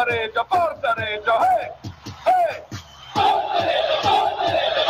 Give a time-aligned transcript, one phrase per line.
[0.00, 1.72] forza Reggio, forza Reggio, eh!
[2.24, 2.64] Eh!
[3.12, 4.88] Forza Reggio, forza Reggio!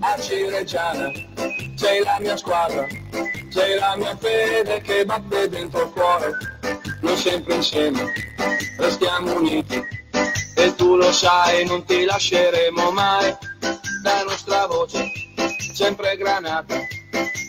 [0.00, 1.12] A Cireggiana
[1.76, 2.86] sei la mia squadra,
[3.50, 6.30] sei la mia fede che batte dentro il cuore.
[7.00, 8.12] Noi sempre insieme
[8.78, 10.03] restiamo uniti
[10.64, 13.36] e tu lo sai, non ti lasceremo mai.
[14.02, 15.10] La nostra voce
[15.74, 16.76] sempre granata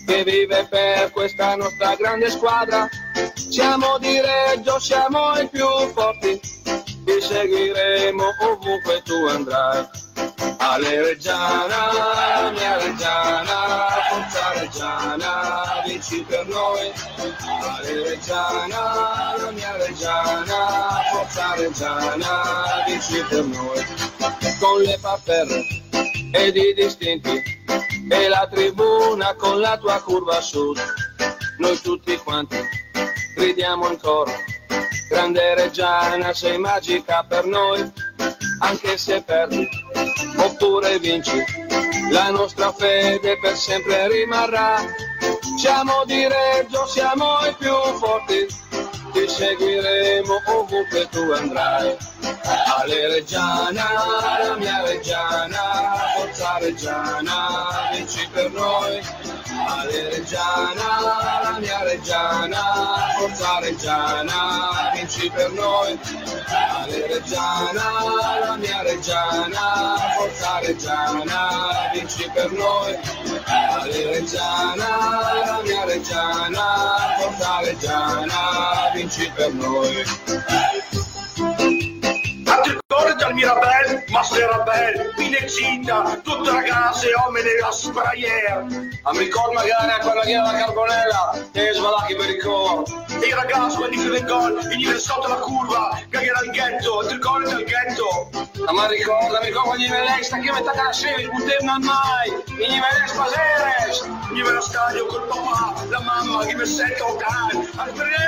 [0.06, 2.88] che vive per questa nostra grande squadra.
[3.34, 9.88] Siamo di Reggio, siamo i più forti, ti seguiremo ovunque tu andrai.
[10.58, 16.92] Ale Reggiana, mia Reggiana, forza Reggiana, vinci per noi.
[17.62, 23.86] Ale Reggiana, la mia Reggiana, forza Reggiana, vinci per noi.
[24.60, 25.66] Con le papere
[26.32, 27.44] ed i distinti
[28.10, 30.80] e la tribuna con la tua curva sud.
[31.58, 32.58] Noi tutti quanti
[33.36, 34.32] gridiamo in coro.
[35.10, 37.92] Grande Reggiana, sei magica per noi,
[38.60, 39.68] anche se perdi
[40.56, 41.44] oppure vinci,
[42.12, 44.78] la nostra fede per sempre rimarrà.
[45.60, 48.48] Siamo di Reggio, siamo i più forti,
[49.12, 51.96] ti seguiremo ovunque tu andrai.
[52.78, 53.84] Ale Reggiana,
[54.44, 59.02] la mia Reggiana, forza Reggiana, vinci per noi.
[59.56, 61.00] Ale Reggiana,
[61.44, 62.62] la mia Reggiana,
[63.18, 66.00] forza Reggiana, vinci per noi.
[66.48, 67.84] Ale Reggiana,
[68.42, 72.98] la mia Reggiana, forza Reggiana, vinci per noi.
[73.46, 74.90] Ale Reggiana,
[75.46, 76.66] la mia Reggiana,
[77.18, 80.04] forza Reggiana, vinci per noi.
[82.46, 88.66] Ricordi al Mirabel, Masterabel, Pinexita, tutte ragazze, uomini a sprayer.
[89.04, 92.84] A mi ricordo magari a quella che era la carbonella, e svalacchi per il coro.
[93.20, 97.14] E i ragazzi, quelli che del gol, venivano sotto la curva, era il ghetto, ti
[97.14, 98.30] ricordi del ghetto?
[98.72, 102.44] Ma mi ricordo, mi ricordo quando veniva l'extra, che metà la sera, il buttevano mai,
[102.58, 107.86] veniva l'espaseres, veniva allo stadio col papà, la mamma, che mi sente un cane, a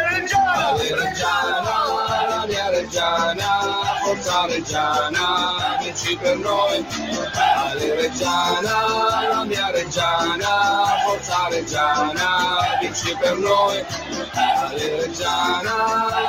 [0.10, 3.86] Reggiana, Reggiana, la mia Reggiana,
[4.18, 6.86] forza Reggiana, vinci per noi.
[7.36, 13.86] Ale Reggiana, la mia Reggiana, forza Reggiana, vinci per noi.
[14.34, 15.76] Ale Reggiana,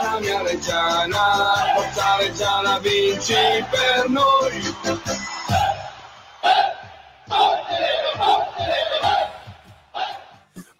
[0.02, 4.76] la mia Reggiana, forza Reggiana, vinci per noi.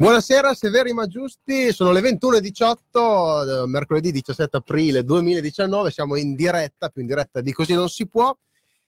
[0.01, 6.89] Buonasera Severi ma giusti, sono le 21.18, eh, mercoledì 17 aprile 2019, siamo in diretta,
[6.89, 8.33] più in diretta di così non si può,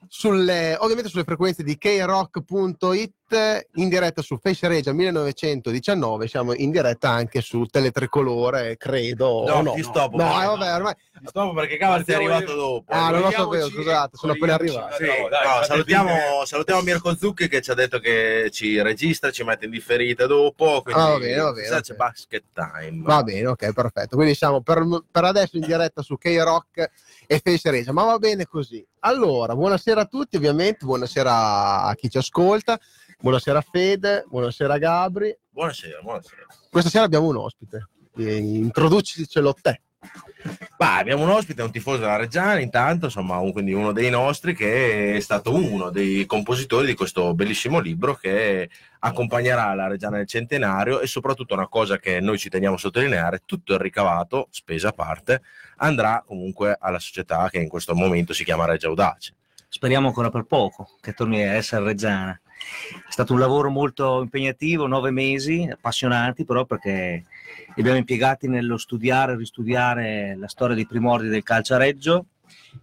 [0.07, 3.13] sulle, ovviamente sulle frequenze di krock.it,
[3.75, 9.45] in diretta su Face Regia 1919, siamo in diretta anche su Teletricolore, credo.
[9.47, 10.95] No, o no, ti stop, No, perché- eh, vabbè, ormai...
[11.21, 12.93] Ti stop perché cavolo sei arrivato dopo.
[12.93, 14.95] Ah, non lo sapevo, scusate, sono appena arrivato.
[14.97, 16.11] Sì, No, dai, no, salutiamo,
[16.45, 20.81] salutiamo Mirko Zucchi che ci ha detto che ci registra, ci mette in differita dopo.
[20.83, 21.81] Quindi, Ah, va bene, va bene, ok.
[21.83, 23.03] c'è basket time.
[23.03, 24.17] Va bene, ok, perfetto.
[24.17, 26.91] Quindi siamo per, per adesso in diretta su K-Rock
[27.27, 28.85] e Face Regia, ma va bene così.
[29.01, 32.79] Allora, buonasera a tutti, ovviamente, buonasera a chi ci ascolta,
[33.21, 35.37] buonasera Fede, buonasera Gabri.
[35.51, 36.47] Buonasera, buonasera.
[36.71, 39.83] Questa sera abbiamo un ospite, introducicelo te.
[40.79, 44.55] Bah, abbiamo un ospite, un tifoso della Reggiana, intanto, insomma, un- quindi uno dei nostri
[44.55, 48.71] che è stato uno dei compositori di questo bellissimo libro che
[49.01, 53.43] accompagnerà la Reggiana nel centenario e soprattutto una cosa che noi ci teniamo a sottolineare,
[53.45, 55.43] tutto il ricavato, spesa a parte,
[55.77, 59.35] andrà comunque alla società che in questo momento si chiama Reggia Audace.
[59.69, 62.41] speriamo ancora per poco che torni a essere Reggiana.
[63.07, 67.25] È stato un lavoro molto impegnativo, nove mesi, appassionanti però perché
[67.75, 72.27] li abbiamo impiegati nello studiare e ristudiare la storia dei primordi del calcio a Reggio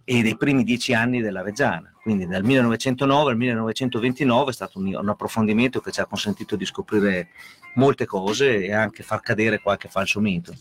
[0.04, 1.92] e dei primi dieci anni della Reggiana.
[2.02, 6.64] Quindi dal 1909 al 1929 è stato un, un approfondimento che ci ha consentito di
[6.64, 7.28] scoprire
[7.74, 10.54] molte cose e anche far cadere qualche falso mito.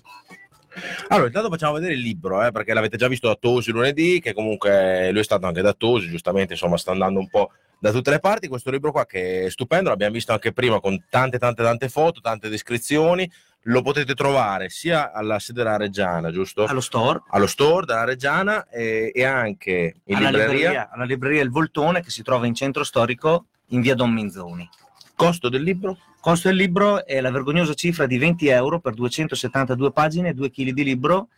[1.08, 4.34] Allora, intanto facciamo vedere il libro, eh, perché l'avete già visto a Tosi lunedì, che
[4.34, 8.10] comunque lui è stato anche da Tosi, giustamente, insomma, sta andando un po' da tutte
[8.10, 8.48] le parti.
[8.48, 12.22] Questo libro qua che è stupendo, l'abbiamo visto anche prima con tante, tante, tante foto,
[12.22, 13.30] tante descrizioni.
[13.64, 16.64] Lo potete trovare sia alla sede della Reggiana, giusto?
[16.64, 20.54] Allo store, Allo store della Reggiana e, e anche in alla libreria.
[20.54, 24.70] libreria, alla libreria Il Voltone che si trova in centro storico in via Don Minzoni.
[25.16, 25.98] Costo del libro?
[26.22, 30.70] Costo del libro è la vergognosa cifra di 20 euro per 272 pagine, 2 kg
[30.72, 31.30] di libro,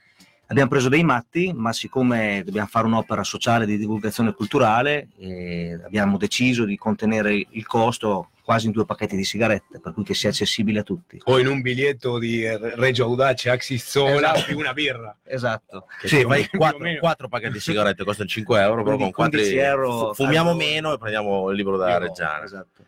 [0.52, 6.18] Abbiamo preso dei matti, ma siccome dobbiamo fare un'opera sociale di divulgazione culturale, eh, abbiamo
[6.18, 10.30] deciso di contenere il costo quasi in due pacchetti di sigarette, per cui che sia
[10.30, 11.22] accessibile a tutti.
[11.26, 14.44] O in un biglietto di Reggio Audace Axizzola Esatto.
[14.48, 15.16] più una birra.
[15.24, 15.86] Esatto.
[16.02, 20.14] Che Sì, o quattro, pacchetti di sigarette, costano 5 euro, però con 15 quattro euro
[20.16, 22.44] fumiamo al- meno e prendiamo il libro Io- Reggiana.
[22.44, 22.86] Esatto.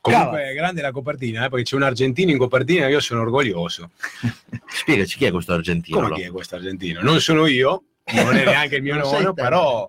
[0.00, 3.20] Comunque è grande la copertina, eh, perché c'è un argentino in copertina e io sono
[3.20, 3.90] orgoglioso.
[4.66, 6.00] Spiegaci chi è questo argentino?
[6.00, 7.02] Come chi è questo argentino?
[7.02, 9.88] Non sono io, non è neanche il mio nonno, però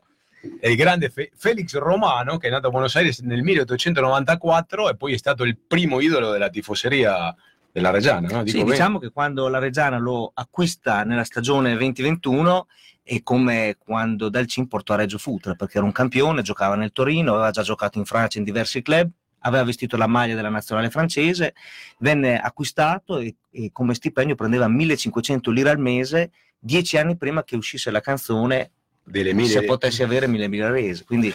[0.59, 4.95] è il grande Fe- Felix Romano che è nato a Buenos Aires nel 1894 e
[4.95, 7.33] poi è stato il primo idolo della tifoseria
[7.71, 8.27] della Reggiana.
[8.27, 8.43] No?
[8.43, 12.67] Dico Sì, diciamo che quando la Reggiana lo acquista nella stagione 2021
[13.03, 17.33] è come quando Dalcin portò a Reggio Futra, perché era un campione, giocava nel Torino,
[17.33, 19.09] aveva già giocato in Francia in diversi club,
[19.41, 21.53] aveva vestito la maglia della nazionale francese,
[21.99, 27.55] venne acquistato e, e come stipendio prendeva 1500 lire al mese dieci anni prima che
[27.55, 28.71] uscisse la canzone
[29.03, 31.03] delle se mille potessi avere mille rese.
[31.03, 31.33] Quindi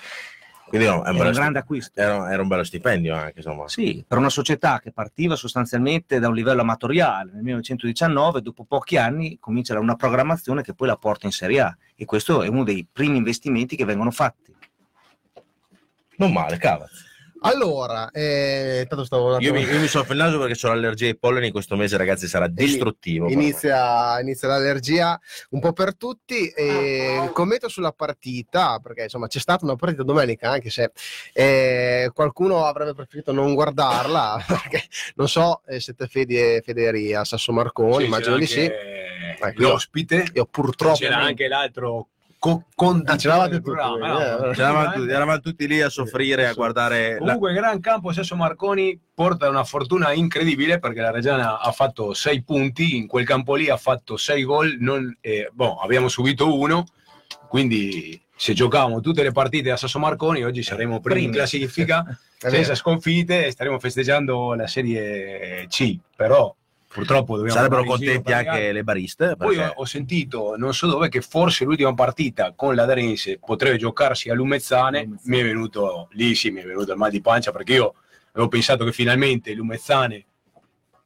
[0.69, 2.01] Quindi no, è è un, un grande acquisto.
[2.01, 3.69] era, era un bello stipendio anche, insomma.
[3.69, 8.97] Sì, per una società che partiva sostanzialmente da un livello amatoriale nel 1919, dopo pochi
[8.97, 12.65] anni comincia una programmazione che poi la porta in Serie A e questo è uno
[12.65, 14.55] dei primi investimenti che vengono fatti.
[16.19, 16.89] Non male, cavolo.
[17.41, 21.51] Allora, eh, tanto stavo Io mi, io mi il naso perché ho l'allergia ai polleni
[21.51, 23.29] questo mese, ragazzi, sarà distruttivo.
[23.29, 25.19] Inizia, inizia l'allergia
[25.51, 26.49] un po' per tutti.
[26.49, 30.93] E il commento sulla partita, perché insomma c'è stata una partita domenica, anche se
[31.33, 34.85] eh, qualcuno avrebbe preferito non guardarla, perché
[35.17, 38.71] non so eh, siete fedi, federi a Sasso Marconi, Sì, immagino di sì.
[39.39, 42.09] Ecco, L'ospite, Io purtroppo c'era anche l'altro
[42.47, 44.21] co- conduttore c'eravate del tutti, no?
[44.21, 46.55] eh, tutti, eravamo tutti lì a soffrire, a Sì.
[46.55, 47.13] guardare.
[47.15, 52.15] la- Comunque, gran campo Sesso Marconi porta una fortuna incredibile perché la Reggiana ha fatto
[52.15, 56.57] sei punti, in quel campo lì ha fatto sei gol, non, eh, boh, abbiamo subito
[56.57, 56.87] uno,
[57.49, 62.05] quindi se giocavamo tutte le partite a Sasso Marconi oggi saremo primi in classifica,
[62.39, 66.55] senza sconfitte e staremo festeggiando la Serie C, però
[66.97, 69.37] purtroppo Sarebbero contenti anche le bariste.
[69.37, 73.39] Poi perché- ho, ho sentito, non so dove, che forse l'ultima partita con la Darense
[73.39, 75.03] potrebbe giocarsi a Lumezzane.
[75.05, 75.31] Lumezzane.
[75.31, 77.95] Mi è venuto lì, sì, mi è venuto il mal di pancia perché io
[78.33, 80.25] avevo pensato che finalmente Lumezzane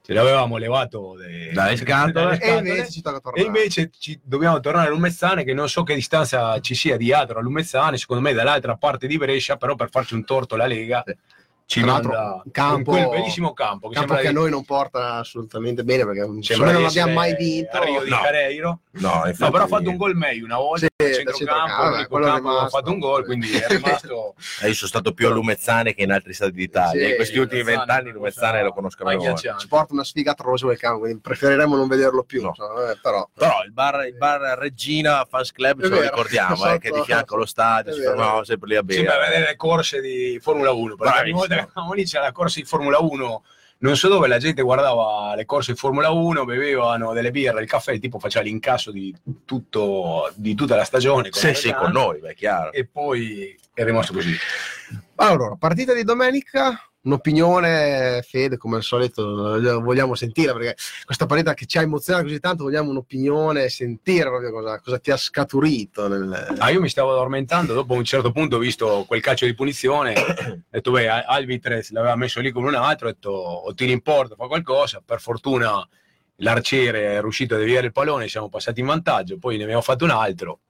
[0.02, 2.38] ce l'avevamo levato de- Dalle scatole.
[2.40, 3.46] E invece ci tocca e tornare.
[3.46, 7.40] invece ci- dobbiamo tornare a Lumezzane, che non so che distanza ci sia di Adro
[7.40, 11.02] a Lumezzane, secondo me dall'altra parte di Brescia, però per farci un torto alla Lega
[11.78, 15.14] Manda un campo- in quel bellissimo campo che, campo che a di- noi non porta
[15.14, 17.76] assolutamente bene perché sembra non abbiamo mai vinto.
[17.76, 18.16] a Rio di No.
[18.16, 18.80] Janeiro.
[18.92, 22.18] No, infatti, No, però ha fatto un gol meglio una volta Sì, a centrocampo, centrocampo,
[22.18, 25.30] campo dove ha fatto un gol, quindi è rimasto Eh, Io sono stato più a
[25.30, 27.04] Lumezzane che in altri stati d'Italia.
[27.04, 29.60] Sì, in questi ultimi vent'anni Lumezzane lo conosco ghiacciante.
[29.60, 32.42] Ci porta una sfiga atroce quel campo, quindi preferiremmo non vederlo più.
[32.42, 32.52] No.
[32.90, 36.88] eh, però Però il bar, il bar Regina Fans Club ce lo ricordiamo, eh, che
[36.88, 38.08] è di fianco allo stadio, vero.
[38.10, 38.98] fermavamo sempre lì a bere.
[39.04, 42.60] Sembra vedere le corse di Formula 1, perché ogni volta eravamo lì c'era la corsa
[42.60, 43.42] di Formula 1,
[43.78, 47.68] non so dove la gente guardava le corse di Formula 1, bevevano delle birre, il
[47.68, 49.14] caffè, il tipo faceva l'incasso di,
[49.44, 51.30] tutto, di tutta la stagione.
[51.30, 52.72] con Sì, la sì, con noi, beh, chiaro.
[52.72, 54.36] E poi è rimasto così.
[55.16, 59.22] Allora, partita di domenica, un'opinione, Fede, come al solito
[59.80, 64.50] vogliamo sentire, perché questa partita che ci ha emozionato così tanto, vogliamo un'opinione, sentire proprio
[64.50, 66.08] cosa, cosa ti ha scaturito.
[66.08, 66.56] Nel...
[66.58, 70.14] Ah, io mi stavo addormentando, dopo un certo punto ho visto quel calcio di punizione,
[70.14, 73.92] ho detto beh, Al- Alvitrez l'aveva messo lì come un altro, ho detto o tiri
[73.92, 75.86] in porta, fa qualcosa, per fortuna
[76.36, 80.04] l'arciere è riuscito a deviare il pallone, siamo passati in vantaggio, poi ne abbiamo fatto
[80.04, 80.60] un altro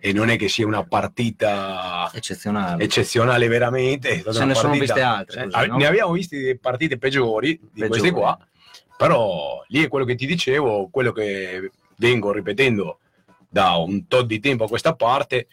[0.00, 2.84] e non è che sia una partita Eccezionale.
[2.84, 4.22] eccezionale veramente.
[4.26, 5.44] una ne sono viste altre.
[5.44, 5.76] così, Ah, no?
[5.76, 7.88] Ne abbiamo viste partite peggiori di Peggiori.
[7.88, 8.38] queste qua,
[8.96, 13.00] però lì è quello che ti dicevo, quello che vengo ripetendo
[13.48, 15.48] da un tot di tempo a questa parte.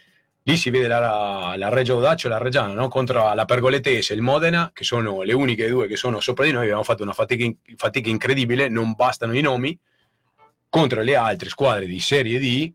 [0.48, 2.88] Lì si vede la, la Reggio Audace e la Reggiana no?
[2.88, 6.52] contro la Pergoletese e il Modena, che sono le uniche due che sono sopra di
[6.52, 6.64] noi.
[6.66, 9.76] Abbiamo fatto una fatica, in- fatica incredibile, non bastano i nomi.
[10.70, 12.72] Contro le altre squadre di Serie D,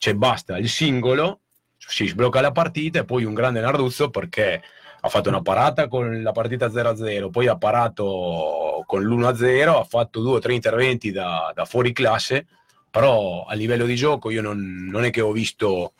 [0.00, 1.40] cioè basta il singolo,
[1.76, 4.62] si sblocca la partita e poi un grande Narduzzo perché
[5.02, 10.22] ha fatto una parata con la partita 0-0, poi ha parato con l'1-0, ha fatto
[10.22, 12.46] due o tre interventi da, da fuori classe,
[12.90, 15.92] però a livello di gioco io non, non è che ho visto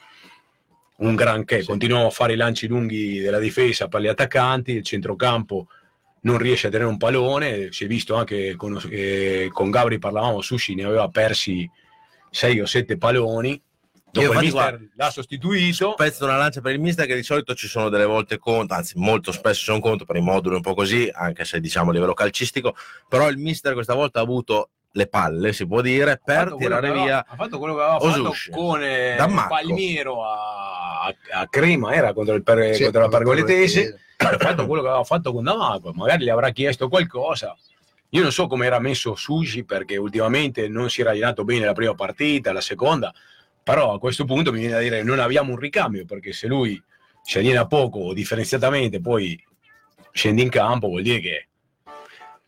[0.96, 1.66] un granché, Sì.
[1.66, 5.66] continuiamo a fare i lanci lunghi della difesa per gli attaccanti, il centrocampo
[6.22, 10.40] non riesce a tenere un pallone, si è visto anche con, eh, con Gabri parlavamo,
[10.40, 11.68] Sushi ne aveva persi
[12.30, 13.62] 6 o 7 palloni,
[14.12, 17.54] dopo il mister guarda, l'ha sostituito, Pezzo una lancia per il mister che di solito
[17.54, 20.74] ci sono delle volte contro, anzi molto spesso sono contro per i moduli un po'
[20.74, 22.74] così, anche se diciamo a livello calcistico,
[23.08, 26.88] però il mister questa volta ha avuto le palle, si può dire, per fatto tirare
[26.88, 28.50] aveva- via ha fatto quello che aveva fatto Osushi.
[28.50, 29.48] con eh, Dammacco.
[29.54, 34.82] Palmiero a, a- Crema era contro, il per- Sì, contro la Pergoletese ha fatto quello
[34.82, 37.56] che aveva fatto con Dammacco magari gli avrà chiesto qualcosa.
[38.12, 41.72] Io non so come era messo Sushi perché ultimamente non si era allenato bene la
[41.72, 43.14] prima partita la seconda
[43.62, 46.82] però a questo punto mi viene da dire non abbiamo un ricambio perché se lui
[47.22, 49.38] si allena poco o differenziatamente poi
[50.12, 51.48] scende in campo vuol dire che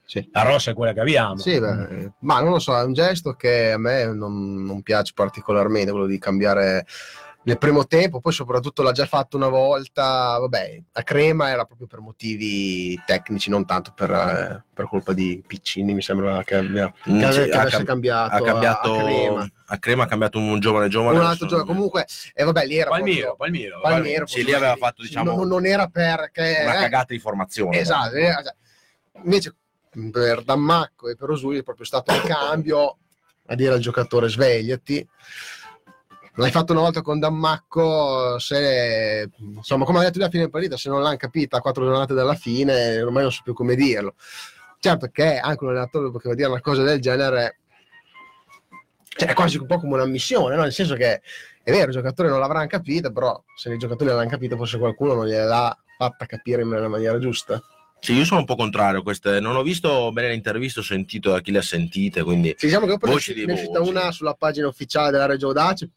[0.04, 0.28] Sì.
[0.33, 3.35] la rossa è quella che abbiamo Sì, beh, ma non lo so, è un gesto
[3.35, 6.87] che a me non, non piace particolarmente, quello di cambiare
[7.44, 11.88] nel primo tempo, poi soprattutto l'ha già fatto una volta, vabbè, a Crema era proprio
[11.88, 16.92] per motivi tecnici, non tanto per, eh, per colpa di Piccini, mi sembra che abbia
[17.02, 19.50] che Mm, che ha avesse cam- cambiato, ha a- cambiato a, Crema.
[19.66, 22.90] a Crema ha cambiato un giovane giovane Un altro giocatore, comunque, e vabbè, lì era
[22.90, 26.80] Palmiero, proprio- Palmiero, Palmiero, Sì, lì aveva fatto, diciamo, non, non era perché una eh,
[26.80, 28.54] cagata di formazione Esatto, eh, cioè,
[29.25, 29.54] invece
[30.11, 32.99] per Dammacco e per Osuli è proprio stato un cambio
[33.46, 35.06] a dire al giocatore svegliati.
[36.37, 40.79] L'hai fatto una volta con Dammacco, se insomma, come ha detto lui a fine partita,
[40.79, 44.15] se non l'hanno capita a quattro giornate dalla fine, ormai non so più come dirlo.
[44.79, 47.59] Certo che anche un allenatore poteva dire una cosa del genere,
[49.09, 50.62] cioè, è quasi un po' come una missione, no?
[50.62, 51.21] nel senso che
[51.62, 55.12] è vero, i giocatori non l'avranno capita, però se i giocatori l'hanno capita, forse qualcuno
[55.15, 57.62] non gliel'ha fatta capire nella maniera giusta.
[58.01, 59.39] Sì, io sono un po' contrario a queste.
[59.39, 62.67] Non ho visto bene le interviste, ho sentito da chi le ha sentite, quindi Sì,
[62.67, 63.91] diciamo che ne è uscita voci.
[63.91, 65.89] una sulla pagina ufficiale della Reggio Audace,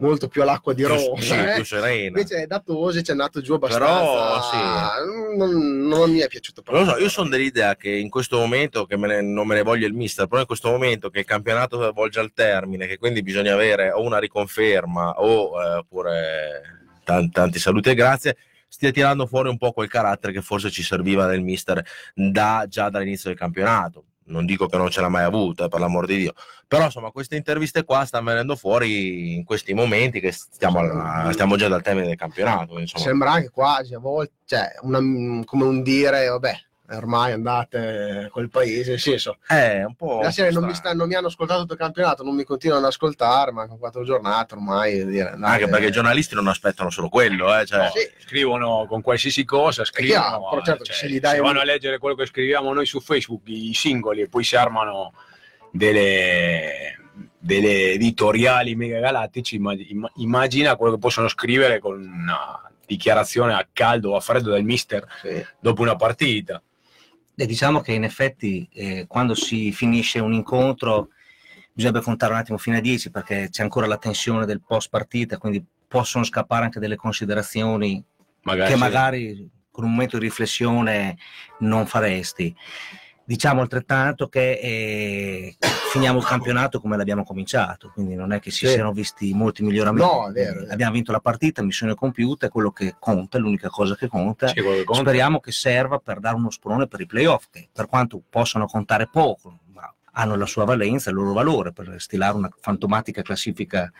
[0.00, 1.20] molto più all'acqua di Roma.
[1.20, 1.54] sì, eh.
[1.54, 2.18] più serena.
[2.18, 5.04] Invece da Tosi ci è andato giù Però, abbastanza.
[5.36, 8.84] Non, non mi è piaciuto Non lo so, io sono dell'idea che in questo momento,
[8.86, 11.24] che me ne- non me ne voglia il mister, però in questo momento che il
[11.24, 16.62] campionato volge al termine, che quindi bisogna avere o una riconferma o eh, oppure
[17.04, 18.36] tan- tanti saluti e grazie,
[18.68, 22.88] stia tirando fuori un po' quel carattere che forse ci serviva del mister da, già
[22.88, 24.04] dall'inizio del campionato.
[24.30, 26.32] Non dico che non ce l'ha mai avuta, per l'amor di Dio,
[26.66, 31.56] però insomma queste interviste qua stanno venendo fuori in questi momenti che stiamo, alla- stiamo
[31.56, 32.78] già dal termine del campionato.
[32.78, 33.04] Insomma.
[33.04, 36.54] Sembra anche quasi a volte, cioè, una- come un dire, vabbè,
[36.96, 40.20] ormai andate quel paese, nel senso, È un po'.
[40.22, 42.82] la serie non mi, stanno, non mi hanno ascoltato tutto il campionato, non mi continuano
[42.82, 45.04] ad ascoltare, mancano quattro giornate ormai.
[45.06, 48.10] Dire, andate- Anche perché i giornalisti non aspettano solo quello, eh, cioè, Sì.
[48.26, 51.60] scrivono con qualsiasi cosa, scrivono, chiaro, però certo cioè, se gli dai se un- vanno
[51.60, 55.12] a leggere quello che scriviamo noi su Facebook, i singoli, e poi si armano
[55.70, 56.98] delle,
[57.38, 63.66] delle editoriali mega galattici, imma- imma- immagina quello che possono scrivere con una dichiarazione a
[63.72, 65.44] caldo o a freddo del mister Sì.
[65.60, 66.60] dopo una partita.
[67.34, 71.10] E diciamo che in effetti eh, quando si finisce un incontro
[71.72, 75.38] bisogna contare un attimo fino a 10 perché c'è ancora la tensione del post partita,
[75.38, 78.02] quindi possono scappare anche delle considerazioni
[78.42, 78.80] Magari, che sì.
[78.80, 81.16] magari con un momento di riflessione
[81.60, 82.54] non faresti.
[83.30, 85.56] Diciamo altrettanto che eh,
[85.92, 88.72] finiamo il campionato come l'abbiamo cominciato, quindi non è che si Sì.
[88.72, 90.12] siano visti molti miglioramenti.
[90.12, 90.72] No, è vero, è vero.
[90.72, 94.48] Abbiamo vinto la partita, missione compiuta, è quello che conta, è l'unica cosa che conta.
[94.48, 95.02] Sì, che conta.
[95.02, 99.06] Speriamo che serva per dare uno sprone per i playoff, che per quanto possano contare
[99.08, 103.92] poco, ma hanno la sua valenza, il loro valore per stilare una fantomatica classifica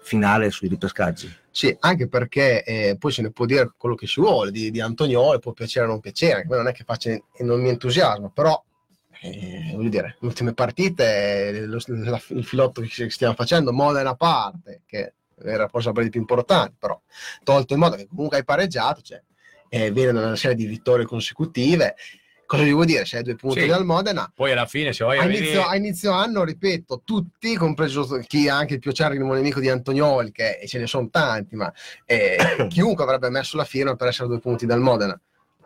[0.00, 1.32] finale sui ripescaggi.
[1.52, 4.80] Sì, anche perché eh, poi se ne può dire quello che si vuole di, di
[4.80, 8.60] Antonioli, può piacere o non piacere, non è che faccia non mi entusiasma, però
[9.22, 14.14] eh, voglio dire, le ultime partite, lo- la- il filotto che stiamo facendo, Modena a
[14.16, 15.14] parte, che
[15.44, 17.00] era forse la più importante, però
[17.42, 19.22] tolto il modo che comunque hai pareggiato, cioè,
[19.68, 21.94] eh, viene da una serie di vittorie consecutive.
[22.44, 23.06] Cosa vi vuol dire?
[23.06, 23.66] Se hai due punti Sì.
[23.66, 27.56] dal Modena, Poi alla fine, se vai a a inizio, a inizio anno, ripeto, tutti,
[27.56, 31.56] compreso chi è anche il più acerrimo nemico di Antonioli, che ce ne sono tanti,
[31.56, 31.72] ma
[32.04, 32.36] eh,
[32.68, 35.18] chiunque avrebbe messo la firma per essere a due punti dal Modena.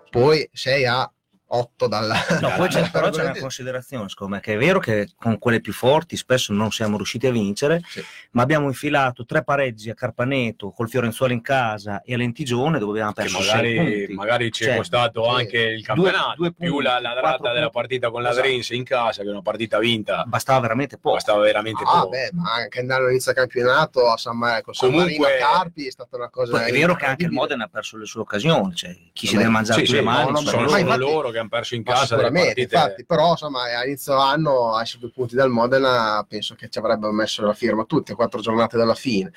[0.09, 1.11] Poi sei a
[1.49, 2.15] 8 dalla...
[2.41, 5.61] No, poi c'è, però c'è una considerazione, secondo me, che è vero che con quelle
[5.61, 8.03] più forti spesso non siamo riusciti a vincere, Sì.
[8.33, 12.93] ma abbiamo infilato tre pareggi a Carpaneto, col Fiorenzuola in casa e a Lentigione dove
[12.93, 14.13] abbiamo perso sei magari, punti.
[14.15, 15.29] magari ci è Cioè, costato sì.
[15.31, 18.47] anche il campionato, due più punti, la, la quattro data della partita con la Esatto.
[18.47, 21.15] Drense in casa, che è una partita vinta, Bastava veramente poco.
[21.15, 22.09] bastava veramente Ah, poco.
[22.09, 25.53] beh, ma anche andare all'inizio del campionato a San, Mar- con San Comunque- Marino a
[25.53, 26.51] Carpi è stata una cosa...
[26.59, 27.31] Poi è vero che anche il.
[27.31, 30.03] Modena ha perso le sue occasioni, cioè chi si deve mangiare Sì, più sì, le
[30.05, 30.25] mani.
[30.25, 31.31] no, no, sono sono, loro.
[31.37, 32.75] Che hanno perso in Ma casa sicuramente, partite.
[32.75, 36.79] infatti, però insomma a inizio anno a essere due punti dal Modena penso che ci
[36.79, 39.33] avrebbero messo la firma tutti quattro giornate dalla fine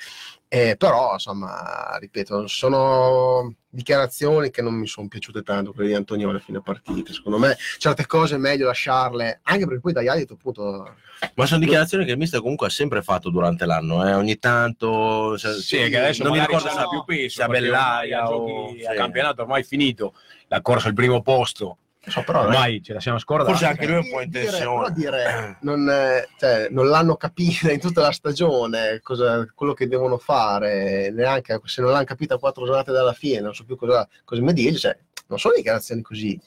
[0.48, 6.38] Eh, però insomma ripeto sono dichiarazioni che non mi sono piaciute tanto quelle di Antonioli
[6.38, 10.26] a fine partita secondo me certe cose è meglio lasciarle anche perché poi dagli altri
[10.34, 10.96] appunto
[11.34, 15.36] Ma sono dichiarazioni che il mister comunque ha sempre fatto durante l'anno, eh, ogni tanto.
[15.36, 18.80] se- Sì, che adesso non mi ricordo se più peso se a Bellaia o giochi
[18.80, 18.94] sì.
[18.96, 20.14] campionato ormai finito
[20.48, 21.76] la corsa al primo posto
[22.06, 23.50] so, però Ormai ce la siamo scordati.
[23.50, 24.92] Forse anche lui è un po' in tensione.
[24.92, 30.16] dire, non, eh, cioè, non l'hanno capita in tutta la stagione cosa- quello che devono
[30.18, 34.08] fare, neanche se non l'hanno capita a quattro giornate dalla fine, non so più cosa,
[34.24, 36.40] cosa mi dire, cioè, non sono dichiarazioni così.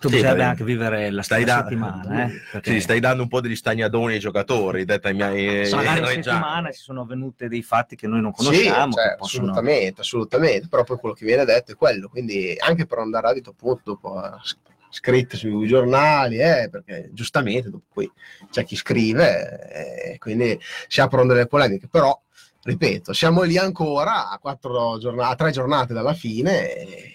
[0.00, 3.22] Tu Sì, bisognerebbe anche vivere la Stai, stessa da- settimana, eh, perché sì, stai dando
[3.24, 6.22] un po' degli stagnadoni ai giocatori, detta ai miei magari reggiani.
[6.22, 9.42] settimana ci sono avvenute dei fatti che noi non Sì, conosciamo, cioè, che possono...
[9.46, 13.50] assolutamente, assolutamente, però poi quello che viene detto è quello, quindi anche per andare addito
[13.50, 14.56] appunto dopo eh, s-
[14.90, 18.10] scritte sui giornali, eh, perché giustamente dopo poi
[18.50, 22.18] c'è chi scrive, eh, quindi si aprono delle polemiche, però
[22.62, 27.12] ripeto, siamo lì ancora a, quattro giornate, a tre giornate dalla fine e,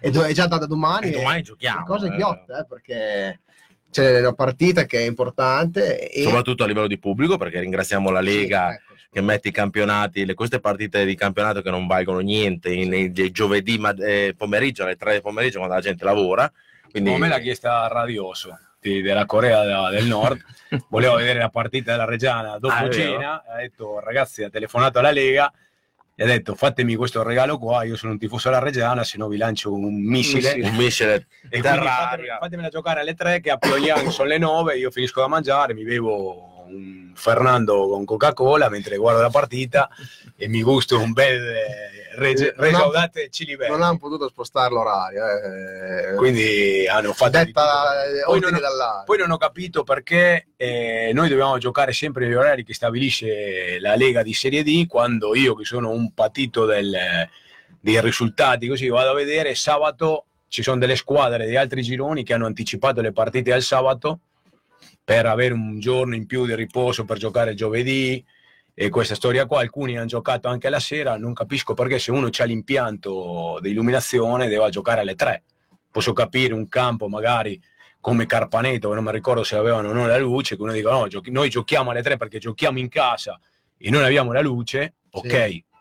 [0.00, 1.84] e è già da domani, E domani giochiamo.
[1.84, 2.16] cosa eh.
[2.16, 3.40] ghiotta, eh, perché
[4.02, 8.20] c'è una partita che è importante e Soprattutto a livello di pubblico, perché ringraziamo la
[8.20, 12.18] Lega Sì, ecco, che mette i campionati, le, queste partite di campionato che non valgono
[12.18, 16.04] niente, in- in- il giovedì ma- eh, pomeriggio, alle 3 del pomeriggio quando la gente
[16.04, 16.50] lavora.
[16.90, 20.40] Quindi Come me l'ha chiesta Radioso di- della Corea da- del Nord,
[20.90, 25.10] voleva vedere la partita della Reggiana dopo Ah, cena, ha detto ragazzi ha telefonato alla
[25.10, 25.50] Lega
[26.18, 29.28] e ha detto fatemi questo regalo qua, io sono un tifoso della Reggiana, se no
[29.28, 30.54] vi lancio un missile.
[30.62, 34.90] Un missile E fatemi- fatemela giocare alle 3 che a Pyongyang sono le 9, io
[34.90, 39.88] finisco da mangiare, mi bevo un Fernando con Coca-Cola mentre guardo la partita
[40.36, 43.72] e mi gusto un bel eh, Regaudate Chili Verde.
[43.74, 45.22] non hanno potuto spostare l'orario.
[45.28, 46.14] eh.
[46.16, 48.58] Quindi hanno fatto detta eh, Poi non,
[49.04, 53.96] poi non ho capito perché eh, noi dobbiamo giocare sempre negli orari che stabilisce la
[53.96, 57.28] Lega di Serie D, quando io che sono un patito del-
[57.80, 62.32] dei risultati, così vado a vedere, sabato ci sono delle squadre di altri gironi che
[62.32, 64.20] hanno anticipato le partite al sabato
[65.06, 68.24] per avere un giorno in più di riposo per giocare giovedì
[68.74, 72.28] e questa storia qua, alcuni hanno giocato anche la sera, non capisco perché se uno
[72.36, 75.44] ha l'impianto di illuminazione deve giocare alle 3.
[75.92, 77.62] Posso capire un campo magari
[78.00, 80.90] come Carpaneto, che non mi ricordo se avevano o no la luce, che uno dica
[80.90, 83.38] no, giochi- noi giochiamo alle 3 perché giochiamo in casa
[83.78, 85.32] e non abbiamo la luce, ok.
[85.32, 85.75] No,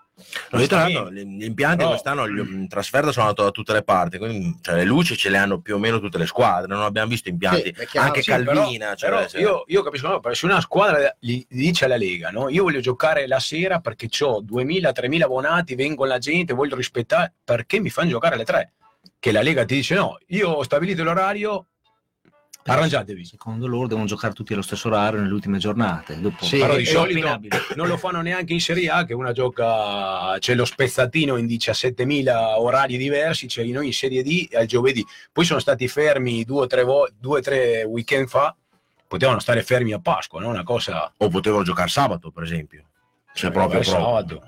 [0.57, 3.84] io tra l'altro, gli impianti Però- quest'anno gli- in trasferta sono andato da tutte le
[3.84, 6.81] parti, quindi cioè, le luci ce le hanno più o meno tutte le squadre, non
[6.84, 8.07] abbiamo visto impianti, Sì, chiaro.
[8.07, 8.55] anche Sì, Calvina.
[8.85, 11.98] però- cioè, però se- io, io capisco, no, se una squadra gli gli dice alla
[11.98, 12.50] Lega, no?
[12.50, 17.79] io voglio giocare la sera perché ho 2.000-3.000 abbonati, vengo la gente, voglio rispettare, perché
[17.79, 18.74] mi fanno giocare alle 3?
[19.20, 21.68] Che la Lega ti dice no, io ho stabilito l'orario,
[22.73, 23.25] arrangiatevi.
[23.25, 26.19] Secondo loro devono giocare tutti allo stesso orario nelle ultime giornate.
[26.19, 27.39] Dopo, Sì, Però di solito
[27.75, 32.57] non lo fanno neanche in Serie A, che una gioca, c'è lo spezzatino in 17.000
[32.59, 35.05] orari diversi, c'è noi in Serie D al giovedì.
[35.31, 38.55] Poi sono stati fermi due o tre, vo- due o tre weekend fa,
[39.07, 40.49] potevano stare fermi a Pasqua, no?
[40.49, 42.83] una cosa O potevano giocare sabato, per esempio.
[43.33, 44.03] Se cioè, proprio, proprio.
[44.05, 44.41] sabato.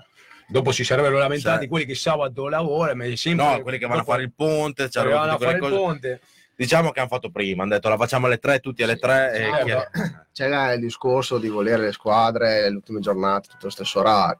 [0.49, 1.67] Dopo si sarebbero lamentati Sì.
[1.67, 5.05] quelli che sabato lavorano, ma sempre No, quelli che vanno a fare il ponte, cioè,
[5.07, 6.21] vanno a fare il ponte.
[6.57, 9.31] Diciamo che hanno fatto prima, hanno detto la facciamo alle 3, tutti alle 3.
[9.33, 9.87] e Eh, chi è-
[10.33, 14.39] C'è là il discorso di volere le squadre le ultime giornate, tutto lo stesso orario.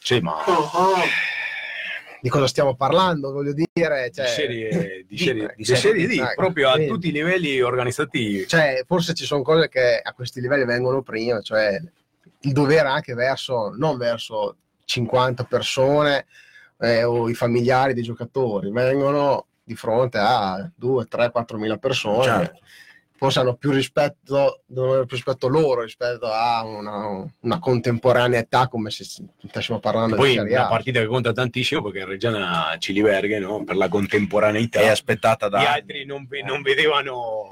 [0.00, 0.36] Sì, ma
[2.20, 3.30] Di cosa stiamo parlando?
[3.32, 6.76] Voglio dire, cioè, di serie, di di- serie, di di serie D, dai, proprio a
[6.76, 6.86] sì.
[6.86, 8.46] tutti i livelli organizzativi.
[8.48, 11.78] cioè, forse ci sono cose che a questi livelli vengono prima, cioè
[12.40, 16.26] il dovere anche verso, non verso 50 persone
[16.80, 22.24] eh, o i familiari dei giocatori, vengono di fronte a 2, 3, 4 mila persone.
[22.24, 22.60] Certo.
[23.18, 28.90] Forse hanno più rispetto, devono avere più rispetto loro rispetto a una, una contemporaneità come
[28.90, 33.64] se stessimo parlando Poi di una partita che conta tantissimo perché Reggiana Ciliberghe no?
[33.64, 34.80] per la contemporaneità.
[34.80, 37.50] È aspettata da Gli altri non, ve- non vedevano.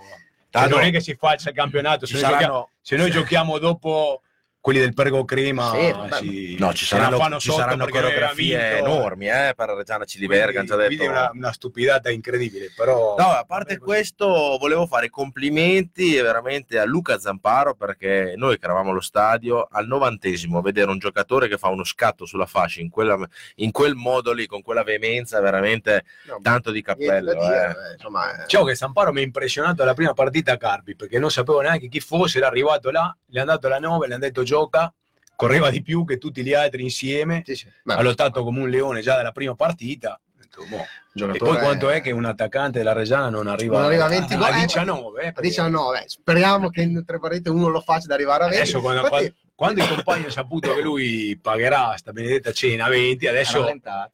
[0.49, 2.07] Tanto non è che si faccia il campionato.
[2.07, 4.23] Se noi, giochiamo, saranno, se noi giochiamo dopo
[4.67, 9.53] quelli del Pergo Crema, Sì, si, no, ci saranno, fanno ci saranno coreografie enormi eh,
[9.57, 10.59] per Reggiana Ciliberga.
[10.59, 11.05] hanno già Quindi, detto.
[11.05, 12.73] quindi è una, una stupidata incredibile.
[12.77, 14.27] Però, No, a parte questo,
[14.59, 20.61] volevo fare complimenti veramente a Luca Zamparo perché noi che eravamo allo stadio al novantesimo
[20.61, 23.25] vedere un giocatore che fa uno scatto sulla fascia in, quella-
[23.57, 27.35] in quel modo lì, con quella veemenza, veramente No, tanto di cappello.
[27.35, 27.91] dire, eh.
[27.91, 28.49] eh, insomma, eh.
[28.49, 31.87] Ciao che Zamparo mi ha impressionato alla prima partita a Carpi perché non sapevo neanche
[31.87, 34.93] chi fosse, era arrivato là, gli hanno dato la 9, gli hanno detto gioca,
[35.35, 37.69] correva di più che tutti gli altri insieme, Sì, sì.
[37.85, 40.19] Beh, ha lottato come un leone già dalla prima partita.
[40.35, 40.87] Detto, boh.
[41.33, 44.35] E poi quanto è che un attaccante della Reggiana non arriva, Non arriva a 20
[44.35, 44.47] a, gol?
[44.53, 45.21] a Eh, 19?
[45.21, 48.61] eh, perché 19, speriamo che in tre partite uno lo faccia ad arrivare a 20.
[48.63, 52.89] Adesso quando, Infatti, quando, il compagno ha saputo che lui pagherà sta benedetta cena a
[52.91, 53.67] 20, adesso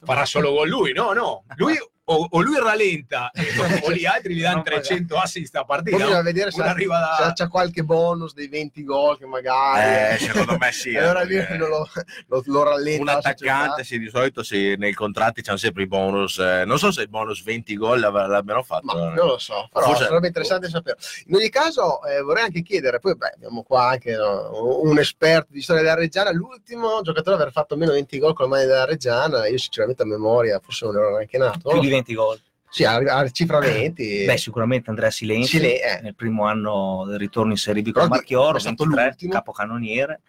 [0.04, 0.92] farà solo con lui.
[0.92, 3.30] No, no, lui o, o lui rallenta
[3.82, 4.82] o gli altri gli danno No, magari.
[4.82, 5.96] 300 assist a Poi partita.
[5.96, 7.32] bisogna vedere se, arriva se da...
[7.32, 10.90] c'è qualche bonus dei 20 gol che magari Eh, secondo me sì.
[10.90, 11.88] E allora lì perché non lo,
[12.26, 16.38] lo, lo rallenta un attaccante sì, di solito sì, nei contratti c'hanno sempre i bonus.
[16.38, 18.84] eh, non so se il bonus 20 gol l'abbiano fatto.
[18.86, 19.14] Ma eh.
[19.14, 20.96] non lo so, però Forse- sarebbe interessante sapere.
[21.26, 25.48] In ogni caso, eh, vorrei anche chiedere: poi beh, abbiamo qua anche no, un esperto
[25.52, 26.30] di storia della Reggiana.
[26.32, 30.02] L'ultimo giocatore ad aver fatto meno 20 gol con la maglia della Reggiana, io sinceramente
[30.02, 31.68] a memoria, forse non ero neanche nato.
[31.70, 32.40] più di 20 gol.
[32.70, 34.24] Sì, a, a cifra 20.
[34.24, 36.00] Beh, sicuramente Andrea Silenzi Sile- eh.
[36.00, 39.32] nel primo anno del ritorno in Serie B con Marchioro, è stato 23, l'ultimo.
[39.32, 40.20] capocannoniere.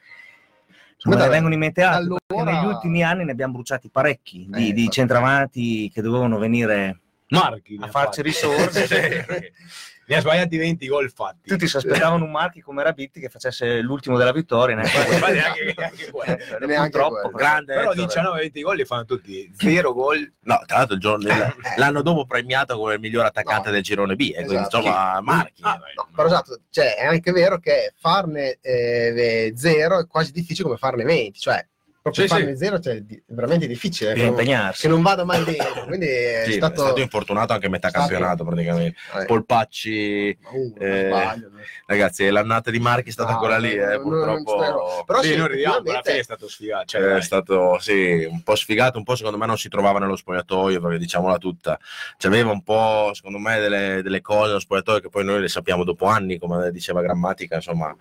[0.95, 4.45] Insomma, Guarda, ne vengono in mente altri, allora- negli ultimi anni ne abbiamo bruciati parecchi
[4.49, 6.99] di, Eh, di centravanti che dovevano venire
[7.29, 8.87] Marchi a farci risorse.
[10.05, 11.49] ne ha sbagliati 20 gol fatti.
[11.49, 14.75] Tutti si aspettavano un Marchi come Rabitti che facesse l'ultimo della vittoria.
[14.75, 14.97] neanche
[15.31, 16.37] neanche- neanche quello.
[16.37, 17.37] Eh, Neanche purtroppo, quello.
[17.37, 18.07] Grande Però Ettore.
[18.07, 19.51] 19-20 gol li fanno tutti.
[19.57, 20.33] Zero gol.
[20.41, 23.73] No, tra l'altro il giorno- il- l'anno dopo premiato come il miglior attaccante No.
[23.75, 24.21] del girone B.
[24.35, 24.77] E quindi Esatto.
[24.77, 25.61] insomma, Marchi.
[25.63, 30.63] Ah, No, però esatto, cioè, è anche vero che farne eh, zero è quasi difficile
[30.65, 31.65] come farne 20, cioè
[32.03, 34.13] proprio Sì, farne zero cioè, è di- è veramente difficile.
[34.13, 34.81] che non- impegnarsi.
[34.81, 35.83] che non vada mai dentro.
[35.87, 36.99] Quindi è Sì, è stato, stato...
[36.99, 38.97] infortunato anche a metà stato- campionato praticamente.
[39.21, 41.57] Eh, Polpacci, non eh, sbaglio, no?
[41.85, 44.55] ragazzi, l'annata di Marchi è stata No, quella lì, eh, purtroppo.
[44.57, 46.85] non- Però sì, sì, noi ridiamo, alla fine è stato sfigato.
[46.85, 47.21] Cioè, è dai.
[47.21, 50.97] stato sì, un po' sfigato, un po' secondo me non si trovava nello spogliatoio perché
[50.97, 51.79] diciamola tutta,
[52.17, 55.85] c'aveva un po' secondo me delle, delle cose nello spogliatoio che poi noi le sappiamo
[55.85, 57.95] dopo anni, come diceva Grammatica, insomma.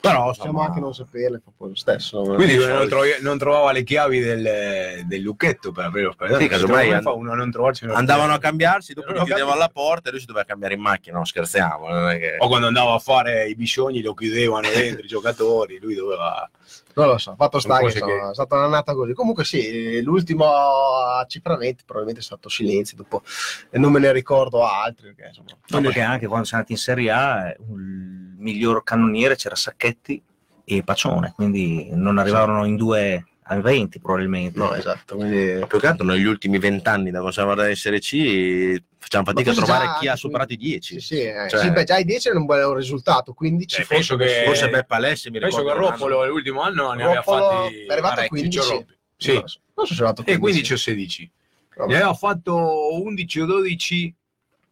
[0.00, 2.22] Però Possiamo insomma, anche non saperle proprio lo stesso.
[2.22, 2.88] Quindi Sì, non, sì.
[2.88, 6.46] trovi- non trovava le chiavi del, del lucchetto per aprire lo spogliatoio.
[6.46, 10.08] Sì, casomai and- uno non nello andavano a cambiarsi, dopo Non ho chiudevano alla porta
[10.08, 12.36] e lui si doveva cambiare in macchina, no scherziamo, non è che...
[12.38, 16.48] O quando andava a fare i bisogni lo chiudevano dentro i giocatori, lui doveva...
[16.94, 19.12] Non lo so, fatto sta che è stata un'annata così.
[19.12, 23.22] Comunque sì, l'ultimo a cifra 20 probabilmente è stato Silenzi, dopo
[23.70, 25.14] e non me ne ricordo altri.
[25.14, 29.54] Perché, insomma, No, perché anche quando siamo andati in Serie A, il miglior cannoniere c'era
[29.54, 30.20] Sacchetti
[30.68, 34.58] e Pacione, quindi non arrivarono in due a 20 probabilmente.
[34.58, 35.16] no, esatto.
[35.16, 35.64] Quindi...
[35.66, 39.52] Più che altro negli ultimi vent'anni da quando siamo andati in Serie C facciamo fatica
[39.52, 41.00] a trovare già- chi ha superato i 10.
[41.00, 41.46] Sì, sì, eh.
[41.48, 44.44] Cioè- Sì, beh, già i 10 era un buon risultato, 15 Eh, forse penso che-
[44.44, 48.12] Forse Beppa Alessi mi Penso che ricordo Roppolo l'ultimo anno ne aveva fatti è arrivato
[48.12, 48.58] a parecchi, 15.
[48.58, 48.96] cioè Roppi.
[49.16, 50.42] Sì, Non so, non so se è arrivato a e 15.
[50.42, 51.30] 15 o 16.
[51.76, 51.88] Vabbè.
[51.90, 54.14] Ne aveva fatto 11 o 12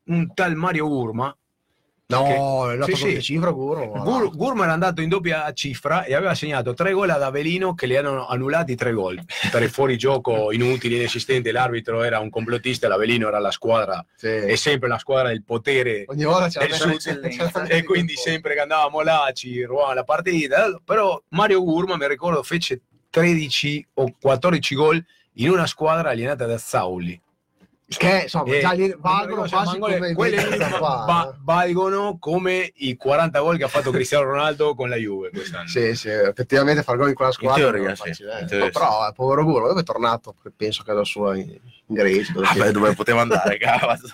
[0.08, 1.34] un tal Mario Urma.
[2.08, 3.22] No, che- è andato sì, sì.
[3.22, 3.90] cifra, Guro.
[3.92, 4.30] ma Gur- no.
[4.30, 7.96] Gurma era andato in doppia cifra e aveva segnato tre gol ad Avelino che li
[7.96, 11.50] hanno annullati tre gol per il fuorigioco inutile, inesistente.
[11.50, 14.28] L'arbitro era un complottista, l'Avelino era la squadra, Sì.
[14.28, 18.60] è sempre la squadra del potere Ogni volta c'era del Sud, e quindi sempre che
[18.60, 20.80] andavamo là ci ruavamo la partita.
[20.84, 25.04] Però Mario Gurma, mi ricordo, fece 13 o 14 gol
[25.38, 27.20] in una squadra alienata da Sauli.
[27.88, 31.04] Che insomma, E- già lì valgono quasi come i quelle 20 lì da va- qua.
[31.06, 31.36] va- eh.
[31.44, 35.68] valgono come i 40 gol che ha fatto Cristiano Ronaldo con la Juve quest'anno.
[35.68, 38.40] Sì, sì, effettivamente far gol in quella squadra teoria, non è sì, facile, eh.
[38.40, 40.34] in teoria No, però eh, povero Guro, dove è tornato?
[40.56, 41.56] Penso che da sua in,
[41.88, 42.32] in Grecia.
[42.32, 44.08] dove Ah, beh, dove poteva andare, cazzo.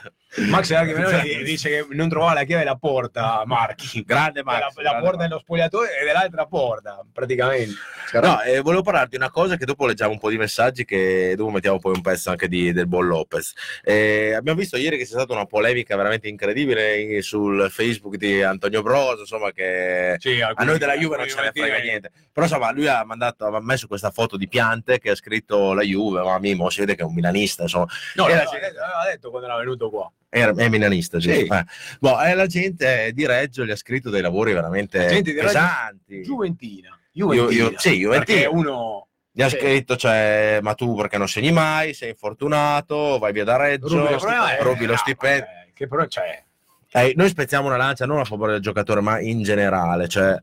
[0.48, 4.02] Max Archimenone dice che non trovava la chiave della porta, Marchi.
[4.06, 4.74] Grande Max.
[4.76, 7.74] la, la porta dello spogliatoio e dell'altra porta, praticamente.
[8.20, 11.34] No, eh, volevo parlarti di una cosa che dopo leggiamo un po' di messaggi che
[11.36, 13.52] dopo mettiamo poi un pezzo anche di, del buon Lopez.
[13.82, 18.42] Eh, abbiamo visto ieri che c'è stata una polemica veramente incredibile in- sul Facebook di
[18.42, 22.10] Antonio Broso, insomma che Sì, a noi della Juve non ce ne frega niente.
[22.32, 25.82] Però insomma lui ha mandato, aveva messo questa foto di piante che ha scritto la
[25.82, 29.48] Juve, ma Mimo si vede che è un milanista, insomma, No, Era- aveva detto quando
[29.48, 30.10] era venuto qua.
[30.28, 31.30] Era- è milanista, Sì.
[31.46, 31.64] Eh.
[32.00, 36.20] Boh, e la gente di Reggio gli ha scritto dei lavori veramente di Reggio- pesanti.
[36.22, 36.98] Juventina.
[37.12, 37.68] Io- Juventina.
[37.70, 38.50] io- sì, Juventina.
[38.50, 39.56] Uno Gli ha Sì.
[39.56, 44.10] scritto, cioè, ma tu perché non segni mai, sei infortunato, vai via da Reggio, Rubi
[44.12, 45.44] lo è- rubi lo no, stipendio.
[45.46, 46.42] eh, Che però c'è.
[46.92, 50.06] Eh, noi spezziamo una lancia non a favore del giocatore, ma in generale.
[50.06, 50.36] Cioè,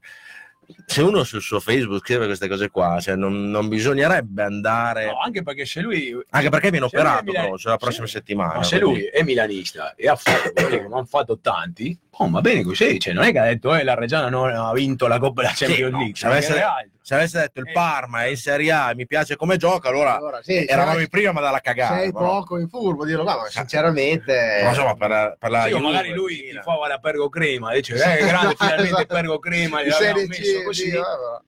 [0.86, 5.06] se uno sul suo Facebook scrive queste cose qua, cioè, non, non bisognerebbe andare.
[5.06, 7.86] No, anche perché se lui Anche perché viene se operato milan- però, cioè, la se-
[7.86, 8.56] prossima settimana.
[8.56, 11.98] Ma se quindi- lui è milanista e ha fatto quelli che non hanno fatto tanti,
[12.12, 13.00] oh, va bene così.
[13.00, 15.54] Cioè, non è che ha detto eh, la Reggiana non ha vinto la Coppa della
[15.56, 16.16] Champions no, League.
[16.16, 16.64] se avesse-.
[17.10, 17.72] Se avesse detto il Eh.
[17.72, 21.02] Parma è in Serie A e mi piace come gioca, allora Allora, sì, eravamo sei-
[21.06, 22.02] in prima ma dalla cagare.
[22.02, 24.32] sei però- poco in furbo, dirlo, ma sinceramente...
[24.60, 26.60] però, insomma, per, per la Sì, Juve, magari lui Fiorentina.
[26.62, 29.06] tifava la Pergo Crema, dice eh, grande, finalmente Esatto.
[29.16, 30.84] Pergo Crema, l'abbiamo Serie messo così.
[30.84, 31.42] sì, vabbè.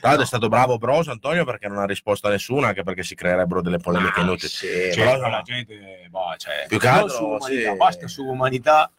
[0.00, 3.02] Tra l'altro è stato bravo Broso Antonio perché non ha risposto a nessuno, anche perché
[3.02, 4.48] si creerebbero delle polemiche Ah, inutili.
[4.50, 7.76] Sì, Cioè, la gente, boh, cioè, Più che altro, su umanità, sì.
[7.78, 8.92] basta su umanità.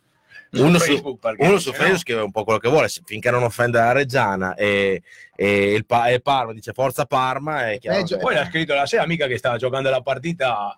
[0.54, 3.44] Uno su, Facebook, uno su Facebook no- scrive un po' quello che vuole, finché non
[3.44, 5.02] offende la Reggiana e,
[5.36, 8.86] e il, Pa- e Parma dice forza Parma è chiaro Peggio- Poi l'ha scritto la
[8.86, 10.76] sera, mica che stava giocando la partita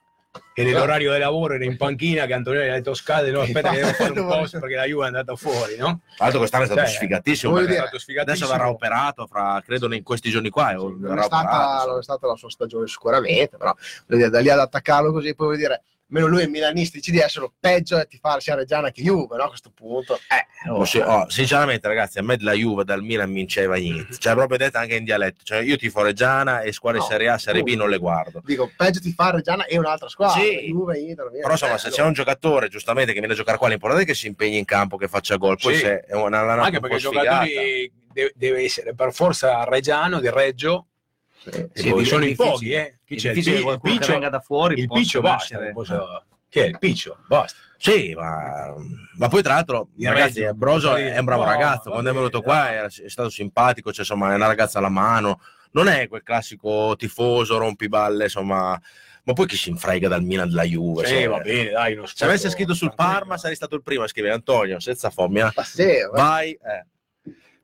[0.54, 3.70] che nell'orario di lavoro era in panchina, che Antonio gli ha detto scade, no aspetta
[3.70, 6.02] che devo fare un post perché la Juve è andata fuori, no?
[6.16, 7.58] Tra l'altro quest'anno è stato Cioè, sfigatissimo.
[7.58, 8.50] È stato adesso sfigatissimo.
[8.50, 10.72] verrà operato fra, credo, in questi giorni qua.
[10.72, 13.76] e non, verrà è stata, operato, non è stata la sua stagione sicuramente, però
[14.08, 15.84] dire, da lì ad attaccarlo così, poi vuol dire,
[16.14, 19.36] almeno lui è milanista, dici di essere peggio e ti fa sia Reggiana che Juve,
[19.38, 19.44] no?
[19.44, 20.14] A questo punto.
[20.16, 24.18] Eh, Oh, sì, oh, sinceramente, ragazzi, a me della Juve dal Milan mi vinceva niente.
[24.18, 25.44] Cioè, proprio detto anche in dialetto.
[25.44, 28.42] Cioè, io tifo Reggiana e squadre No, Serie A, Serie B non le guardo.
[28.46, 30.68] Dico, peggio ti fa Reggiana e un'altra squadra, Sì.
[30.68, 31.42] Juve, Inter, Milan.
[31.42, 34.08] Però insomma, Eh, se c'è un giocatore giustamente che viene a giocare qua, l'importante è
[34.08, 35.58] che si impegni in campo, che faccia gol.
[35.62, 35.82] Poi Sì.
[35.82, 40.22] se è una, una Anche un perché i giocatori de- deve essere per forza reggiano,
[40.22, 40.88] di Reggio.
[41.52, 42.50] E è poi sono difficile.
[42.50, 43.00] pochi, eh.
[43.06, 43.32] Chi È c'è?
[43.32, 45.60] Il, il che Piccio, venga da fuori il Piccio basta.
[45.60, 47.18] non posso- Chi è il Piccio?
[47.28, 47.58] Basta.
[47.78, 48.74] Sì, ma,
[49.18, 51.02] ma poi tra l'altro, ragazzi, Reggio, Broso sì.
[51.02, 51.90] è un bravo No, ragazzo.
[51.90, 55.42] Quando è venuto qua era- è stato simpatico, cioè, insomma, è una ragazza alla mano.
[55.72, 58.80] Non è quel classico tifoso, rompiballe, insomma.
[59.26, 61.06] Ma poi chi si infrega dal Milan della Juve?
[61.08, 62.00] Sì, cioè, va bene, dai.
[62.06, 62.94] Se avesse scritto sul.
[62.94, 65.52] Parma, sarei stato il primo a scrivere Antonio, senza fommia.
[65.64, 66.86] Sì, va- Vai, eh.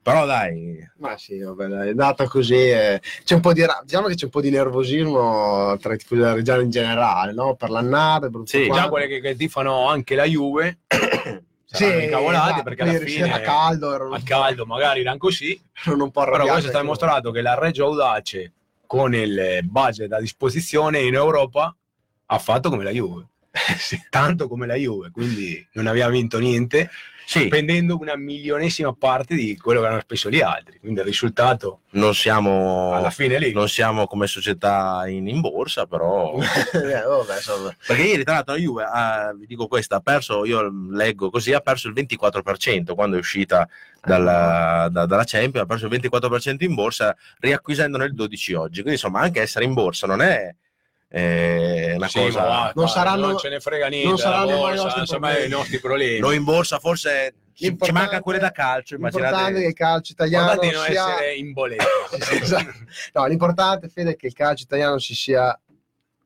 [0.01, 2.55] Però dai, ma sì, vabbè, dai, è andata così.
[2.55, 3.01] eh.
[3.23, 6.33] C'è un po' di, diciamo che c'è un po' di nervosismo tra i tifosi della
[6.33, 7.55] Reggiana in generale, no?
[7.55, 8.69] Per l'annata, per Sì.
[8.71, 10.79] Già quelle che, che tifano anche la Juve
[11.71, 15.61] Sì, saranno incavolate esatto, perché alla fine a caldo erano, al caldo magari erano così
[15.85, 16.81] erano un po' però questo sta loro.
[16.81, 18.53] dimostrato che la Reggio Audace
[18.87, 21.75] con il budget a disposizione in Europa
[22.25, 23.27] ha fatto come la Juve
[24.09, 26.89] tanto come la Juve quindi non aveva vinto niente
[27.29, 31.81] sì, spendendo una milionesima parte di quello che hanno speso gli altri quindi il risultato
[31.91, 36.37] non siamo, alla fine lì non siamo come società in, in borsa, però...
[36.79, 37.75] Eh.
[37.85, 41.53] Perché ieri, tra l'altro, la Juve, ah, vi dico questa, ha perso, io leggo così,
[41.53, 43.67] ha perso il 24% quando è uscita
[44.01, 48.81] dalla, da- dalla Champions, ha perso il 24% in borsa, riacquisendone il 12% oggi.
[48.81, 50.53] Quindi, insomma, anche essere in borsa non è
[51.11, 52.39] eh, una Sì, cosa...
[52.41, 55.05] ma va, non saranno- non ce ne frega niente non saranno mai i borsa, nostri
[55.17, 55.35] problemi.
[55.37, 59.57] mai i nostri problemi Noi in borsa forse ci, ci manca quelle da calcio, L'importante
[59.57, 61.09] è che il calcio italiano di non sia...
[61.11, 61.83] essere in bolletta
[62.41, 62.73] Esatto.
[63.13, 65.59] No, l'importante Fede, è che il calcio italiano si sia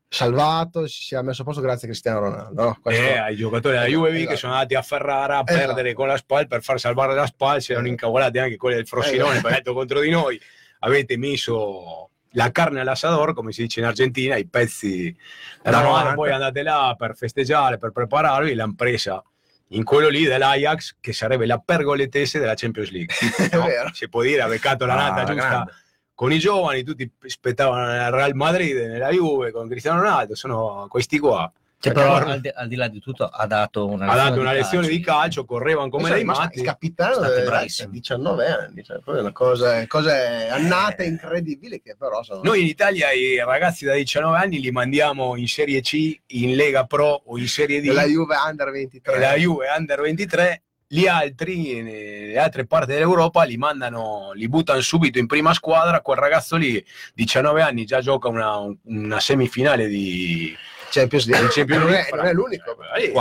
[0.08, 2.64] salvato, si sia messo a posto grazie a Cristiano Ronaldo.
[2.64, 2.78] no?
[2.82, 4.30] Questo- eh, ai giocatori della Juve Esatto.
[4.30, 5.66] che sono andati a Ferrara a Esatto.
[5.66, 8.86] perdere con la SPAL per far salvare la SPAL si erano incavolati anche quelli del
[8.88, 9.48] Frosinone Esatto.
[9.50, 10.40] detto contro di noi
[10.80, 12.03] avete messo
[12.36, 15.16] la carne all'assador come si dice in Argentina i pezzi
[15.62, 16.14] Da da mano 90.
[16.16, 19.24] poi andate là per festeggiare per prepararvi l'hanno presa
[19.70, 23.16] in quello lì dell'Ajax che sarebbe la pergoletese della Champions League
[23.54, 23.68] no?
[23.94, 25.72] si può dire ha beccato la Ah, nata giusta grande.
[26.14, 31.18] con i giovani tutti aspettavano nel Real Madrid nella Juve con Cristiano Ronaldo sono questi
[31.20, 31.52] qua
[31.84, 34.52] Cioè, però al di, al di là di tutto ha dato una ha dato una
[34.52, 34.98] di lezione calcio.
[34.98, 36.60] di calcio, correvano come dei ma matti.
[36.60, 37.92] il capitano bravissimi.
[37.92, 42.40] 19 anni, cioè, una cosa, cose annate incredibili che però sono...
[42.42, 46.86] Noi in Italia i ragazzi da 19 anni li mandiamo in Serie C, in Lega
[46.86, 49.14] Pro o in Serie D, della Juve Under 23.
[49.14, 50.62] e la Juve Under 23.
[50.88, 56.00] Gli altri, nelle altre parti dell'Europa, li mandano, li buttano subito in prima squadra.
[56.00, 56.82] Quel ragazzo lì,
[57.14, 60.56] 19 anni, già gioca una, una semifinale di
[60.94, 61.48] Champions League.
[61.48, 62.18] di Champions non, è, League.
[62.18, 62.78] non è l'unico.
[62.96, 63.12] Eh,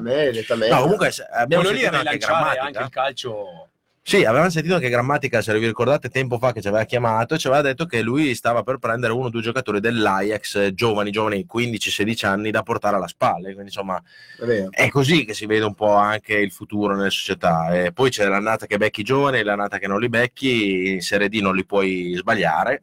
[0.00, 0.74] media, l'età media.
[0.76, 2.62] No, comunque se- abbiamo quello lì sentito anche Grammatica.
[2.64, 3.44] anche il calcio.
[4.08, 7.38] Sì, avevamo sentito che Grammatica, se vi ricordate, tempo fa che ci aveva chiamato e
[7.38, 11.10] ci aveva detto che lui stava per prendere uno o due giocatori dell'Ajax, eh, giovani,
[11.10, 13.42] giovani, 15-16 anni, da portare alla spalla.
[13.48, 14.02] Quindi, insomma,
[14.38, 17.68] È è così che si vede un po' anche il futuro nelle società.
[17.84, 21.02] E poi c'è l'annata che becchi i giovani e l'annata che non li becchi, in
[21.02, 22.80] Serie D non li puoi sbagliare.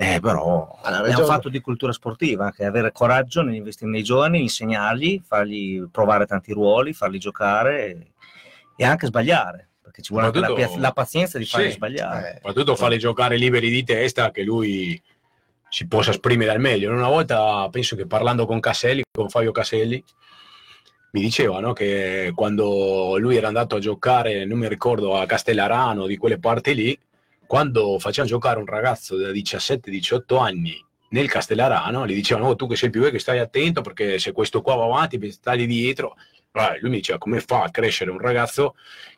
[0.00, 0.78] Eh, però...
[0.80, 6.24] È un fatto di cultura sportiva, anche avere coraggio nell'investire nei giovani, insegnargli, fargli provare
[6.24, 8.12] tanti ruoli, farli giocare e,
[8.76, 11.74] e anche sbagliare, perché ci vuole anche la, la pazienza di farli Sì.
[11.74, 12.30] sbagliare.
[12.30, 15.02] eh, soprattutto farli giocare liberi di testa che lui
[15.68, 16.92] si possa esprimere al meglio.
[16.92, 20.02] Una volta penso che parlando con Caselli, con Fabio Caselli,
[21.10, 26.06] mi diceva no, che quando lui era andato a giocare, non mi ricordo a Castellarano,
[26.06, 26.98] di quelle parti lì,
[27.48, 32.76] quando facevano giocare un ragazzo da 17-18 anni nel Castellarano, gli dicevano: "Oh, tu che
[32.76, 36.14] sei più vecchio, stai attento perché se questo qua va avanti, stai dietro.
[36.52, 38.74] Allora, lui mi diceva: come fa a crescere un ragazzo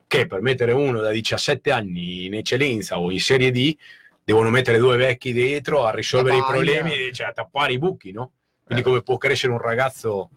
[0.06, 3.76] che per mettere uno da 17 anni in eccellenza o in Serie D
[4.22, 8.30] devono mettere due vecchi dietro a risolvere i problemi, cioè a tappare i buchi, no?
[8.64, 10.30] Quindi come può crescere un ragazzo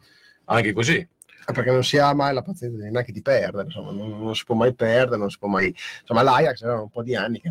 [0.45, 1.07] anche così?
[1.51, 4.45] Perché non si ha mai la pazienza di- neanche di perdere, insomma, non, non si
[4.45, 5.73] può mai perdere, non si può mai...
[6.01, 7.49] Insomma, l'Ajax era un po' di anni che,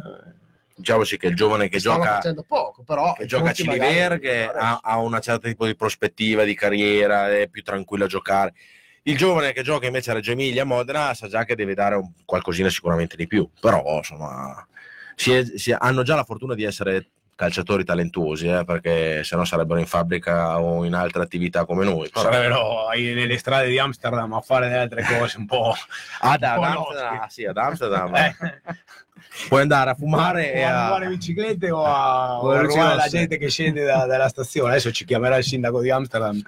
[0.74, 3.12] Diciamoci che il giovane che gioca, poco, però...
[3.12, 7.48] che gioca a magari- Ciliberg ha, ha una certa tipo di prospettiva di carriera, è
[7.48, 8.54] più tranquillo a giocare.
[9.02, 11.96] Il giovane che gioca invece a Reggio Emilia, a Modena, sa già che deve dare
[11.96, 14.66] un- qualcosina sicuramente di più, però insomma
[15.14, 19.80] si è- si- hanno già la fortuna di essere calciatori talentuosi, eh, perché sennò sarebbero
[19.80, 22.08] in fabbrica o in altre attività come noi.
[22.08, 25.74] Però- Sarebbero nelle strade di Amsterdam a fare delle altre cose un po'.
[26.20, 28.36] Ad, ad Amsterdam, sì, ad Amsterdam Eh.
[29.48, 30.84] puoi andare a fumare e o a a...
[30.88, 34.70] rubare biciclette o a, o a rubare la gente che scende da- dalla stazione.
[34.72, 36.40] Adesso ci chiamerà il sindaco di Amsterdam,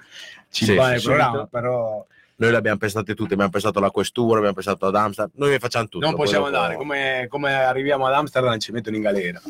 [0.49, 2.05] ci Sì, fa il programma, però
[2.37, 5.59] Noi le abbiamo pestate tutte, abbiamo pestato la questura, abbiamo pestato ad Amsterdam, noi ne
[5.59, 6.05] facciamo tutto.
[6.05, 6.75] non possiamo andare.
[6.75, 9.41] Come, come arriviamo ad Amsterdam ci mettono in galera.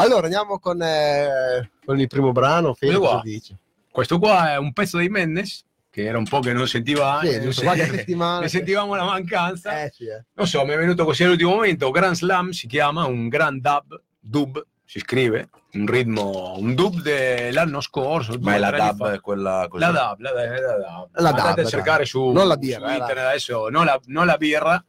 [0.00, 2.74] Allora andiamo con, eh, con il primo brano.
[2.74, 3.20] Fede, cosa qua.
[3.22, 3.56] dici?
[3.90, 7.32] Questo qua è un pezzo di Mendes, che era un po' che non sentiva, Sì,
[7.32, 8.40] non giusto, se- settimana.
[8.40, 9.82] ne sentivamo la mancanza.
[9.82, 10.24] Eh, sì, eh.
[10.34, 11.90] Non so, mi è venuto così all'ultimo momento.
[11.90, 17.80] Grand Slam si chiama, un Grand Dub, dub si scrive, un ritmo, un dub dell'anno
[17.80, 18.36] scorso.
[18.40, 19.12] Ma è la anni dub, fa.
[19.12, 19.84] è quella così.
[19.84, 21.08] La dub, la, la, la dub.
[21.12, 23.84] La Andate dub, a cercare su, Non la birra, su eh, la- internet adesso, non
[23.84, 24.82] la, non la birra,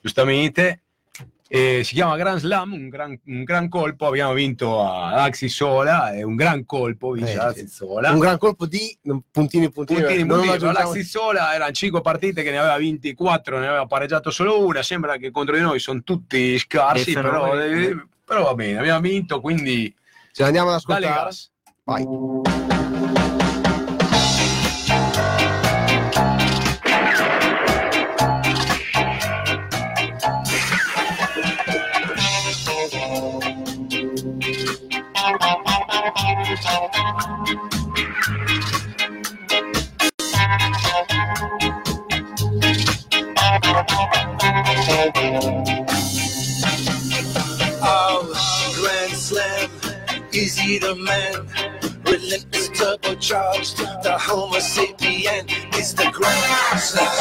[0.00, 0.82] giustamente.
[1.54, 4.06] E si chiama Grand Slam, un gran, un gran colpo.
[4.06, 7.60] Abbiamo vinto ad Axisola, è un gran colpo vince Eh, ad sì.
[7.60, 8.10] Axisola.
[8.10, 8.96] Un gran colpo di
[9.30, 10.00] puntini puntini.
[10.00, 14.30] Puntini, non puntini, aggiungiamo- l'Axisola erano 5 partite che ne aveva 24, ne aveva pareggiato
[14.30, 14.82] solo una.
[14.82, 19.42] Sembra che contro di noi sono tutti scarsi, però, eh, però va bene, abbiamo vinto,
[19.42, 19.94] quindi
[20.32, 21.28] Ce l'andiamo ad ascoltare.
[21.84, 22.71] Vai.
[47.84, 48.32] Oh,
[48.76, 49.70] Grand Slam,
[50.32, 51.46] is he the man?
[52.04, 55.48] Relentless turbocharged, the Homo sapien
[55.78, 57.12] is the Grand Slam.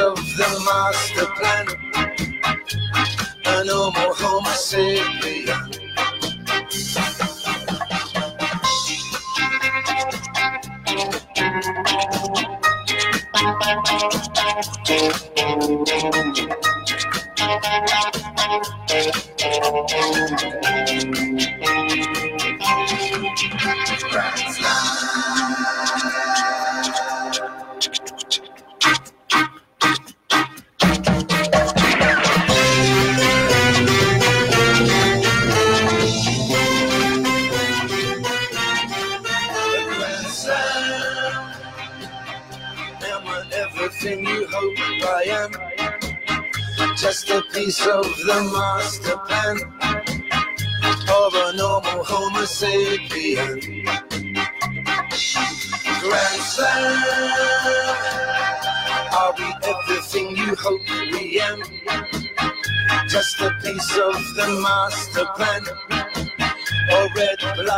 [0.00, 1.79] Of the master plan.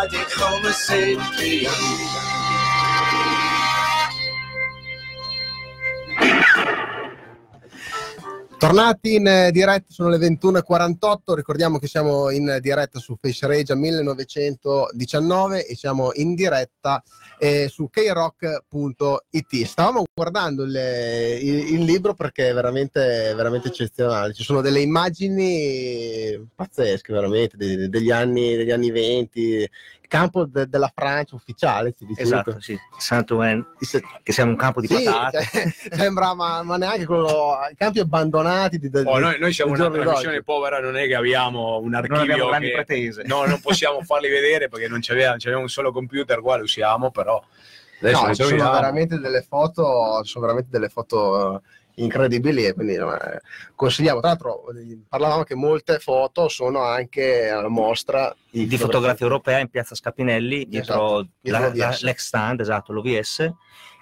[0.02, 0.70] Red-blooded Homo.
[8.58, 13.74] Tornati in eh, diretta, sono le 21.48, ricordiamo che siamo in diretta su Face Regia
[13.74, 17.02] 1919 e siamo in diretta
[17.42, 19.64] eh, su krock.it.
[19.64, 20.70] Stavamo guardando il,
[21.42, 27.88] il- il libro perché è veramente, veramente eccezionale, ci sono delle immagini pazzesche veramente de-
[27.88, 32.20] degli, anni, degli anni 20, il campo de- della Francia ufficiale, si dice.
[32.22, 32.78] Esatto, sì.
[32.98, 33.66] Saint-Ouen,
[34.22, 35.42] che siamo un campo di Sì, patate.
[35.50, 39.74] cioè, sembra, ma, ma neanche quello, i campi abbandonati di, di- Oh, noi, noi siamo
[39.74, 40.44] di una trasmissione d'oggi.
[40.44, 43.22] povera, non è che abbiamo un Non archivio abbiamo grandi che- pretese.
[43.24, 47.42] No, non possiamo farli vedere perché non c'aveva un solo computer qua, lo usiamo, però
[48.00, 51.62] adesso No, sono veramente delle foto, sono veramente delle foto
[51.96, 53.40] incredibili e quindi eh,
[53.74, 54.20] consigliamo.
[54.20, 54.64] Tra l'altro
[55.08, 61.20] parlavamo che molte foto sono anche alla mostra di fotografia europea in piazza Scapinelli, dietro,
[61.20, 63.50] Esatto, dietro la- l'ex stand, esatto, l'OVS.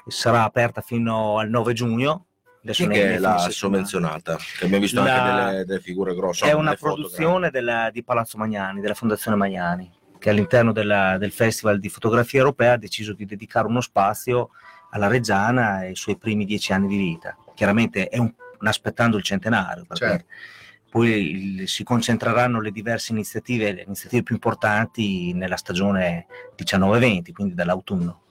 [0.06, 2.24] Sarà aperta fino al 9 giugno.
[2.62, 4.36] Adesso che è la sovvenzionata?
[4.36, 6.46] Che abbiamo visto La- anche delle, delle figure grosse.
[6.46, 11.78] È una produzione della- di Palazzo Magnani, della Fondazione Magnani, che all'interno della- del Festival
[11.78, 14.50] di Fotografia Europea ha deciso di dedicare uno spazio
[14.90, 17.36] alla Reggiana e i suoi primi dieci anni di vita.
[17.54, 20.24] Chiaramente è un, aspettando il centenario, perché Certo.
[20.90, 21.30] poi
[21.60, 26.26] il- si concentreranno le diverse iniziative, le iniziative più importanti nella stagione
[26.56, 28.22] 19-20, quindi dall'autunno.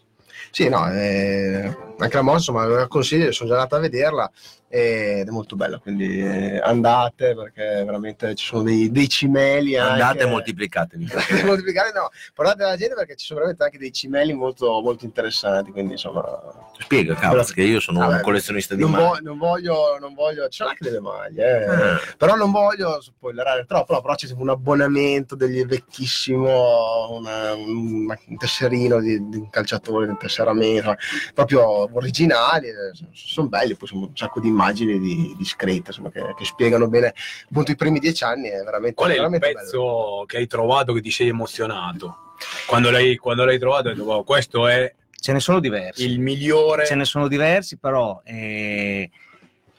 [0.52, 4.32] Sì, no, eh, anche la mossa, insomma, la consiglio, sono già andato a vederla
[4.72, 10.02] ed è molto bella, quindi eh, andate perché veramente ci sono dei, dei cimeli anche.
[10.02, 11.08] Andate e moltiplicatevi.
[11.44, 15.72] moltiplicare no, parlate alla gente perché ci sono veramente anche dei cimeli molto, molto interessanti,
[15.72, 16.68] quindi insomma...
[16.82, 19.06] Spiega, cavolo, perché io sono Vabbè, un collezionista di non, maglie.
[19.06, 21.68] vo- non voglio, non voglio, ci sono anche delle maglie, eh.
[21.68, 22.00] Ah.
[22.18, 28.38] però non voglio spoilerare troppo, no, però c'è un abbonamento degli vecchissimo, una- un, un
[28.38, 30.96] tesserino di, di un calciatore, un tesseramento,
[31.34, 32.68] proprio originali,
[33.12, 37.14] sono belli, poi sono un sacco di immagini di, discrete, insomma, che, che spiegano bene
[37.50, 40.94] appunto i primi dieci anni, è veramente, Qual è il veramente pezzo che hai trovato
[40.94, 42.36] che ti sei emozionato?
[42.68, 46.06] Quando l'hai, quando l'hai trovato hai detto, "Wow, questo è Ce ne sono diversi.
[46.06, 46.86] il migliore.
[46.86, 49.10] Ce ne sono diversi, però eh,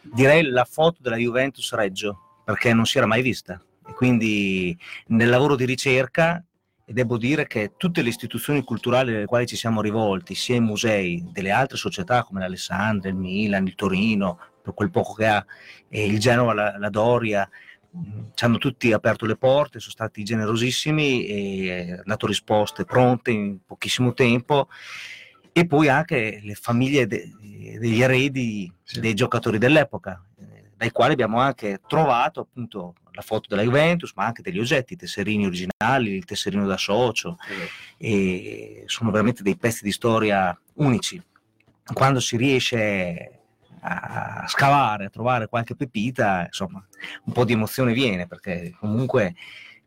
[0.02, 3.60] direi la foto della Juventus Reggio, perché non si era mai vista.
[3.88, 4.76] E quindi
[5.06, 6.44] nel lavoro di ricerca,
[6.90, 10.60] e devo dire che tutte le istituzioni culturali alle quali ci siamo rivolti, sia i
[10.60, 15.46] musei delle altre società come l'Alessandria, il Milan, il Torino, per quel poco che ha,
[15.90, 17.48] il Genova, la, la Doria,
[18.34, 23.58] ci hanno tutti aperto le porte, sono stati generosissimi e hanno dato risposte pronte in
[23.64, 24.68] pochissimo tempo
[25.52, 27.30] e poi anche le famiglie de-
[27.78, 28.98] degli eredi Sì.
[28.98, 34.26] dei giocatori dell'epoca, eh, dai quali abbiamo anche trovato appunto la foto della Juventus, ma
[34.26, 37.36] anche degli oggetti, i tesserini originali, il tesserino da socio,
[37.96, 41.20] e sono veramente dei pezzi di storia unici.
[41.92, 43.40] Quando si riesce
[43.80, 46.84] a scavare, a trovare qualche pepita, insomma,
[47.24, 49.34] un po' di emozione viene, perché comunque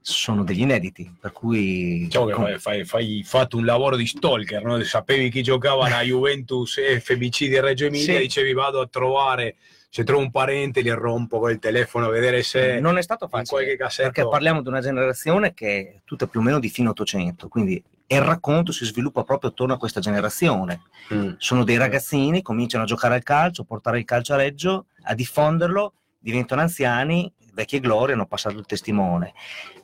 [0.02, 2.00] sono degli inediti, per cui...
[2.04, 4.84] Diciamo che fai, fai, fai fatto un lavoro di stalker, no?
[4.84, 8.22] sapevi chi giocava alla Juventus FBC di Reggio Emilia, Sì.
[8.22, 9.56] dicevi vado a trovare,
[9.94, 13.76] se trovo un parente li rompo col telefono a vedere se non è stato facile.
[13.76, 14.10] cassetto...
[14.10, 17.84] perché parliamo di una generazione che è tutta più o meno di fine 800, quindi
[18.08, 20.82] il racconto si sviluppa proprio attorno a questa generazione.
[21.14, 21.34] Mm.
[21.38, 25.14] Sono dei ragazzini, cominciano a giocare al calcio, a portare il calcio a Reggio, a
[25.14, 29.34] diffonderlo, diventano anziani, vecchie glorie, hanno passato il testimone.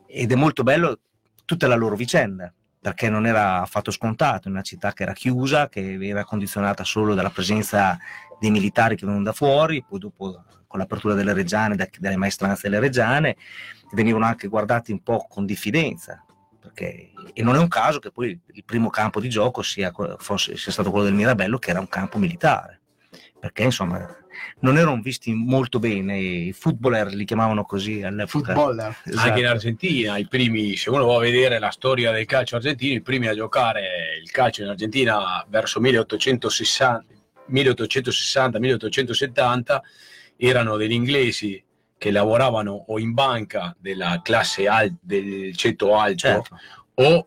[0.07, 1.01] Ed è molto bello
[1.45, 2.51] tutta la loro vicenda,
[2.81, 7.13] perché non era affatto scontato, in una città che era chiusa, che era condizionata solo
[7.13, 7.95] dalla presenza
[8.39, 12.69] dei militari che venivano da fuori, poi dopo con l'apertura delle reggiane, da- dalle maestranze
[12.69, 13.35] delle reggiane,
[13.93, 16.23] venivano anche guardati un po' con diffidenza.
[16.61, 20.57] Perché, e non è un caso che poi il primo campo di gioco sia, fosse-
[20.57, 22.81] sia stato quello del Mirabello, che era un campo militare.
[23.39, 24.15] Perché insomma
[24.59, 28.53] non erano visti molto bene, i footballer li chiamavano così all'epoca.
[28.53, 28.95] Footballer.
[29.05, 29.27] Esatto.
[29.27, 32.95] Anche in Argentina, i primi, se uno va a vedere la storia del calcio argentino,
[32.95, 37.05] i primi a giocare il calcio in Argentina verso 1860,
[37.51, 39.79] 1860-1870
[40.37, 41.61] erano degli inglesi
[41.97, 46.57] che lavoravano o in banca della classe al- del ceto alto Certo.
[46.95, 47.25] o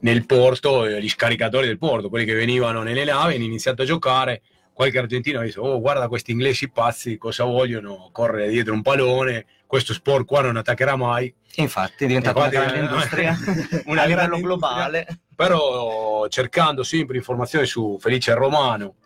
[0.00, 3.86] nel porto, eh, gli scaricatori del porto, quelli che venivano nelle navi, hanno iniziato a
[3.86, 4.42] giocare.
[4.74, 8.10] Qualche argentino ha detto: Oh, guarda questi inglesi pazzi, cosa vogliono?
[8.12, 11.34] Correre dietro un pallone, questo sport qua non attaccherà mai.
[11.54, 13.34] Infatti è diventata una Infatti, grande eh, industria
[13.86, 15.06] una a livello globale.
[15.34, 18.96] Però cercando sempre informazioni su Felice Romano,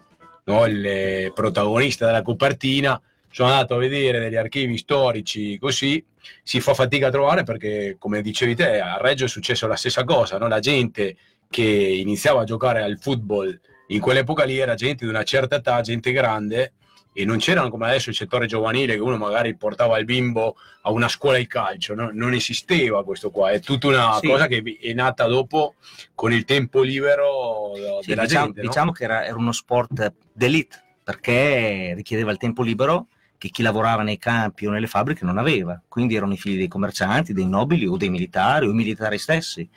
[0.50, 6.04] no, il eh, protagonista della copertina, sono andato a vedere degli archivi storici così,
[6.42, 10.04] si fa fatica a trovare perché, come dicevi te, a Reggio è successo la stessa
[10.04, 10.48] cosa, no?
[10.48, 11.16] la gente
[11.48, 15.80] che iniziava a giocare al football in quell'epoca lì era gente di una certa età,
[15.80, 16.72] gente grande,
[17.20, 20.90] e non c'erano come adesso il settore giovanile che uno magari portava il bimbo a
[20.90, 22.10] una scuola di calcio, no?
[22.12, 24.26] non esisteva questo qua, è tutta una Sì.
[24.26, 25.74] cosa che è nata dopo
[26.14, 28.60] con il tempo libero Sì, della diciamo, gente.
[28.62, 28.66] no?
[28.68, 34.02] diciamo che era, era uno sport d'elite perché richiedeva il tempo libero che chi lavorava
[34.02, 35.80] nei campi o nelle fabbriche non aveva.
[35.88, 39.68] Quindi erano i figli dei commercianti, dei nobili o dei militari o i militari stessi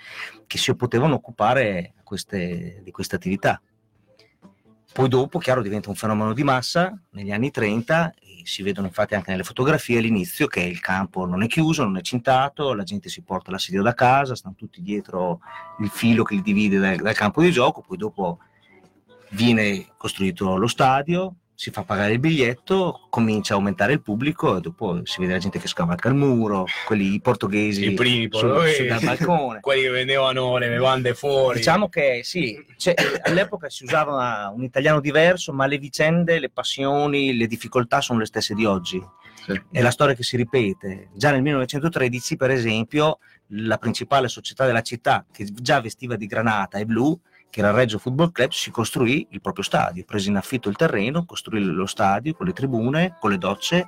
[0.45, 3.61] che si potevano occupare queste- di queste attività.
[4.93, 9.15] Poi dopo, chiaro, diventa un fenomeno di massa negli anni 30 e si vedono infatti
[9.15, 13.09] anche nelle fotografie all'inizio che il campo non è chiuso, non è cintato, la gente
[13.09, 15.39] si porta l'assedio da casa, stanno tutti dietro
[15.79, 18.37] il filo che li divide dal, dal campo di gioco, poi dopo
[19.29, 24.61] viene costruito lo stadio, si fa pagare il biglietto, comincia a aumentare il pubblico e
[24.61, 28.75] dopo si vede la gente che scavalca il muro, quelli portoghesi I primi portoghesi.
[28.75, 29.59] sul- dal balcone.
[29.61, 31.57] quelli che vendevano le bevande fuori.
[31.57, 37.35] Diciamo che sì, cioè, all'epoca si usava un italiano diverso, ma le vicende, le passioni,
[37.35, 39.01] le difficoltà sono le stesse di oggi.
[39.45, 39.61] Sì.
[39.71, 41.09] È la storia che si ripete.
[41.13, 46.77] Già nel 1913, per esempio, la principale società della città, che già vestiva di granata
[46.77, 47.19] e blu,
[47.53, 50.75] che era il Reggio Football Club, si costruì il proprio stadio, prese in affitto il
[50.75, 53.85] terreno, costruì lo stadio con le tribune, con le docce.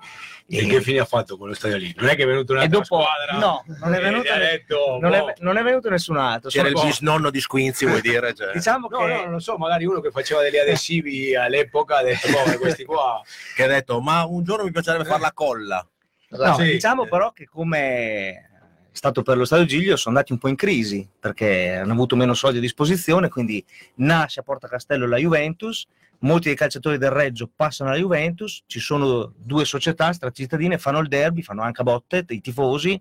[0.47, 1.91] E che fine ha fatto quello stadio lì?
[1.97, 3.39] Non è che è venuto e un'altra dopo, squadra?
[3.39, 5.33] no, non è e venuto, ha detto, non è, boh.
[5.39, 6.51] non è venuto nessun altro.
[6.51, 8.35] C'era il bisnonno di Squinzi, vuoi dire?
[8.35, 11.97] Cioè, diciamo No, che no, non lo so, magari uno che faceva degli adesivi all'epoca
[11.97, 13.19] ha detto, boh, questi qua...
[13.55, 15.83] che ha detto, ma un giorno mi piacerebbe fare la colla.
[16.27, 16.63] No, Sì.
[16.73, 18.54] diciamo però che come è
[18.95, 22.33] stato per lo Stadio Giglio sono andati un po' in crisi perché hanno avuto meno
[22.33, 23.63] soldi a disposizione, quindi
[23.95, 25.85] nasce a Porta Castello la Juventus,
[26.19, 31.07] molti dei calciatori del Reggio passano alla Juventus, ci sono due società stracittadine, fanno il
[31.07, 32.99] derby, fanno anche a botte, i tifosi,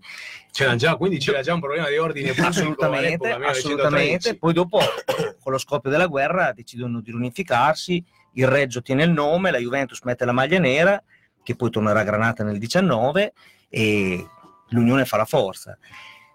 [0.51, 3.57] C'era già, quindi c'era già un problema di ordine assolutamente, all'epoca, 1913.
[3.57, 4.37] assolutamente.
[4.37, 4.79] Poi dopo,
[5.41, 10.01] con lo scoppio della guerra, decidono di riunificarsi, il Reggio tiene il nome, la Juventus
[10.03, 11.01] mette la maglia nera,
[11.41, 13.33] che poi tornerà a Granata nel 19
[13.69, 14.27] e
[14.69, 15.77] l'unione fa la forza.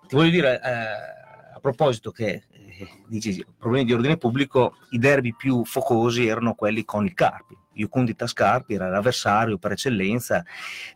[0.07, 5.35] Ti voglio dire, eh, a proposito che eh, dici problemi di ordine pubblico, i derby
[5.35, 7.57] più focosi erano quelli con il Carpi.
[7.75, 10.45] Iucundita Scarpi era l'avversario per eccellenza,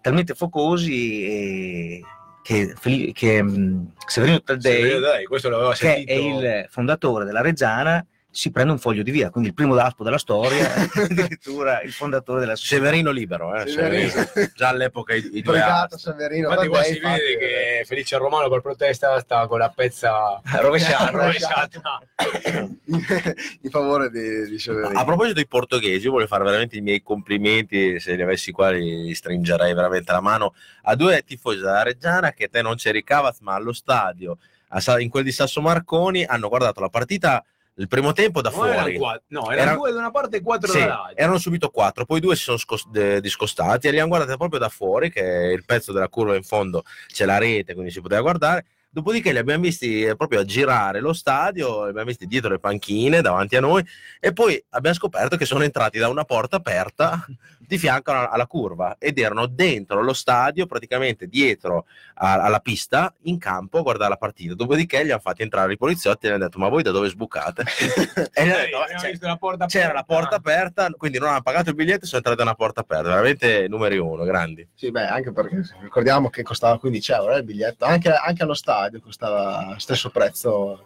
[0.01, 2.03] talmente focosi eh,
[2.43, 2.75] che,
[3.13, 8.05] che mh, Severino Taddei Severino l'aveva che è il fondatore della Reggiana,
[8.35, 12.41] si prende un foglio di via, quindi il primo daspo della storia, addirittura il fondatore
[12.41, 12.57] della.
[12.57, 14.09] Severino libero, eh, Severino.
[14.11, 14.53] Severino.
[14.57, 15.97] già all'epoca i, i due Brigato.
[15.97, 16.49] Severino.
[16.49, 21.11] Infatti qua si vede infatti, che Felice Romano per protesta sta con la pezza Rovesciata.
[21.17, 22.01] rovesciata.
[23.63, 24.99] in favore di, di Severino.
[24.99, 28.71] A proposito dei portoghesi, io voglio fare veramente i miei complimenti, se li avessi qua
[28.71, 33.39] li stringerei veramente la mano a due tifosi della Reggiana che te non c'eri Cavaz,
[33.41, 34.39] ma allo stadio,
[34.99, 37.45] in quel di Sasso Marconi, hanno guardato la partita
[37.77, 38.97] il primo tempo da No, erano fuori.
[38.97, 41.17] quattro, no, erano Era- due da una parte e quattro Sì, dall'altra.
[41.17, 44.61] erano subito quattro, poi due si sono scos- de- discostati e li hanno guardati proprio
[44.61, 45.21] da fuori, che
[45.55, 48.65] il pezzo della curva in fondo c'è la rete, quindi si poteva guardare.
[48.95, 52.61] Dopodiché li abbiamo visti eh, proprio a girare lo stadio, li abbiamo visti dietro le
[52.61, 53.85] panchine davanti a noi
[54.21, 57.27] e poi abbiamo scoperto che sono entrati da una porta aperta
[57.67, 63.13] di fianco alla, alla curva ed erano dentro lo stadio, praticamente dietro a- alla pista,
[63.23, 64.55] in campo a guardare la partita.
[64.55, 67.09] Dopodiché li hanno fatti entrare i poliziotti e gli hanno detto: Ma voi da dove
[67.09, 67.63] sbucate?
[68.33, 71.29] e gli hanno detto, abbiamo "Cioè, visto la porta c'era la porta aperta, quindi non
[71.31, 73.09] hanno pagato il biglietto e sono entrati da una porta aperta.
[73.09, 74.67] Veramente numeri uno, grandi.
[74.75, 78.55] Sì, beh, anche perché ricordiamo che costava 15 euro eh, il biglietto, anche, anche allo
[78.55, 80.85] stadio costava stesso prezzo,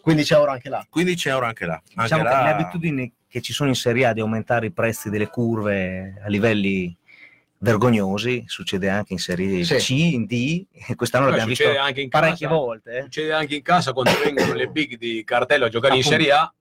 [0.00, 0.84] 15 euro anche là.
[0.88, 1.74] 15 euro anche là.
[1.74, 4.72] Anche Diciamo che là- le abitudini che ci sono in Serie A di aumentare i
[4.72, 6.94] prezzi delle curve a livelli
[7.60, 9.76] vergognosi, succede anche in Serie Sì.
[9.76, 12.58] C, in D, e quest'anno l'abbiamo visto succede anche in parecchie casa.
[12.60, 12.98] volte.
[12.98, 13.02] eh.
[13.04, 16.18] Succede anche in casa quando vengono le big di cartello a giocare in Appunto.
[16.18, 16.54] Serie A.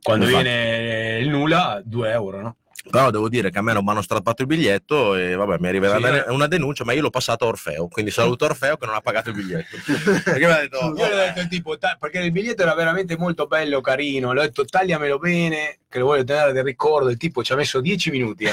[0.00, 0.44] Quando Infatti.
[0.44, 2.56] viene il nulla, 2 euro, no?
[2.90, 5.68] Però devo dire che a me non mi hanno strappato il biglietto e vabbè, mi
[5.68, 6.30] arriverà Sì, una- eh.
[6.30, 9.30] una denuncia, ma io l'ho passato a Orfeo, quindi saluto Orfeo che non ha pagato
[9.30, 9.76] il biglietto.
[10.24, 14.32] Perché mi ha detto, ho detto tipo, perché il biglietto era veramente molto bello, carino,
[14.32, 17.80] l'ho detto tagliamelo bene, che lo voglio tenere del ricordo, il tipo ci ha messo
[17.80, 18.52] 10 minuti a...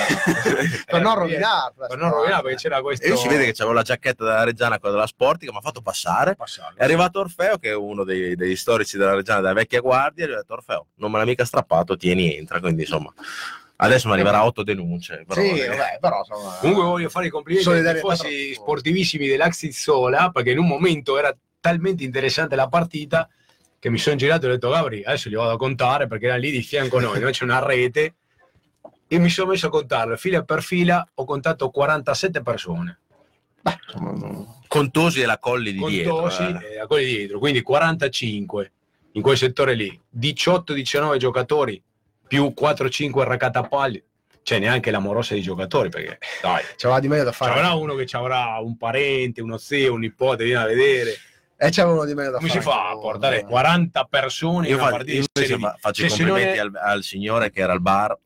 [0.85, 1.87] Per non rovinarla.
[1.87, 3.05] Per non rovinare, perché c'era questo...
[3.05, 5.61] E io si vede che c'avevo la giacchetta della Reggiana, quella della Sportica, mi ha
[5.61, 6.35] fatto passare.
[6.35, 6.77] Passarlo.
[6.77, 10.27] È arrivato Orfeo, che è uno dei, degli storici della Reggiana della vecchia guardia, e
[10.27, 12.59] gli ho detto Orfeo, non me l'ha mica strappato, tieni, entra.
[12.59, 13.11] Quindi insomma,
[13.81, 15.23] adesso mi arriverà otto denunce.
[15.27, 16.57] Però, Sì, eh, vabbè, però insomma...
[16.59, 21.35] Comunque voglio fare i complimenti ai tifosi sportivissimi dell'Axis Sola, perché in un momento era
[21.59, 23.29] talmente interessante la partita
[23.79, 26.35] che mi sono girato e ho detto Gabri, adesso li vado a contare perché era
[26.35, 27.29] lì di fianco a noi, no?
[27.29, 28.15] c'è una rete
[29.07, 32.99] e mi sono messo a contarlo, fila per fila ho contato 47 persone,
[33.85, 34.61] insomma, no.
[34.67, 36.15] Contosi e la colli di dietro.
[36.15, 36.73] contosi eh.
[36.73, 38.71] e a quelli dietro, quindi 45
[39.13, 41.81] in quel settore lì, 18-19 giocatori
[42.29, 44.01] più 4-5 racatapalli,
[44.43, 47.51] c'è neanche la morosa di giocatori perché dai, C'aveva di meglio da Ci fare.
[47.51, 51.17] avrà uno che ci avrà un parente, uno zio, un nipote, viene a vedere.
[51.57, 52.61] E c'aveva uno di meglio da Come fare.
[52.61, 56.19] si fa a portare 40 persone in Io, una fa- partita fa- faccio Cioè, i
[56.21, 58.17] non complimenti è- al, al signore che era al bar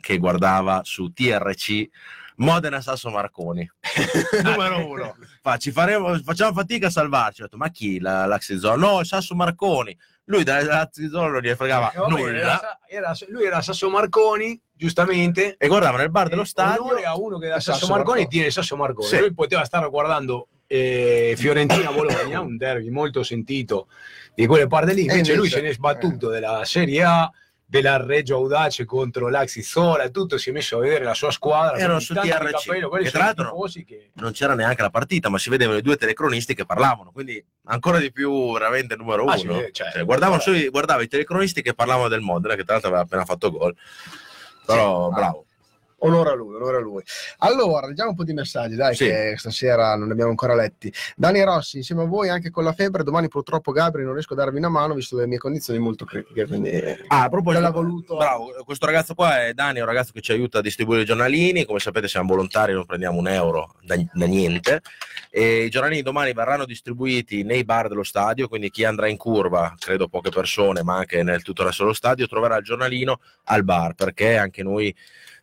[0.00, 1.88] che guardava su TRC
[2.36, 3.70] Modena Sasso Marconi.
[4.42, 5.16] Numero uno.
[5.42, 7.42] Fa, ci faremo, facciamo fatica a salvarci.
[7.42, 8.00] Ho detto ma chi?
[8.00, 9.96] La, l'Axizolo no Sasso Marconi
[10.26, 15.56] lui dall'Axizolo non gli fregava Eh, nulla era- era- lui era Sasso Marconi, giustamente.
[15.58, 18.28] e guardava nel bar dello stadio Onore a uno che da Sasso, Sasso Marconi Marconi.
[18.28, 19.08] tiene Sasso Marconi.
[19.08, 19.18] Sì.
[19.18, 23.88] Lui poteva stare guardando eh, Fiorentina-Bologna, un derby molto sentito
[24.34, 25.00] di quelle parti lì.
[25.00, 27.30] E Invece, lui invece- se ne è sbattuto della Serie A,
[27.72, 31.78] della Reggio Audace contro l'Axis Sola, tutto si è messo a vedere la sua squadra.
[31.78, 35.48] Erano su TRC, capello, che tra l'altro- che- non c'era neanche la partita ma si
[35.48, 39.46] vedevano i due telecronisti che parlavano quindi ancora di più veramente numero uno Ah, sì,
[39.46, 40.40] cioè, Cioè, guardavano guarda.
[40.40, 43.50] solo i- guardava i telecronisti che parlavano del Modena che tra l'altro aveva appena fatto
[43.50, 43.74] gol
[44.66, 45.46] però Sì, bravo
[46.04, 47.02] Onore a lui, onore a lui.
[47.38, 49.04] Allora, leggiamo un po' di messaggi, dai, Sì.
[49.06, 50.92] che stasera non ne abbiamo ancora letti.
[51.16, 54.36] Dani Rossi, insieme a voi anche con la febbre, domani purtroppo Gabri non riesco a
[54.36, 56.70] darvi una mano visto le mie condizioni molto critiche, quindi
[57.08, 58.16] Ah, a proposito, voluto.
[58.16, 61.64] bravo, questo ragazzo qua è Dani, un ragazzo che ci aiuta a distribuire i giornalini,
[61.64, 64.80] come sapete siamo volontari, non prendiamo un euro da, da niente,
[65.30, 69.74] e i giornalini domani verranno distribuiti nei bar dello stadio, quindi chi andrà in curva,
[69.78, 73.62] credo poche persone, ma anche nel tutto il resto dello stadio, troverà il giornalino al
[73.64, 74.94] bar, perché anche noi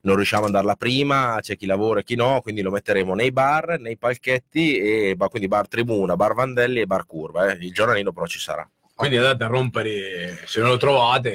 [0.01, 3.31] non riusciamo ad andarla prima, c'è chi lavora e chi no, quindi lo metteremo nei
[3.31, 7.57] bar, nei palchetti, e, quindi bar tribuna, bar Vandelli e bar curva, eh.
[7.59, 8.67] il giornalino però ci sarà.
[8.95, 11.33] Quindi andate a rompere, se non lo trovate,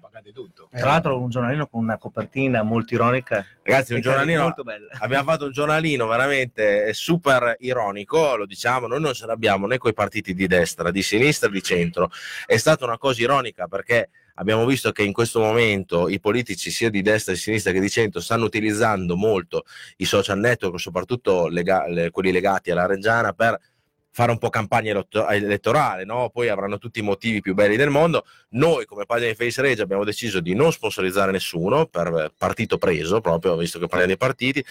[0.00, 0.68] pagate tutto.
[0.70, 3.44] Tra l'altro un giornalino con una copertina molto ironica.
[3.62, 4.88] Ragazzi, un giornalino molto bella.
[5.00, 9.90] abbiamo fatto un giornalino veramente super ironico, lo diciamo, noi non ce l'abbiamo né con
[9.90, 12.10] i partiti di destra, di sinistra, di centro.
[12.46, 16.90] È stata una cosa ironica perché abbiamo visto che in questo momento i politici sia
[16.90, 19.64] di destra, di sinistra che di centro stanno utilizzando molto
[19.96, 23.58] i social network, soprattutto lega- le- quelli legati alla Reggiana, per
[24.10, 26.30] fare un po' campagna eletto- elettorale, no?
[26.30, 28.24] poi avranno tutti i motivi più belli del mondo.
[28.50, 33.20] Noi come pagina di Face Regia abbiamo deciso di non sponsorizzare nessuno per partito preso,
[33.20, 34.64] proprio visto che parliamo di partiti,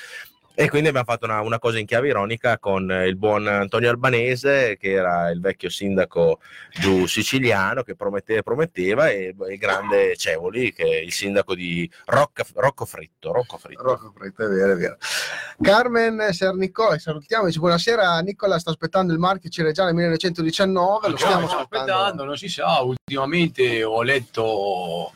[0.56, 3.89] e quindi abbiamo fatto una, una cosa in chiave ironica con eh, il buon Antonio
[3.89, 6.39] Albanese, che era il vecchio sindaco
[6.80, 12.45] giù siciliano, che prometteva, prometteva e il grande Cevoli, che è il sindaco di Rocca-
[12.54, 13.32] Rocco Fritto.
[13.32, 13.82] Rocco Fritto.
[13.82, 14.97] Rocco Fritto, è vero, è vero.
[15.62, 21.64] Carmen Sernicò, salutiamo, dice buonasera, Nicola sta aspettando il marchio Cireggiana 1919, lo stiamo stiamo
[21.64, 21.93] aspettando.
[21.93, 22.80] aspettando, non si sa.
[22.82, 25.14] Ultimamente ho letto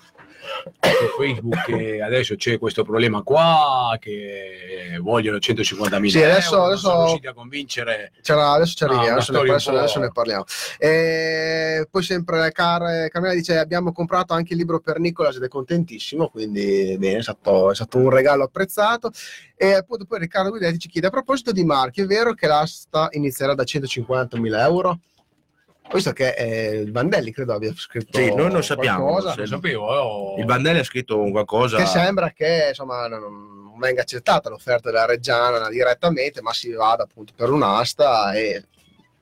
[0.81, 6.87] su Facebook che adesso c'è questo problema qua, che vogliono 150.000 Sì, adesso- euro, adesso-
[6.89, 8.11] sono riusciti a convincere.
[8.21, 10.43] C'era- adesso ci Ah, arriviamo, una adesso, ne, adesso- adesso ne parliamo.
[10.77, 15.47] E poi sempre Car, Carmela dice abbiamo comprato anche il libro per Nicola ed è
[15.47, 19.11] contentissimo, quindi bene, è stato, è stato un regalo apprezzato.
[19.55, 23.07] E appunto poi Riccardo Guidetti ci chiede a proposito di marchi, è vero che l'asta
[23.11, 24.99] inizierà da 150.000 euro?
[25.89, 29.85] Ho visto che eh, il Vandelli credo abbia scritto Sì, noi non sappiamo, qualcosa, sapevo,
[29.87, 31.77] ho- Il Bandelli ha scritto un qualcosa...
[31.77, 37.33] che sembra che insomma non, venga accettata l'offerta della Reggiana direttamente, ma si vada appunto
[37.35, 38.65] per un'asta e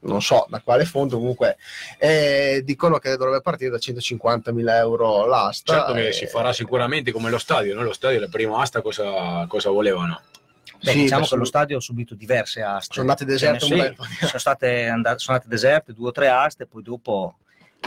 [0.06, 1.58] non so da quale fonte comunque
[1.98, 5.74] eh, dicono che dovrebbe partire da 150.000 euro l'asta.
[5.74, 7.84] Certo che eh, si farà sicuramente come lo stadio, no?
[7.84, 10.22] Lo stadio, la prima asta cosa, cosa volevano?
[10.82, 12.94] Beh, Sì, diciamo che lo stadio ha subito diverse aste.
[12.94, 16.28] Sono andate deserte bel po' di- sono, state andate, sono andate deserte due o tre
[16.30, 17.38] aste, poi dopo.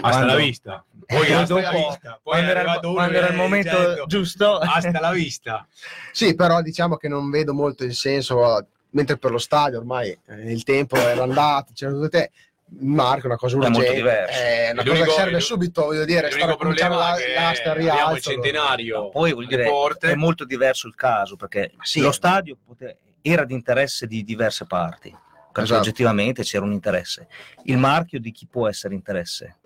[0.00, 0.84] Hasta quando- la vista.
[1.06, 2.20] Poi Poi hasta la dopo, vista.
[2.22, 5.66] Poi quando era, quando era il momento detto, giusto, Hasta la vista.
[6.12, 10.52] Sì, però diciamo che non vedo molto il senso, mentre per lo stadio ormai eh,
[10.52, 12.30] il tempo era andato, c'erano tutte
[12.70, 14.38] è una cosa È molto urgente, diverso.
[14.38, 17.40] è una cosa L'unico- che serve subito, voglio dire, stare L'unico a cominciare problema la-
[17.42, 18.30] l'asta al abbiamo il rialzo.
[18.30, 20.10] centenario poi vuol dire porte.
[20.12, 22.00] è molto diverso il caso perché Sì.
[22.00, 25.80] lo stadio pote- era di interesse di diverse parti perché Esatto.
[25.80, 27.26] oggettivamente c'era un interesse
[27.64, 29.56] il marchio di chi può essere interesse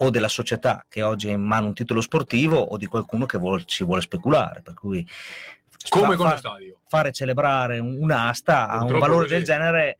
[0.00, 3.36] o della società che oggi ha in mano un titolo sportivo o di qualcuno che
[3.38, 5.04] vuol- ci vuole speculare per cui
[5.88, 6.76] Come fa- con lo stadio.
[6.86, 9.34] fare celebrare un- un'asta a un valore così.
[9.34, 9.98] del genere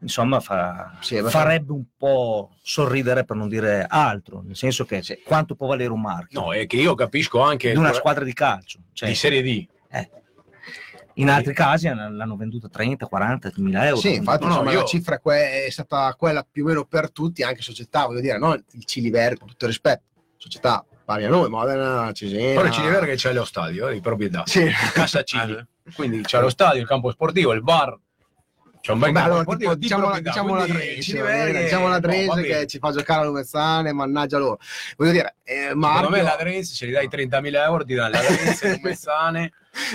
[0.00, 5.54] insomma fa- Sì, farebbe un po' sorridere per non dire altro nel senso che quanto
[5.54, 8.80] può valere un marchio No, è che io capisco anche di una squadra di calcio
[8.92, 9.66] cioè, di Serie D.
[9.90, 10.10] eh.
[11.14, 13.98] In altri casi hanno- l'hanno venduta 30, 40 mila euro.
[14.00, 16.66] Sì, infatti No, no, insomma, io- la cifra è, que- è stata quella più o
[16.68, 20.02] meno per tutti, anche società, voglio dire, non il Ciliver, con tutto il rispetto,
[20.36, 22.56] società pari a noi, Modena, Cesena.
[22.60, 24.42] Però il Ciniverga c'è lo stadio eh, di proprietà.
[24.44, 24.68] Sì.
[24.92, 25.56] Casa Cini.
[25.96, 27.96] Quindi c'è lo stadio, il campo sportivo, il bar.
[28.86, 31.44] C'è un bel Vabbè, allora, tipo, di diciamo, proprietà, diciamo la quindi Drese, Ciniverga va
[31.44, 32.46] bene, è- diciamo la no, Drese va bene.
[32.46, 34.58] che ci fa giocare a Lumezzane, mannaggia loro.
[34.96, 38.10] Voglio dire, eh, Secondo Marchio, me la Drense, se gli dai 30.000 euro, ti danno
[38.12, 39.52] la Drense, il Mezzane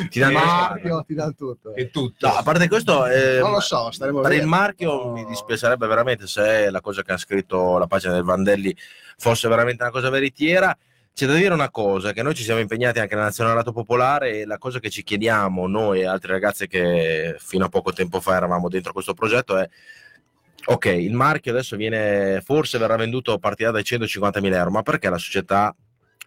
[0.09, 1.73] Ti danno Eh, Marchio, ti danno tutto.
[1.73, 2.27] e tutto.
[2.27, 6.69] No, a parte questo, eh, Non lo so, per il marchio mi dispiacerebbe veramente se
[6.69, 8.75] la cosa che ha scritto la pagina del Vandelli
[9.15, 10.77] fosse veramente una cosa veritiera.
[11.13, 14.45] C'è da dire una cosa, che noi ci siamo impegnati anche nella Nazionalato Popolare e
[14.45, 18.35] la cosa che ci chiediamo noi e altre ragazze che fino a poco tempo fa
[18.35, 19.67] eravamo dentro questo progetto è
[20.63, 25.09] ok, il marchio adesso viene, forse verrà venduto a partire dai 150.000 euro, ma perché
[25.09, 25.75] la società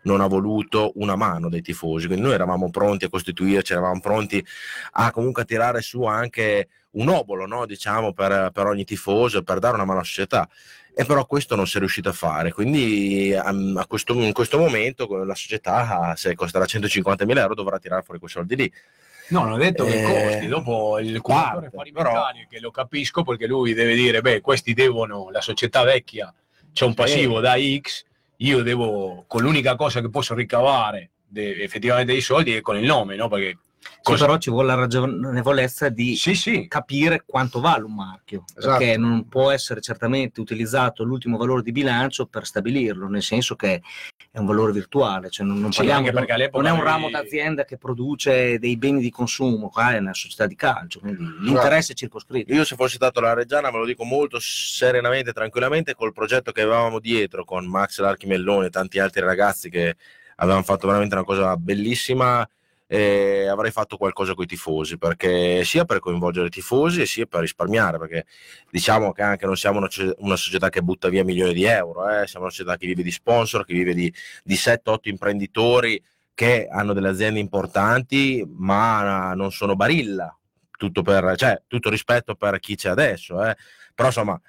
[0.03, 2.07] non ha voluto una mano dei tifosi?
[2.07, 4.45] Quindi noi eravamo pronti a costituirci, eravamo pronti
[4.93, 7.67] a comunque a tirare su anche un obolo, no?
[7.67, 10.49] diciamo, per, per ogni tifoso, per dare una mano alla società.
[10.97, 14.59] E però questo non si è riuscito a fare, quindi um, a questo- in questo
[14.59, 18.73] momento la società, se costerà 150.000 euro, dovrà tirare fuori quei soldi lì.
[19.29, 20.47] No, non ho detto che Eh, costi.
[20.47, 25.41] Dopo il curatore fallimentare, che lo capisco perché lui deve dire: beh, questi devono, la
[25.41, 26.33] società vecchia
[26.73, 28.05] c'è un passivo da X,
[28.39, 32.85] io devo, con l'unica cosa che posso ricavare de- effettivamente dei soldi è con il
[32.85, 33.29] nome, no?
[33.29, 36.67] Perché Sì, Cosa- però ci vuole la ragionevolezza di Sì, sì.
[36.69, 38.79] capire quanto vale un marchio, Esatto.
[38.79, 43.81] perché non può essere certamente utilizzato l'ultimo valore di bilancio per stabilirlo, nel senso che
[44.31, 47.79] è un valore virtuale, cioè non, non Sì, parliamo non è un ramo d'azienda che
[47.79, 52.53] produce dei beni di consumo, qua è una società di calcio, quindi l'interesse è circoscritto.
[52.53, 56.63] Io se fossi stato la Reggiana me lo dico molto serenamente, tranquillamente, col progetto che
[56.63, 59.97] avevamo dietro con Max Larchi Melloni e tanti altri ragazzi che
[60.37, 62.47] avevano fatto veramente una cosa bellissima,
[62.87, 67.27] eh, avrei fatto qualcosa con i tifosi, perché sia per coinvolgere i tifosi e sia
[67.27, 68.27] per risparmiare, perché
[68.71, 72.27] diciamo che anche non siamo una, una società che butta via milioni di euro, eh,
[72.27, 74.13] siamo una società che vive di sponsor, che vive di,
[74.43, 76.03] di 7-8 imprenditori
[76.35, 80.37] che hanno delle aziende importanti, ma non sono barilla,
[80.77, 83.57] tutto, per, cioè, tutto rispetto per chi c'è adesso, eh.
[83.95, 84.41] però insomma,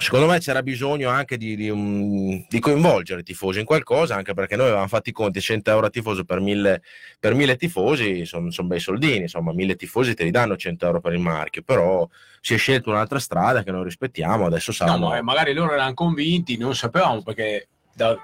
[0.00, 4.32] secondo me c'era bisogno anche di, di, un- di coinvolgere i tifosi in qualcosa, anche
[4.32, 6.82] perché noi avevamo fatto i conti 100 euro a tifoso per 1000,
[7.18, 11.12] per 1000 tifosi, sono bei soldini, insomma, 1000 tifosi te li danno 100 euro per
[11.12, 12.08] il marchio, però
[12.40, 15.08] si è scelta un'altra strada che noi rispettiamo, adesso No, siamo...
[15.10, 18.16] ma magari loro erano convinti, non sapevamo perché da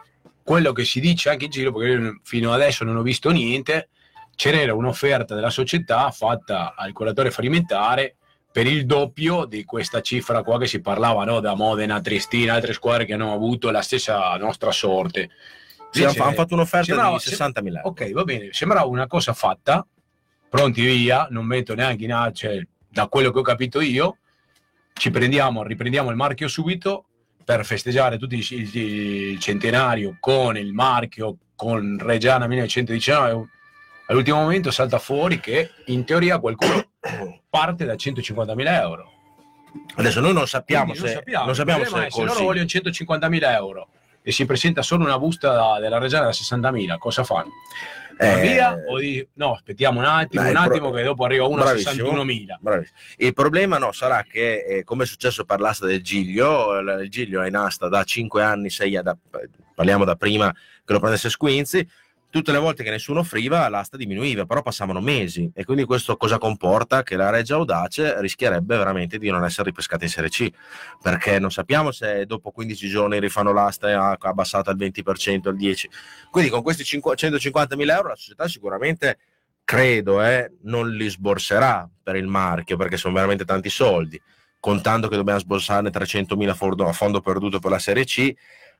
[0.42, 3.90] quello che si dice anche in giro, perché io fino adesso non ho visto niente,
[4.34, 8.16] c'era un'offerta della società fatta al curatore fallimentare
[8.56, 11.40] per il doppio di questa cifra qua che si parlava no?
[11.40, 15.28] da Modena, Triestina, altre squadre che hanno avuto la stessa nostra sorte.
[15.90, 17.88] Sì, hanno, fatto un'offerta sembrava- di 60.000 euro.
[17.90, 19.86] Ok, va bene, sembrava una cosa fatta,
[20.48, 24.16] pronti via, non metto neanche in a- cioè, da quello che ho capito io,
[24.94, 27.04] ci prendiamo, riprendiamo il marchio subito
[27.44, 33.48] per festeggiare tutti il, il centenario con il marchio, con Reggiana 1919.
[34.06, 36.85] All'ultimo momento salta fuori che in teoria qualcuno
[37.48, 39.12] parte da 150.000 euro.
[39.96, 42.66] Adesso noi non sappiamo Quindi se, non sappiamo, non sappiamo se è se loro vogliono
[42.66, 43.88] 150.000 euro
[44.22, 47.50] e si presenta solo una busta della Reggiana da 60.000, cosa fanno?
[48.18, 49.26] Eh, via o di...
[49.34, 52.24] no aspettiamo un attimo dai, un pro- attimo che dopo arriva uno a Bravissimo.
[52.24, 52.98] 61.000 Bravissimo.
[53.18, 57.42] Il problema no, sarà che, eh, come è successo per l'asta del Giglio, il Giglio
[57.42, 59.16] è in asta da 5 anni, 6 da,
[59.74, 61.86] parliamo da prima che lo prendesse Squinzi,
[62.30, 66.38] tutte le volte che nessuno offriva l'asta diminuiva, però passavano mesi e quindi questo cosa
[66.38, 67.02] comporta?
[67.02, 70.50] Che la Reggia Audace rischierebbe veramente di non essere ripescata in Serie C,
[71.00, 75.84] perché non sappiamo se dopo 15 giorni rifanno l'asta ha abbassato al 20%, al 10%.
[76.30, 79.18] Quindi con questi 150.000 euro la società sicuramente
[79.64, 84.20] credo eh, non li sborserà per il marchio perché sono veramente tanti soldi
[84.60, 88.34] contando che dobbiamo sborsarne 300.000 fondo- a fondo perduto per la Serie C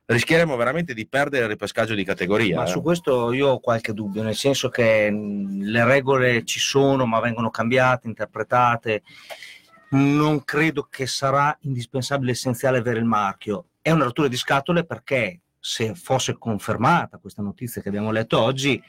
[0.07, 2.67] rischieremo veramente di perdere il ripescaggio di categoria Ma eh.
[2.67, 7.19] su questo io ho qualche dubbio, nel senso che mh, le regole ci sono, ma
[7.19, 9.03] vengono cambiate, interpretate.
[9.89, 13.65] Non credo che sarà indispensabile, essenziale avere il marchio.
[13.81, 18.81] È una rottura di scatole perché se fosse confermata questa notizia che abbiamo letto oggi,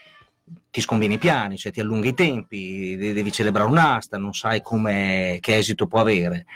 [0.70, 4.62] ti scombini i piani, cioè ti allunghi i tempi, de- devi celebrare un'asta, non sai
[4.62, 6.46] come, che esito può avere.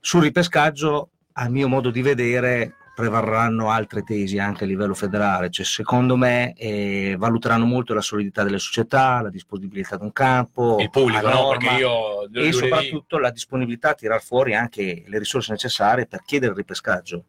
[0.00, 5.64] Sul ripescaggio, a mio modo di vedere, prevarranno altre tesi anche a livello federale, cioè
[5.64, 10.90] secondo me eh, valuteranno molto la solidità delle società, la disponibilità di un campo, il
[10.90, 16.06] pubblico no io e lunedì- soprattutto la disponibilità a tirar fuori anche le risorse necessarie
[16.06, 17.24] per chiedere il ripescaggio.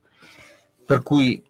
[0.86, 1.42] Per cui,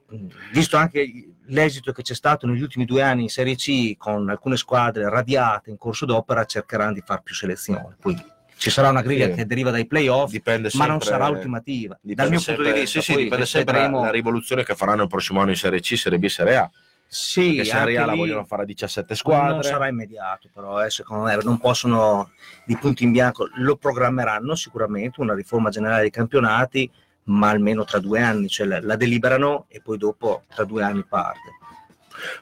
[0.51, 4.57] visto anche l'esito che c'è stato negli ultimi due anni in Serie C con alcune
[4.57, 7.95] squadre radiate in corso d'opera, cercheranno di fare più selezione.
[7.99, 8.16] Poi
[8.58, 9.34] ci sarà una griglia Sì.
[9.34, 11.97] che deriva dai playoff, dipende ma non sarà ultimativa.
[12.01, 15.04] Dal mio sempre- punto di vista, sì, sì, dipende sempre vedremo- la, rivoluzione che faranno
[15.04, 16.70] il prossimo anno in Serie C, Serie B, Serie A
[17.08, 20.89] Sì, perché Serie A la vogliono fare a 17 Non squadre sarà immediato, però eh,
[20.89, 22.32] secondo me non possono
[22.66, 26.89] di punto in bianco, lo programmeranno sicuramente una riforma generale dei campionati,
[27.26, 31.04] ma almeno tra due anni, cioè la, la deliberano e poi dopo tra due anni
[31.08, 31.51] parte.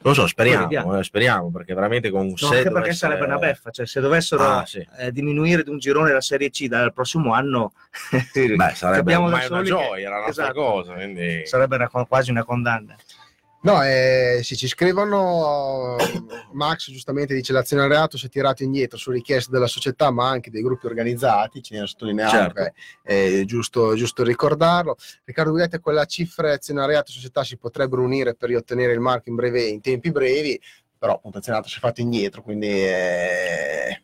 [0.02, 3.38] Non so, speriamo, eh, speriamo perché veramente con No, se anche perché dovesse- sarebbe una
[3.38, 4.86] beffa, cioè se dovessero Ah, sì.
[4.98, 7.72] eh, diminuire di un girone la Serie C dal prossimo anno,
[8.32, 10.60] Beh, sarebbe una soli che- gioia la nostra esatto.
[10.60, 11.46] cosa quindi...
[11.46, 12.96] sarebbe una- quasi una condanna.
[13.64, 15.94] No, eh, sì, ci scrivono,
[16.52, 20.62] Max giustamente dice l'azionariato si è tirato indietro su richiesta della società ma anche dei
[20.62, 22.62] gruppi organizzati, ci ne sottolineato Certo.
[22.62, 22.72] che
[23.04, 24.96] è giusto, giusto ricordarlo.
[25.24, 29.36] Riccardo Guidetti, quella cifra azionariato e società si potrebbero unire per riottenere il marchio in,
[29.36, 30.60] breve, in tempi brevi,
[30.98, 34.02] però appunto l'azionariato si è fatto indietro, quindi eh,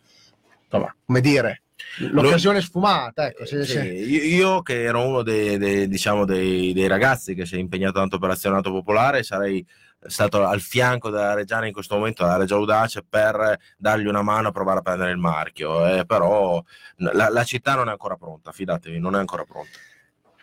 [0.63, 1.63] insomma, come dire,
[2.11, 3.27] l'occasione sfumata.
[3.29, 7.35] Ecco, se- Sì, se- io, io che ero uno dei, dei- diciamo dei, dei ragazzi
[7.35, 9.65] che si è impegnato tanto per l'azionato popolare sarei
[10.07, 14.49] stato al fianco della Reggiana in questo momento, della Regia Audace, per dargli una mano
[14.49, 15.87] a provare a prendere il marchio.
[15.87, 16.63] eh, però
[16.99, 19.71] la, la città non è ancora pronta, fidatevi, non è ancora pronta.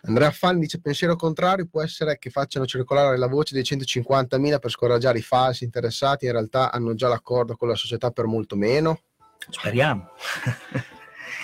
[0.02, 4.70] Andrea Fan dice pensiero contrario può essere che facciano circolare la voce dei 150.000 per
[4.70, 9.00] scoraggiare i falsi interessati, in realtà hanno già l'accordo con la società per molto meno.
[9.48, 10.10] Speriamo.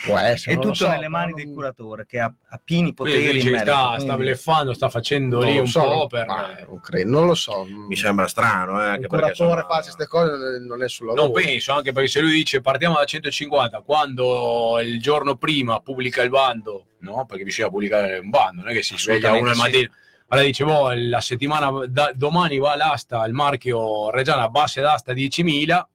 [0.05, 2.61] Può essere, È non tutto so, nelle mani però del non- curatore che ha, ha
[2.63, 3.33] pieni poteri.
[3.33, 6.27] dice merito, sta, sta bleffando, sta facendo Non lì un so, po' per...
[6.27, 7.65] ma non credo, non lo so.
[7.65, 9.31] Mi sembra strano, eh, perché curatore
[9.61, 11.25] insomma, fa queste cose non è- non è sul lavoro.
[11.25, 16.23] Non penso, anche perché se lui dice partiamo da 150, quando il giorno prima pubblica
[16.23, 17.25] il bando, no?
[17.27, 19.91] Perché bisogna pubblicare un bando, non è che si sveglia uno al mattino.
[20.29, 25.87] Allora dice, boh, la settimana da- domani va all'asta il marchio Reggiana base d'asta 10.000,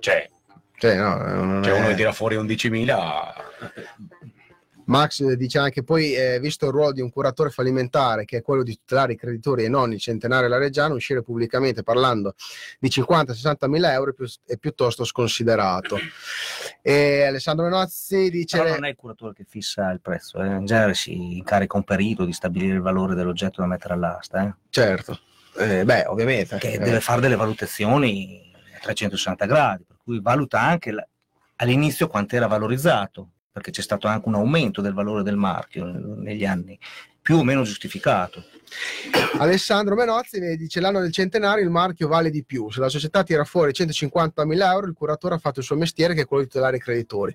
[0.00, 0.28] cioè,
[0.84, 3.34] Cioè, no, non cioè è- uno che tira fuori 11.000,
[4.86, 8.62] Max dice anche poi, eh, visto il ruolo di un curatore fallimentare, che è quello
[8.62, 12.34] di tutelare i creditori e non il centenario la Reggiana, uscire pubblicamente parlando
[12.78, 15.96] di 50-60 mila euro è, più- è piuttosto sconsiderato.
[16.82, 18.58] E Alessandro Menozzi dice...
[18.58, 20.48] Però non è il curatore che fissa il prezzo, eh.
[20.48, 24.54] in genere si incarica un perito di stabilire il valore dell'oggetto da mettere all'asta, eh,
[24.68, 25.18] Certo,
[25.56, 26.58] Eh, beh, ovviamente.
[26.58, 31.06] che Eh, deve fare delle valutazioni a 360 gradi, cui valuta anche la-
[31.56, 36.44] all'inizio quanto era valorizzato, perché c'è stato anche un aumento del valore del marchio negli
[36.44, 36.78] anni,
[37.24, 38.44] più o meno giustificato.
[39.38, 42.70] Alessandro Menozzi dice l'anno del centenario il marchio vale di più.
[42.70, 46.12] Se la società tira fuori 150 mila euro, il curatore ha fatto il suo mestiere
[46.12, 47.34] che è quello di tutelare i creditori.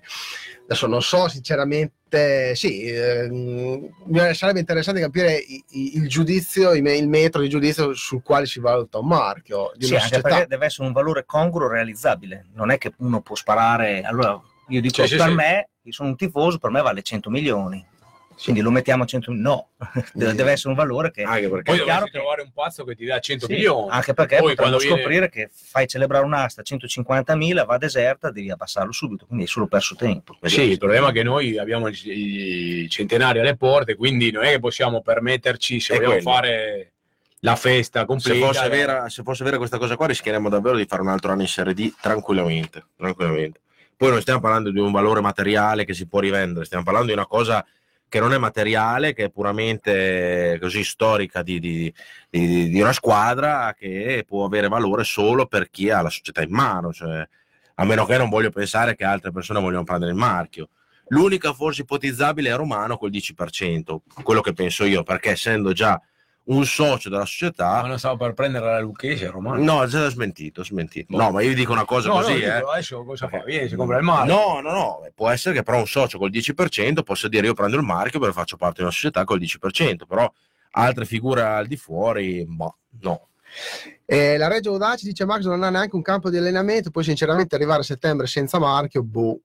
[0.62, 3.90] Adesso non so sinceramente, sì, ehm,
[4.32, 8.60] sarebbe interessante capire i- i- il giudizio, i il metro di giudizio sul quale si
[8.60, 10.20] valuta un marchio di Sì, società.
[10.20, 14.80] perché deve essere un valore congruo realizzabile, non è che uno può sparare, allora io
[14.80, 15.34] dico Sì, sì, per sì.
[15.34, 17.84] me, io sono un tifoso, per me vale 100 milioni,
[18.42, 19.68] quindi lo mettiamo a 100 milioni, no,
[20.14, 21.22] deve, deve essere un valore che...
[21.22, 23.90] anche perché poi È chiaro che- trovare un pazzo che ti dà 100 Sì, milioni.
[23.90, 28.30] Anche perché Poi potremmo quando viene- scoprire che fai celebrare un'asta a 150.000, va deserta,
[28.30, 30.36] devi abbassarlo subito, quindi hai solo perso tempo.
[30.42, 34.50] Sì, il problema è che noi abbiamo il, il centenario alle porte, quindi non è
[34.50, 36.30] che possiamo permetterci, se È vogliamo quello.
[36.30, 36.92] fare
[37.40, 38.46] la festa se completa.
[38.46, 41.40] fosse, vera, se fosse vera questa cosa qua rischieremmo davvero di fare un altro anno
[41.42, 43.60] in Serie D tranquillamente, tranquillamente.
[43.96, 47.12] Poi non stiamo parlando di un valore materiale che si può rivendere, stiamo parlando di
[47.14, 47.64] una cosa
[48.10, 51.94] che non è materiale, che è puramente così storica di, di-
[52.28, 56.50] di- di una squadra che può avere valore solo per chi ha la società in
[56.50, 57.26] mano, cioè,
[57.76, 60.68] a meno che non voglio pensare che altre persone vogliono prendere il marchio.
[61.08, 66.00] L'unica forse ipotizzabile è Romano col 10%, quello che penso io, perché essendo già
[66.50, 69.62] un socio della società, Ma non stavo per prendere la Lucchese, Romano.
[69.62, 71.16] No, già smentito, smentito.
[71.16, 72.72] No, ma io vi dico una cosa No, no, così, dico, eh.
[72.72, 73.42] adesso cosa fa?
[73.44, 74.34] Vieni, si compra il marchio.
[74.34, 77.76] No, no, no, può essere che però un socio col 10% possa dire io prendo
[77.76, 80.30] il marchio perché faccio parte di una società col 10%, però
[80.72, 83.28] altre figure al di fuori, boh, no.
[84.04, 87.54] Eh, la Reggio Audace dice Max non ha neanche un campo di allenamento, poi sinceramente
[87.54, 89.40] arrivare a settembre senza marchio, boh.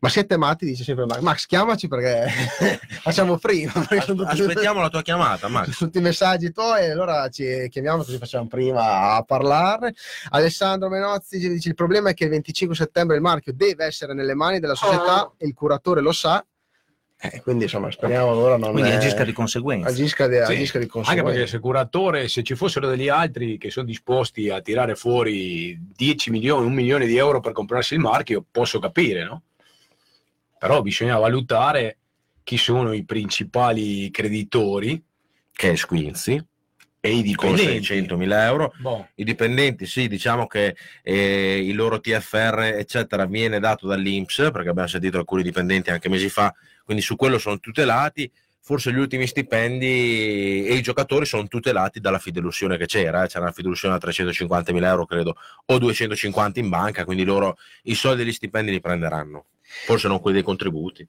[0.00, 1.20] Ma siete matti, dice sempre Max.
[1.20, 2.28] Max, chiamaci perché
[3.02, 3.72] facciamo prima.
[3.72, 5.76] perché sono tutti- Aspettiamo la tua chiamata, Max.
[5.78, 9.94] Tutti i messaggi tuoi, allora ci chiamiamo così facciamo prima a parlarne.
[10.30, 14.34] Alessandro Menozzi dice il problema è che il 25 settembre il marchio deve essere nelle
[14.34, 16.44] mani della società e il curatore lo sa.
[17.20, 19.88] Eh, quindi insomma speriamo ora non Quindi agisca di conseguenza.
[19.88, 21.32] agisca di, Sì, agisca di Anche conseguenza.
[21.32, 25.76] perché se il curatore, se ci fossero degli altri che sono disposti a tirare fuori
[25.96, 29.42] 10 milioni, un milione di euro per comprarsi il marchio, posso capire, no?
[30.58, 31.98] Però bisogna valutare
[32.42, 35.02] chi sono i principali creditori
[35.52, 36.42] Che è Squinzi,
[37.00, 37.94] e i dipendenti.
[37.94, 38.74] 600.000 euro.
[38.78, 44.68] Boh, I dipendenti, sì, diciamo che eh, il loro TFR, eccetera, viene dato dall'Inps, perché
[44.68, 46.54] abbiamo sentito alcuni dipendenti anche mesi fa,
[46.84, 48.30] quindi su quello sono tutelati.
[48.60, 53.44] Forse gli ultimi stipendi e i giocatori sono tutelati dalla fidelussione che c'era, eh, c'era
[53.44, 55.36] una fidelussione a 350.000 euro, credo,
[55.66, 59.46] o 250 in banca, quindi loro i soldi degli stipendi li prenderanno,
[59.84, 61.06] forse non quelli dei contributi.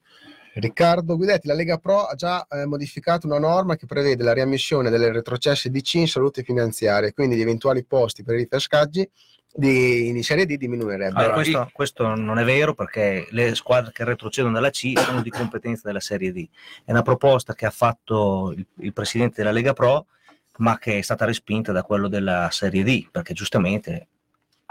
[0.54, 4.90] Riccardo Guidetti, la Lega Pro ha già eh, modificato una norma che prevede la riammissione
[4.90, 9.08] delle retrocesse DC in salute finanziaria, quindi gli eventuali posti per i pescaggi
[9.52, 11.18] di, in Serie D diminuirebbero.
[11.18, 15.22] Allora, Allora, questo, questo non è vero perché le squadre che retrocedono dalla C sono
[15.22, 16.48] di competenza della Serie D.
[16.84, 20.06] È una proposta che ha fatto il, il presidente della Lega Pro,
[20.58, 24.08] ma che è stata respinta da quello della Serie D, perché giustamente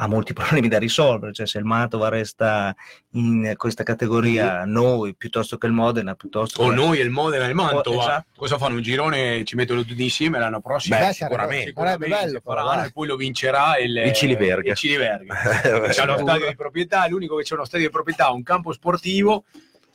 [0.02, 1.34] ha molti problemi da risolvere.
[1.34, 2.76] Cioè, se il Mantova resta
[3.12, 7.45] in questa categoria, noi piuttosto che il Modena, piuttosto o che noi e il Modena
[7.45, 8.26] e il Mantova, esatto.
[8.38, 8.76] cosa fanno?
[8.76, 10.97] Un girone ci mettono tutti insieme l'anno prossimo?
[10.97, 11.74] Beh, sicuramente.
[11.76, 14.72] sarebbe bello, e poi lo vincerà il, Il Ciliberga.
[14.72, 15.36] il Ciliberga.
[15.89, 19.43] c'è uno stadio di proprietà, l'unico che c'è uno stadio di proprietà, un campo sportivo.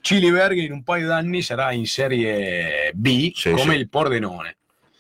[0.03, 3.79] Ciliberga in un paio d'anni sarà in Serie B Sì, come sì.
[3.79, 4.57] il Pordenone.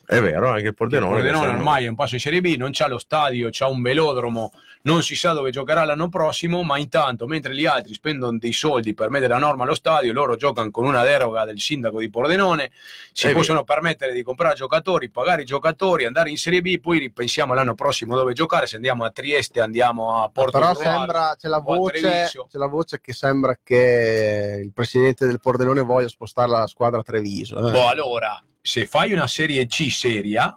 [0.06, 1.12] È vero, anche il Il Pordenone.
[1.12, 3.82] Pordenone quest'anno- ormai è un passo in Serie B, non c'ha lo stadio, c'ha un
[3.82, 4.52] velodromo,
[4.86, 8.92] non si sa dove giocherà l'anno prossimo, ma intanto mentre gli altri spendono dei soldi
[8.92, 12.70] per mettere a norma lo stadio, loro giocano con una deroga del sindaco di Pordenone,
[13.12, 17.54] si possono permettere di comprare giocatori, pagare i giocatori, andare in Serie B, poi ripensiamo
[17.54, 20.90] l'anno prossimo dove giocare, se andiamo a Trieste, andiamo a Porto Però Ruaro.
[20.90, 26.08] sembra, c'è la, voce, c'è la voce che sembra che il presidente del Pordenone voglia
[26.08, 27.56] spostare la squadra a Treviso.
[27.68, 27.70] eh.
[27.70, 30.54] Boh, allora, se fai una Serie C seria,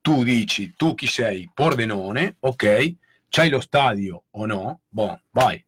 [0.00, 1.50] tu dici, tu chi sei?
[1.52, 2.94] Pordenone, ok,
[3.34, 4.80] c'hai lo stadio o no?
[4.88, 5.62] Boh, vai.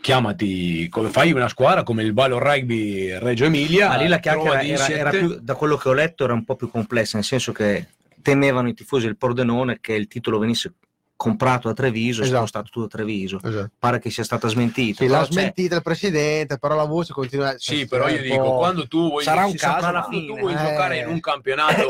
[0.00, 3.88] Chiamati, come fai una squadra come il Valo Rugby Reggio Emilia.
[3.88, 6.56] Ma lì la chiacchiera era, era più, da quello che ho letto, era un po'
[6.56, 7.88] più complessa, nel senso che
[8.22, 10.74] temevano i tifosi del Pordenone che il titolo venisse
[11.16, 12.38] comprato a Treviso e Esatto.
[12.40, 13.40] spostato tutto a Treviso.
[13.42, 13.70] Esatto.
[13.78, 15.02] Pare che sia stata smentita.
[15.04, 17.54] Sì, l'ha c'è- smentita il presidente, però la voce continua.
[17.56, 20.56] Sì, però io dico, quando tu vuoi, Sarà un caso quando tu vuoi Eh.
[20.56, 21.86] giocare in un campionato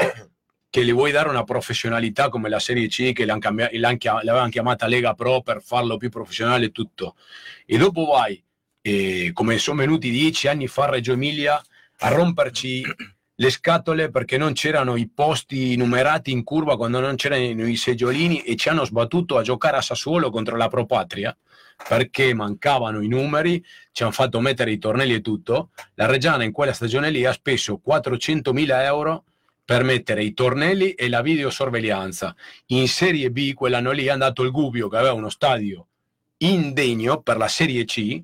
[0.76, 5.40] che gli vuoi dare una professionalità come la Serie C, che l'avevano chiamata Lega Pro
[5.40, 7.16] per farlo più professionale tutto,
[7.64, 8.44] e dopo vai,
[8.82, 11.58] eh, come sono venuti dieci anni fa a Reggio Emilia,
[12.00, 12.84] a romperci
[13.36, 18.42] le scatole perché non c'erano i posti numerati in curva quando non c'erano i seggiolini
[18.42, 21.34] e ci hanno sbattuto a giocare a Sassuolo contro la Pro Patria
[21.88, 25.70] perché mancavano i numeri, ci hanno fatto mettere i tornelli e tutto.
[25.94, 29.24] La Reggiana in quella stagione lì ha speso 400.000 euro
[29.66, 32.34] per mettere i tornelli e la videosorveglianza.
[32.66, 35.88] In Serie B quell'anno lì è andato il Gubbio che aveva uno stadio
[36.38, 38.22] indegno per la Serie C,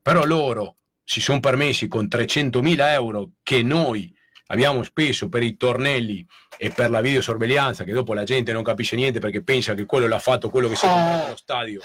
[0.00, 4.14] però loro si sono permessi con 300.000 euro che noi
[4.48, 6.24] abbiamo speso per i tornelli
[6.56, 10.06] e per la videosorveglianza, che dopo la gente non capisce niente perché pensa che quello
[10.06, 11.80] l'ha fatto quello che si è comprato allo stadio,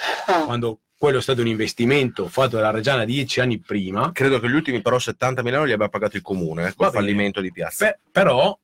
[0.46, 4.12] quando quello è stato un investimento fatto dalla Reggiana dieci anni prima.
[4.12, 7.42] Credo che gli ultimi però 70.000 euro li abbia pagato il comune, eh, col fallimento
[7.42, 7.86] di piazza.
[7.86, 8.56] Pe- però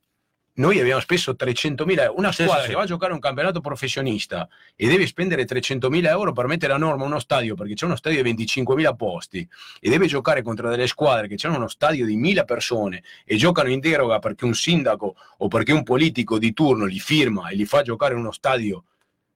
[0.56, 2.18] noi abbiamo speso 300.000 euro.
[2.18, 2.74] Una squadra sì, che sì.
[2.74, 7.04] va a giocare un campionato professionista e deve spendere 300.000 euro per mettere a norma
[7.06, 9.48] uno stadio, perché c'è uno stadio di 25.000 posti,
[9.80, 13.70] e deve giocare contro delle squadre che hanno uno stadio di 1.000 persone e giocano
[13.70, 17.66] in deroga perché un sindaco o perché un politico di turno li firma e li
[17.66, 18.84] fa giocare in uno stadio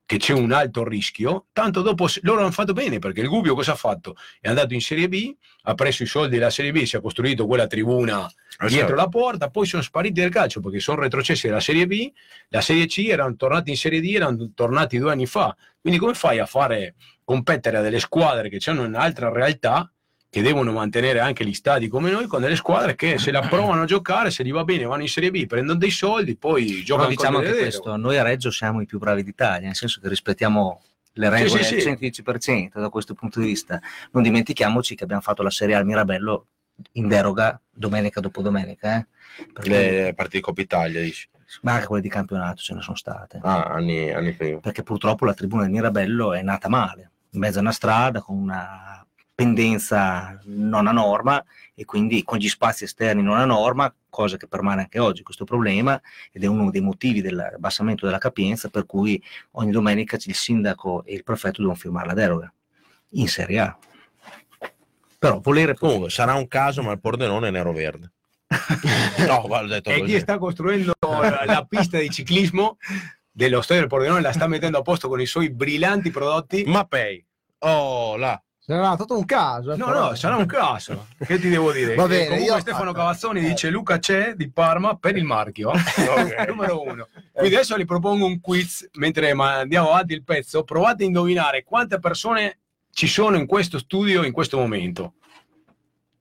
[0.09, 3.73] che c'è un alto rischio, tanto dopo loro hanno fatto bene perché il Gubbio cosa
[3.73, 4.15] ha fatto?
[4.41, 5.31] È andato in Serie B,
[5.65, 8.95] ha preso i soldi della Serie B, si è costruito quella tribuna dietro certo.
[8.95, 12.11] la porta, poi sono spariti del calcio perché sono retrocessi dalla Serie B,
[12.47, 15.55] la Serie C erano tornati in Serie D, erano tornati due anni fa.
[15.79, 19.93] Quindi come fai a fare competere a delle squadre che hanno un'altra realtà,
[20.29, 23.81] che devono mantenere anche gli stadi come noi, con delle squadre che se la provano
[23.81, 26.83] a giocare, se gli va bene vanno in Serie B, prendono dei soldi, poi Però
[26.83, 29.75] giocano diciamo con anche delle questo, noi a Reggio siamo i più bravi d'Italia, nel
[29.75, 30.81] senso che rispettiamo
[31.13, 32.21] le Sì, regole sì, al sì.
[32.21, 33.81] 110% da questo punto di vista.
[34.11, 36.45] Non dimentichiamoci che abbiamo fatto la Serie A al Mirabello
[36.93, 39.07] in deroga domenica dopo domenica, eh?
[39.51, 41.27] Per cui- Le partite di Coppa Italia, dici.
[41.63, 43.39] ma anche quelle di campionato ce ne sono state.
[43.41, 44.59] Ah, anni, anni prima.
[44.59, 48.37] perché purtroppo la tribuna del Mirabello è nata male, in mezzo a una strada con
[48.37, 49.03] una
[49.39, 51.41] pendenza non a norma
[51.73, 55.45] e quindi con gli spazi esterni non a norma, cosa che permane anche oggi questo
[55.45, 55.99] problema
[56.33, 59.21] ed è uno dei motivi dell'abbassamento della capienza per cui
[59.51, 62.53] ogni domenica il sindaco e il prefetto devono firmare la deroga
[63.11, 63.77] in Serie A.
[65.17, 68.11] Però volere Comunque, sarà un caso, ma il Pordenone è nero-verde.
[69.25, 72.77] no, guarda, ho detto E chi sta costruendo la, la pista di ciclismo
[73.31, 76.63] dello stadio del Pordenone la sta mettendo a posto con i suoi brillanti prodotti.
[76.65, 77.25] Mapei.
[77.59, 78.41] Oh, là.
[78.69, 79.73] Sarà tutto un caso.
[79.73, 80.09] eh, No, però.
[80.09, 81.07] no, sarà un caso.
[81.17, 81.95] Che ti devo dire?
[81.95, 85.71] Va bene, comunque io- Stefano Cavazzoni dice Luca c'è di Parma per il marchio.
[86.47, 87.07] Numero uno.
[87.33, 90.63] Quindi adesso vi propongo un quiz mentre andiamo avanti il pezzo.
[90.63, 92.59] Provate a indovinare quante persone
[92.91, 95.13] ci sono in questo studio in questo momento.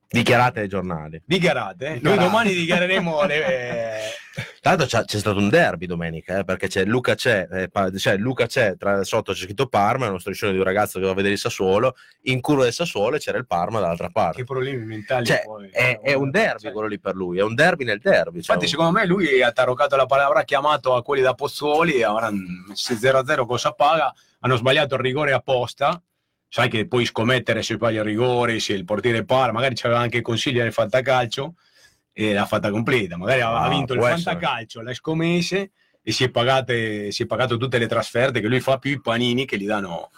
[0.09, 1.21] Dichiarate ai giornali.
[1.27, 1.85] Dichiarate.
[1.85, 1.89] eh?
[1.91, 2.25] Noi Dichiarate.
[2.25, 4.01] domani dichiareremo le...
[4.69, 8.45] Tra l'altro c'è, stato un derby domenica, eh, perché c'è Luca c'è, eh, pa- Luca
[8.45, 11.15] c'è, tra sotto c'è scritto Parma, è uno striscione di un ragazzo che va a
[11.15, 14.37] vedere il Sassuolo, in curva del Sassuolo e c'era il Parma dall'altra parte.
[14.41, 15.71] Che problemi mentali Cioè, poi.
[15.71, 18.43] è, è un derby Cioè, quello lì per lui, è un derby nel derby.
[18.43, 21.33] cioè Infatti, un- secondo me, lui ha taroccato la parola, avrà chiamato a quelli da
[21.33, 22.43] Pozzuoli avranno
[22.75, 24.13] se 0-0 cosa paga.
[24.41, 25.99] Hanno sbagliato il rigore apposta.
[26.47, 30.21] Sai che puoi scommettere se sbaglia il rigore, se il portiere para, magari c'aveva anche
[30.21, 31.55] consigli nel fantacalcio
[32.21, 33.17] e l'ha fatta completa.
[33.17, 35.71] Magari ha Ah, vinto il fantacalcio, le scommesse
[36.03, 39.01] e si è, pagate, si è pagato tutte le trasferte che lui fa più i
[39.01, 40.11] panini che gli danno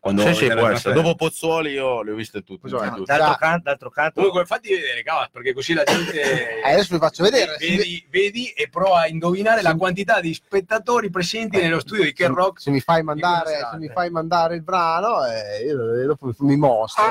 [0.00, 0.94] quando Sì, sì, può essere.
[0.94, 2.70] Dopo Pozzuoli io le ho viste tutte.
[2.70, 2.88] Cos'è?
[2.90, 3.04] tutte.
[3.16, 6.12] D'altro, canto, d'altro canto, Comunque, fatti vedere, cavolo, perché così la gente.
[6.64, 7.56] Eh, adesso vi faccio vedere.
[7.58, 12.28] Vedi, vedi e prova a indovinare la quantità di spettatori presenti nello studio di Ken
[12.28, 12.60] se, Rock.
[12.60, 17.02] se mi fai mandare, se mi fai mandare il brano, eh, io dopo mi mostro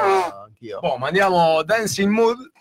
[0.45, 0.79] anch'io.
[0.79, 2.51] Boh, ma andiamo Dancing Mood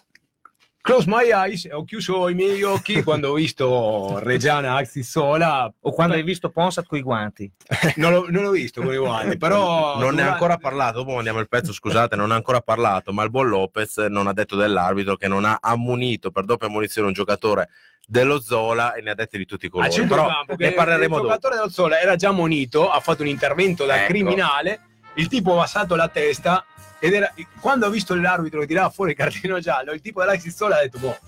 [0.85, 5.73] Close my eyes, ho chiuso i miei occhi quando ho visto Reggiana Axis Sola.
[5.83, 7.49] O quando hai visto Ponsat con i guanti.
[7.97, 9.97] Non l'ho, non l'ho visto con i guanti, però...
[10.01, 13.23] non ne ha ancora parlato, dopo andiamo al pezzo, scusate, non ha ancora parlato, ma
[13.23, 17.13] il buon Lopez non ha detto dell'arbitro che non ha ammonito per doppia ammonizione un
[17.15, 17.69] giocatore
[18.05, 20.07] dello Zola e ne ha detti di tutti i a colori.
[20.09, 21.23] Però ne parleremo il dopo.
[21.23, 24.09] giocatore dello Zola era già monito, ha fatto un intervento da Ecco.
[24.09, 24.81] criminale,
[25.15, 26.65] il tipo ha passato la testa
[27.05, 30.55] ed era, quando ha visto l'arbitro che tirava fuori il cartellino giallo, il tipo dell'Axis
[30.55, 31.19] Sola ha detto, boh,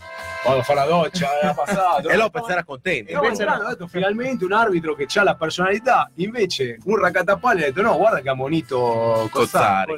[0.44, 2.08] vado a fare la doccia, era passato.
[2.14, 3.10] E Lopez era contento.
[3.10, 7.66] E invece hanno detto finalmente un arbitro che ha la personalità, invece un raccattapalle ha
[7.66, 9.92] detto no, guarda che ha monito Cozzari.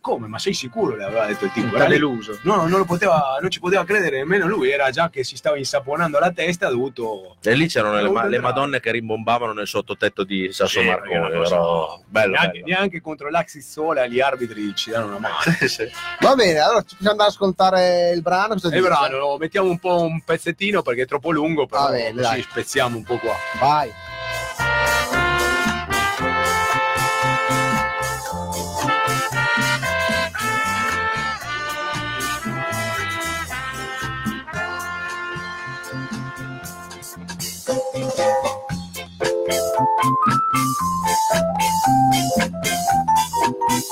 [0.00, 0.28] Come?
[0.28, 0.96] Ma sei sicuro?
[0.96, 1.66] Le aveva detto il tipo.
[1.74, 2.38] Era Era deluso.
[2.44, 5.58] No, non, lo poteva, non ci poteva credere nemmeno lui, era già che si stava
[5.58, 7.36] insaponando la testa, ha dovuto...
[7.42, 10.96] E lì c'erano le, ma- le madonne che rimbombavano nel sottotetto di Sasso Sì, cosa-
[11.28, 12.64] però bello, neanche, bello.
[12.66, 15.36] neanche contro l'Axis Sola gli arbitri ci danno una mano.
[15.58, 15.90] Sì, sì.
[16.20, 18.54] Va bene, allora ci possiamo andare ad ascoltare il brano.
[18.54, 21.90] Cosa il brano lo mettiamo un po' un pezzettino perché è troppo lungo, però Va
[21.90, 22.42] bene, dai.
[22.42, 23.34] spezziamo un po' qua.
[23.60, 23.92] Vai.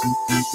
[0.09, 0.47] Ah,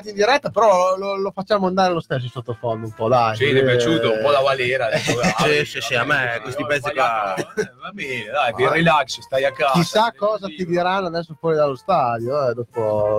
[0.00, 3.36] tornati in diretta, però lo, lo facciamo andare lo stesso in sottofondo un po', dai.
[3.36, 4.86] Sì, ti è Eh, piaciuto un po' la Valera.
[4.86, 8.66] ha detto, Sì, sì, sì, a me questi pezzi qua- Eh, Va bene, dai, ti
[8.68, 9.72] relax, stai a casa.
[9.72, 12.54] Chissà cosa ti diranno adesso fuori dallo stadio, eh,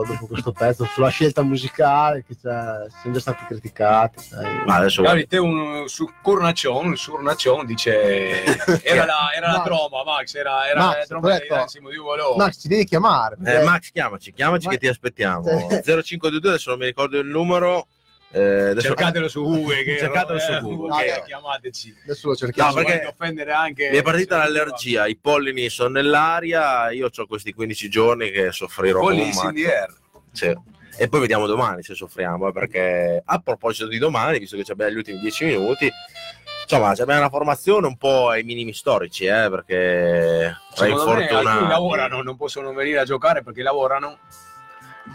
[0.02, 4.20] dopo, dopo questo pezzo, sulla scelta musicale, che c'è- siamo già stati criticati.
[4.24, 4.64] sai.
[4.66, 8.44] Ma adesso Magari te un su Cornaccion, un Surnaccion dice
[8.84, 9.64] era la, era la Max.
[9.66, 12.36] troma, Max, era, era Max, la troma ho di Massimo di.
[12.38, 13.38] Max, ci devi chiamare.
[13.46, 15.44] Eh, Max, chiamaci, chiamaci Ma- che ti aspettiamo.
[15.82, 15.82] Sì.
[15.84, 17.88] 0522, adesso non mi ricordo il numero.
[18.34, 21.96] Eh, Cercatelo su Google, che Cercatelo su eh, Google, che- chiamateci.
[22.04, 22.70] Adesso lo cerchiamo.
[22.70, 27.54] No, perché- offendere anche Mi è partita l'allergia, i pollini sono nell'aria, io ho questi
[27.54, 29.94] 15 giorni che soffrirò in the air.
[30.32, 30.56] Sì.
[30.98, 34.72] E poi vediamo domani se soffriamo, eh, perché a proposito di domani, visto che ci
[34.72, 35.90] abbiamo gli ultimi 10 minuti,
[36.64, 42.38] insomma, abbiamo una formazione un po' ai minimi storici, eh, perché tra infortunati- lavorano, non
[42.38, 44.20] possono venire a giocare perché lavorano.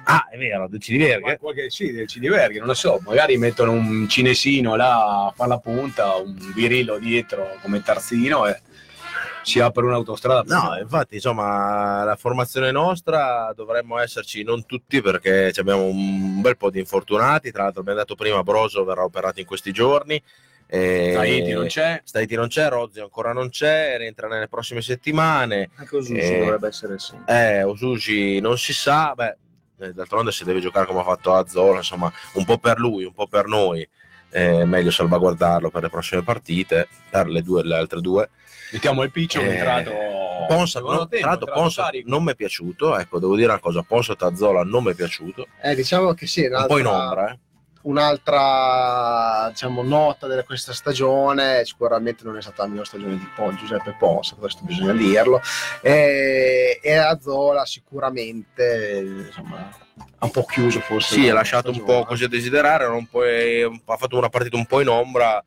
[0.09, 1.39] Ah, è vero, ci Ma diverge.
[1.39, 5.59] qualche, sì, del Cidiverghi, non lo so, magari mettono un cinesino là a fare la
[5.59, 8.61] punta, un virillo dietro come tarzino e
[9.43, 10.43] si apre un'autostrada.
[10.55, 16.57] No, infatti, insomma, la formazione nostra dovremmo esserci non tutti perché ci abbiamo un bel
[16.57, 17.51] po' di infortunati.
[17.51, 20.23] Tra l'altro, abbiamo detto prima, Broso verrà operato in questi giorni.
[20.69, 21.13] E...
[21.15, 22.01] Tahiti non c'è.
[22.05, 25.71] Staiti non c'è, Rozzi ancora non c'è, rientra nelle prossime settimane.
[25.77, 26.39] Anche Osushi Eh.
[26.41, 27.15] dovrebbe essere sì.
[27.27, 29.37] Eh, Osushi non si sa, beh, eh,
[29.77, 33.27] d'altronde se deve giocare come ha fatto Azzola, insomma, un po' per lui, un po'
[33.27, 33.87] per noi.
[34.29, 38.29] È meglio salvaguardarlo per le prossime partite, per le, due, le altre due.
[38.73, 39.91] Mettiamo il piccio Eh, entrato.
[40.49, 43.49] Ponsa, secondo no, tempo, tra l'altro entrato Ponsa non mi è piaciuto, ecco, devo dire
[43.49, 46.87] una cosa, Ponsa Tazzola non mi è piaciuto, Eh, diciamo che sì, un po' in
[46.87, 47.39] un'altra- ombra, eh.
[47.87, 53.55] Un'altra diciamo, nota di questa stagione sicuramente non è stata la migliore stagione di Pol,
[53.57, 55.41] Giuseppe Ponsa, questo bisogna dirlo,
[55.81, 59.69] e, e Azola sicuramente insomma,
[60.19, 61.15] ha un po' chiuso forse.
[61.15, 62.01] Sì, ha lasciato un stagione.
[62.01, 65.43] po' così a desiderare, puoi- ha fatto una partita un po' in ombra,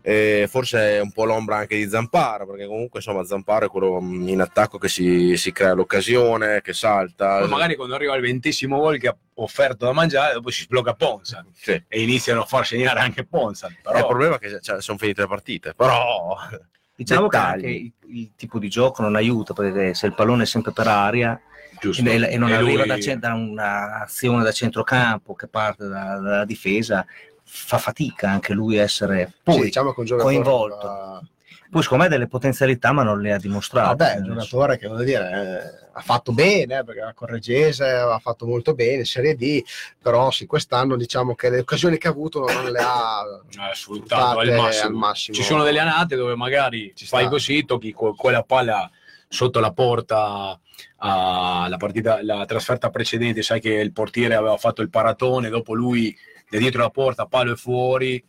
[0.00, 3.98] e forse è un po' l'ombra anche di Zamparo, perché comunque insomma Zamparo è quello
[4.00, 7.38] in attacco che si, si crea l'occasione, che salta.
[7.38, 10.94] Poi magari quando arriva il ventesimo gol che ha offerto da mangiare, dopo si sblocca
[10.94, 11.80] Ponza Sì.
[11.86, 13.68] e iniziano a far segnare anche Ponza.
[13.82, 16.36] Però Il problema è che cioè, sono finite le partite, però
[16.94, 17.54] Diciamo che Dettagli.
[17.64, 20.86] anche il, il tipo di gioco non aiuta perché se il pallone è sempre per
[20.88, 21.40] aria
[21.80, 22.02] giusto.
[22.08, 26.44] e, e non E arriva lui- da, da un'azione da centrocampo che parte da- dalla
[26.44, 27.04] difesa,
[27.54, 30.86] fa fatica anche lui a essere Sì, poi, diciamo che un giocatore coinvolto.
[31.22, 31.26] eh,
[31.70, 33.88] poi secondo me delle potenzialità ma non le ha dimostrate.
[33.96, 37.86] Vabbè, è un giocatore che voglio dire, eh, ha fatto bene, eh, perché la Corregese
[37.90, 39.62] ha fatto molto bene in Serie D,
[40.00, 43.22] però sì, quest'anno diciamo che le occasioni che ha avuto non le ha
[43.70, 44.86] Eh, sfruttato al sfruttate massimo.
[44.88, 45.36] al massimo.
[45.36, 47.30] Ci sono delle annate dove magari Ci fai sta.
[47.30, 48.90] così, tocchi que- quella palla
[49.28, 50.58] sotto la porta
[50.96, 56.14] alla partita, la trasferta precedente, sai che il portiere aveva fatto il paratone, dopo lui
[56.52, 58.22] da dietro la porta, palo e fuori.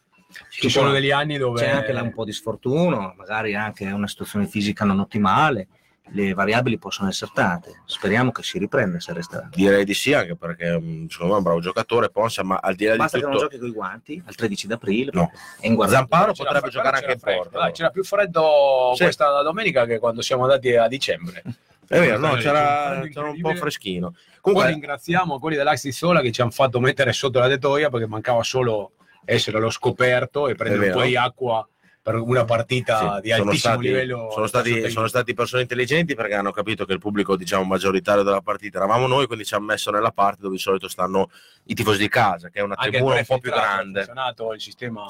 [0.50, 4.08] Ci sono degli anni dove C'è anche là un po' di sfortuno, magari anche una
[4.08, 5.68] situazione fisica non ottimale,
[6.08, 7.82] le variabili possono essere tante.
[7.86, 9.48] Speriamo che si riprenda se resterà.
[9.52, 10.66] direi di sì, anche perché
[11.10, 13.38] secondo me è un bravo giocatore, Ponsa, ma al di là Basta di che non
[13.38, 13.50] tutto...
[13.50, 15.32] giochi con i guanti al 13 d'aprile No.
[15.60, 15.88] è.
[15.88, 17.60] Zamparo potrebbe giocare anche in freddo, porta.
[17.60, 19.04] dai, c'era più freddo Sì.
[19.04, 21.44] questa domenica che quando siamo andati a dicembre.
[21.88, 24.12] È vero, no, C'era c'era, un po' freschino.
[24.12, 28.08] Poi Comunque, ringraziamo quelli dell'Axi Sola che ci hanno fatto mettere sotto la tettoia perché
[28.08, 28.94] mancava solo
[29.26, 31.68] essere allo scoperto e prendere un po' di acqua
[32.02, 34.30] per una partita Sì, di sono altissimo stati, livello.
[34.32, 38.42] sono, stati, sono stati persone intelligenti perché hanno capito che il pubblico diciamo, maggioritario della
[38.42, 41.30] partita eravamo noi, quindi ci hanno messo nella parte dove di solito stanno
[41.66, 44.00] i tifosi di casa, che è una anche tribuna un po' più prefiltrato, ha grande.
[44.00, 45.06] funzionato il sistema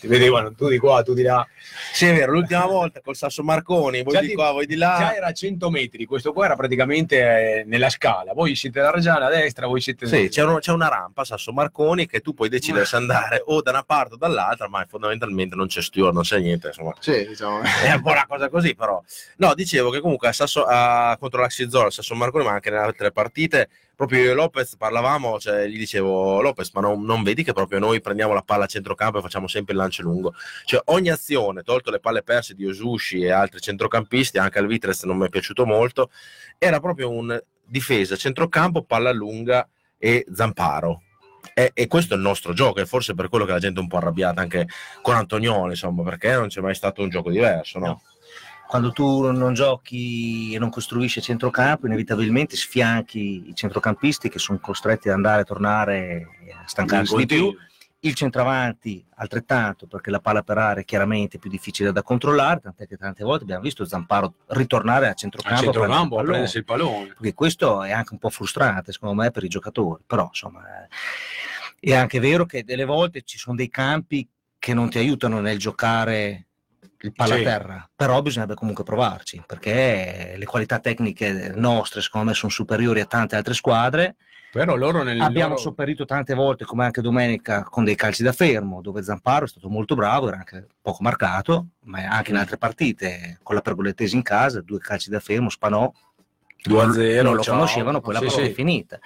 [0.00, 1.46] ti vedevano tu di qua, tu di là.
[1.92, 4.98] Sì, è vero, l'ultima volta col Sasso Marconi, voi Già di qua, voi di Già
[4.98, 5.14] là.
[5.16, 7.16] era a 100 metri, questo qua era praticamente
[7.60, 8.32] eh, nella scala.
[8.32, 11.52] Voi siete la Reggiana a destra, voi siete Sì, c'è, uno- c'è una rampa Sasso
[11.52, 15.54] Marconi che tu puoi decidere se andare o da una parte o dall'altra, ma fondamentalmente
[15.54, 16.94] non c'è steward, non c'è niente, insomma.
[17.00, 17.60] Sì, diciamo.
[17.62, 19.02] è un po' una cosa così, però.
[19.36, 23.10] No, dicevo che comunque a Sasso, a- contro a Sasso Marconi, ma anche nelle altre
[23.12, 27.52] partite, proprio io e Lopez parlavamo, cioè gli dicevo, Lopez, ma non, non vedi che
[27.52, 30.34] proprio noi prendiamo la palla a centrocampo e facciamo sempre il lancio lungo?
[30.64, 35.02] Cioè ogni azione, tolto le palle perse di Osushi e altri centrocampisti, anche al Vitres
[35.02, 36.12] non mi è piaciuto molto,
[36.58, 39.68] era proprio un difesa, centrocampo, palla lunga
[39.98, 41.02] e Zamparo.
[41.52, 43.82] E, e questo è il nostro gioco, e forse per quello che la gente è
[43.82, 44.68] un po' arrabbiata anche
[45.02, 47.86] con Antonioni, insomma, perché non c'è mai stato un gioco diverso, no?
[47.86, 48.02] No.
[48.68, 55.08] Quando tu non giochi e non costruisci centrocampo, inevitabilmente sfianchi i centrocampisti che sono costretti
[55.08, 57.56] ad andare e tornare a stancarsi di più.
[58.00, 62.86] Il centravanti altrettanto, perché la palla per area è chiaramente più difficile da controllare, tant'è
[62.86, 67.06] che tante volte abbiamo visto Zamparo ritornare a centrocampo, a centrocampo a prendersi il pallone.
[67.06, 70.02] Perché questo è anche un po' frustrante, secondo me, per i giocatori.
[70.06, 70.88] Però, insomma, eh,
[71.80, 74.28] è anche vero che delle volte ci sono dei campi
[74.58, 76.47] che non ti aiutano nel giocare
[77.00, 77.42] il palla a Sì.
[77.44, 83.06] terra, però bisognerebbe comunque provarci, perché le qualità tecniche nostre, secondo me, sono superiori a
[83.06, 84.16] tante altre squadre.
[84.50, 88.32] Però loro nel Abbiamo loro- sopperito tante volte, come anche domenica, con dei calci da
[88.32, 92.56] fermo, dove Zamparo è stato molto bravo, era anche poco marcato, ma anche in altre
[92.56, 95.92] partite, con la pergolettesi in casa, due calci da fermo, spanò,
[96.62, 97.54] 2-0, non lo ciao.
[97.54, 98.48] conoscevano, poi la Sì, prova sì.
[98.48, 98.98] è finita.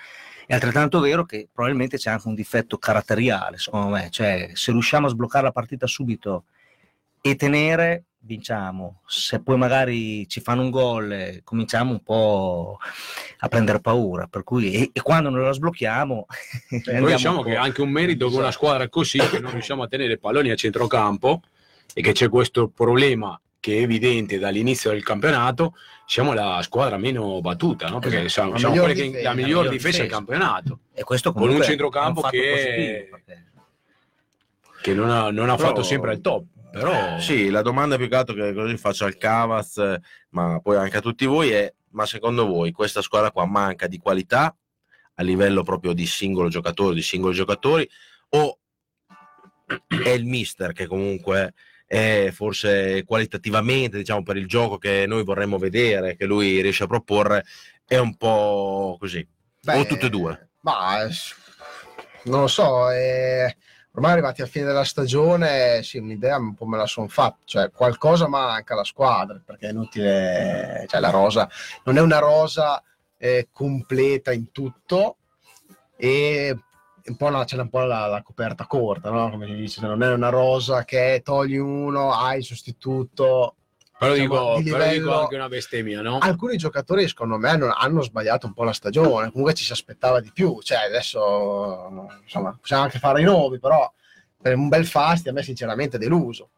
[0.47, 5.06] È altrettanto vero che probabilmente c'è anche un difetto caratteriale, secondo me, cioè se riusciamo
[5.06, 6.44] a sbloccare la partita subito
[7.23, 9.01] e tenere, vinciamo.
[9.07, 12.78] Se poi magari ci fanno un gol, eh, cominciamo un po'
[13.39, 16.27] a prendere paura, per cui e, e quando non la sblocchiamo
[16.69, 19.82] Poi andiamo diciamo che è anche un merito che una squadra così che non riusciamo
[19.85, 21.40] a tenere palloni a centrocampo
[21.94, 25.74] e che c'è questo problema che è evidente dall'inizio del campionato,
[26.05, 28.01] siamo la squadra meno battuta, no?
[28.01, 28.28] perché Esatto.
[28.31, 30.15] siamo, La siamo miglior quella che difesa, la miglior difesa del difesa.
[30.16, 33.51] campionato, e questo con un centrocampo un che- positivo, perché-
[34.82, 36.44] che non ha, non ha fatto sempre il top.
[36.73, 40.01] Però Sì, la domanda più che altro che così faccio al Cavaz, eh,
[40.31, 43.99] ma poi anche a tutti voi è: ma secondo voi questa squadra qua manca di
[43.99, 44.57] qualità
[45.15, 47.89] a livello proprio di singolo giocatore, di singoli giocatori,
[48.31, 48.59] o
[50.03, 51.53] è il mister che comunque
[51.86, 56.86] è forse qualitativamente, diciamo, per il gioco che noi vorremmo vedere, che lui riesce a
[56.86, 57.44] proporre,
[57.86, 59.27] è un po' così.
[59.61, 60.51] Beh, o tutte e due.
[60.61, 61.11] Ma eh,
[62.24, 63.55] non lo so, eh,
[63.94, 67.70] ormai arrivati alla fine della stagione, sì, un'idea un po' me la sono fatta, cioè
[67.70, 71.48] qualcosa manca alla squadra, perché è inutile, cioè la rosa
[71.85, 72.82] non è una rosa
[73.19, 75.16] eh, completa in tutto
[75.97, 76.56] e
[77.05, 79.31] un po' la- c'è un po' la, la coperta corta, no?
[79.31, 83.56] Come si dice, non è una rosa che togli uno, hai il sostituto.
[84.03, 86.19] Però, Diciamo, dico, di però dico livello- anche una bestemmia, no?
[86.19, 89.31] Alcuni giocatori, secondo me, hanno, hanno sbagliato un po' la stagione.
[89.31, 90.61] Comunque ci si aspettava di più.
[90.61, 93.91] Cioè, adesso insomma, possiamo anche fare i nomi, però
[94.41, 96.51] per un bel fasti a me, sinceramente, è deluso.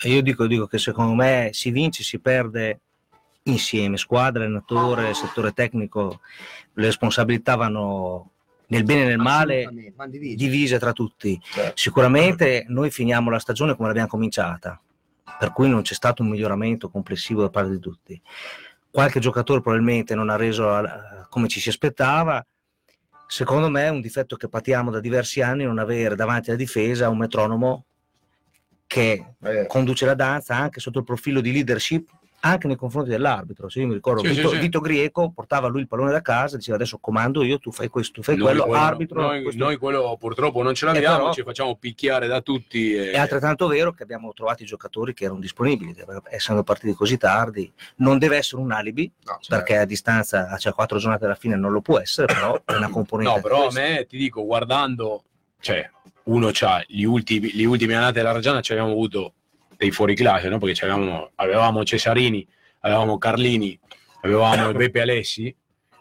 [0.00, 2.80] E io dico, dico che secondo me si vince, si perde
[3.42, 6.20] insieme, squadra, allenatore, settore tecnico,
[6.72, 8.30] le responsabilità vanno
[8.68, 9.68] nel bene e nel male
[10.08, 10.34] divisi.
[10.34, 11.38] divise tra tutti.
[11.42, 11.72] Certo.
[11.76, 14.80] Sicuramente noi finiamo la stagione come l'abbiamo cominciata,
[15.38, 18.20] per cui non c'è stato un miglioramento complessivo da parte di tutti.
[18.90, 20.68] Qualche giocatore probabilmente non ha reso
[21.28, 22.44] come ci si aspettava.
[23.26, 27.08] Secondo me è un difetto che patiamo da diversi anni non avere davanti alla difesa
[27.08, 27.84] un metronomo
[28.86, 32.08] che Eh, conduce la danza anche sotto il profilo di leadership
[32.40, 33.68] anche nei confronti dell'arbitro.
[33.68, 34.58] Se io mi ricordo, Sì, sì, Vito, sì.
[34.58, 38.12] Vito Grieco portava lui il pallone da casa, diceva adesso comando io, tu fai questo,
[38.12, 39.20] tu fai Noi quello, quello- arbitro.
[39.20, 42.94] Noi, questo- noi quello purtroppo non ce l'abbiamo, però- ci facciamo picchiare da tutti.
[42.94, 43.10] E...
[43.10, 45.94] È altrettanto vero che abbiamo trovato i giocatori che erano disponibili,
[46.30, 49.48] essendo partiti così tardi, non deve essere un alibi, no, certo.
[49.48, 52.88] perché a distanza, cioè quattro giornate alla fine non lo può essere, però è una
[52.90, 53.34] componente.
[53.34, 55.24] No, però a me ti dico, guardando,
[55.60, 55.88] cioè,
[56.24, 59.32] uno c'ha gli ultimi, le ultime annate della Reggiana ci abbiamo avuto
[59.76, 60.58] dei fuori classe, no?
[60.58, 62.46] Perché c'avevamo- avevamo Cesarini,
[62.80, 63.78] avevamo Carlini,
[64.22, 65.54] avevamo Beppe Alessi,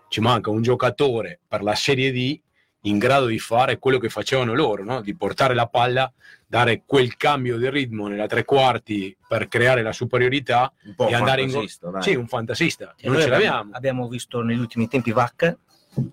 [0.10, 2.40] ci manca un giocatore per la Serie D
[2.82, 5.02] in grado di fare quello che facevano loro, no?
[5.02, 6.12] di portare la palla,
[6.46, 11.16] dare quel cambio di ritmo nella tre quarti per creare la superiorità Un po' e
[11.16, 11.68] andare in gol.
[12.00, 13.76] Sì, un fantasista, E non noi ce abbiamo, l'abbiamo.
[13.76, 15.58] abbiamo visto negli ultimi tempi Vacca,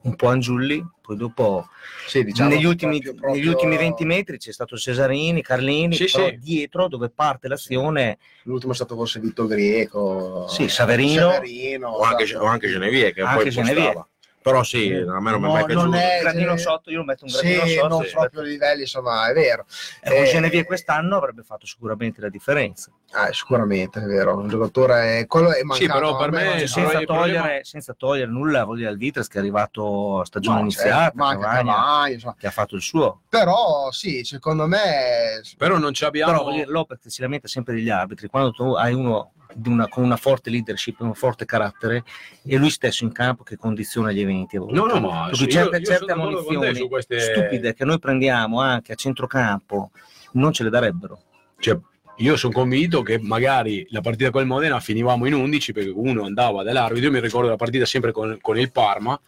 [0.03, 1.69] un po' Angiulli, poi dopo
[2.07, 6.29] Sì, diciamo negli, ultimi, proprio- negli ultimi 20 metri c'è stato Cesarini, Carlini, Sì, però
[6.29, 6.39] sì.
[6.39, 10.47] dietro dove parte l'azione, L'ultimo è stato forse Vito Greco.
[10.49, 11.31] Sì, Saverino.
[11.31, 12.45] Saverino, o anche, esatto.
[12.45, 14.07] o anche Genevieve che Anche poi Genevieve.
[14.43, 16.99] Però sì a me non mi è mai piaciuto non è- un gradino sotto, io
[16.99, 17.89] lo metto un gradino Sì, sotto.
[17.89, 18.11] non sì.
[18.13, 19.65] proprio a livelli, insomma, è vero.
[20.03, 22.91] E con Eh, Genevieve quest'anno avrebbe fatto sicuramente la differenza.
[23.13, 24.37] ah, sicuramente, è vero.
[24.37, 25.93] Un giocatore è, quello è mancato.
[25.93, 26.75] però per me- Eh, so.
[26.81, 30.25] senza, il problema- togliere, senza togliere nulla vuol dire al Vitras che è arrivato a
[30.25, 32.35] stagione No, iniziata, certo, manca Cavagna, Cavagna, insomma.
[32.39, 33.21] che ha fatto il suo.
[33.29, 36.33] Però sì, secondo me Però non ci abbiamo...
[36.33, 39.33] Però vuol dire, Lopez si lamenta sempre degli arbitri, quando tu hai uno
[39.67, 42.05] una- con una forte leadership, un forte carattere,
[42.45, 44.57] è lui stesso in campo che condiziona gli eventi.
[44.57, 48.93] No, no, ma io- certe, io certe con ammonizioni queste- stupide che noi prendiamo anche
[48.93, 49.91] a centrocampo
[50.33, 51.21] non ce le darebbero.
[51.59, 51.79] Cioè,
[52.17, 56.63] io sono convinto che magari la partita col Modena finivamo in 11 perché uno andava
[56.63, 57.07] dall'arbitro.
[57.07, 59.19] Io mi ricordo la partita sempre con, con il Parma,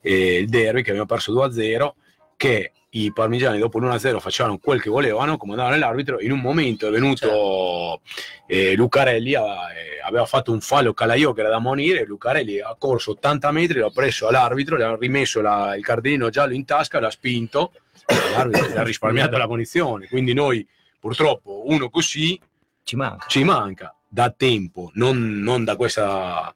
[0.00, 1.94] eh, il derby che abbiamo perso 2-0,
[2.36, 6.20] che i parmigiani dopo l'1-0 facevano quel che volevano, comandavano l'arbitro.
[6.20, 8.02] In un momento è venuto
[8.46, 9.42] eh, Lucarelli, a-
[9.72, 12.04] eh, aveva fatto un fallo Calaio che era da monire.
[12.04, 16.52] Lucarelli ha corso 80 metri, l'ha preso all'arbitro, le ha rimesso la- il cardellino giallo
[16.52, 17.72] in tasca, l'ha spinto.
[18.06, 20.06] e L'arbitro gli ha risparmiato la punizione.
[20.08, 20.66] Quindi noi
[21.00, 22.38] purtroppo uno così
[22.84, 23.24] Ci manca.
[23.26, 26.54] ci manca da tempo, non, non da questa...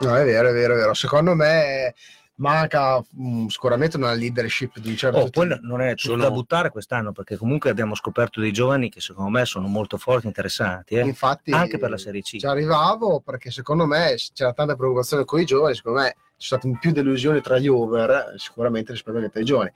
[0.00, 0.94] No, è vero, è vero, è vero.
[0.94, 1.94] Secondo me
[2.40, 5.60] manca mh, sicuramente una leadership di un certo Oh, poi tipo.
[5.66, 9.30] non è tutto Sono- da buttare quest'anno perché comunque abbiamo scoperto dei giovani che secondo
[9.30, 11.02] me sono molto forti e interessanti, eh.
[11.02, 12.38] Infatti, anche per la Serie C.
[12.38, 16.60] Ci arrivavo perché secondo me c'era tanta preoccupazione con i giovani, secondo me ci sono
[16.60, 19.70] state più delusioni tra gli over sicuramente rispetto agli altri giovani.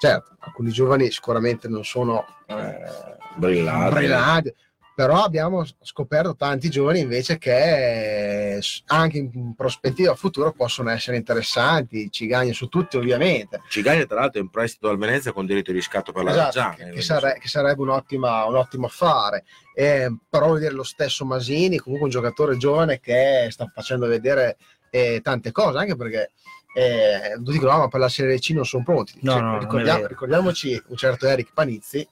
[0.00, 4.54] Certo, alcuni giovani sicuramente non sono eh, Brillanti.
[4.98, 12.26] Però abbiamo scoperto tanti giovani invece che anche in prospettiva futuro possono essere interessanti, ci
[12.26, 13.60] guagna su tutti ovviamente.
[13.68, 16.46] Cigaglia tra l'altro è in prestito al Venezia con diritto di riscatto per la Esatto,
[16.46, 19.44] Reggiana che, eh, che sare- che sarebbe un'ottima, un ottimo affare.
[19.72, 24.56] Eh, però vuol dire lo stesso Masini, comunque un giocatore giovane che sta facendo vedere
[24.90, 26.32] eh, tante cose, anche perché
[26.74, 29.12] eh, dicono "Ah, ma per la Serie C non sono pronti.
[29.20, 32.04] No, Cioè, no, ricordiamo- ricordiamoci un certo Eric Panizzi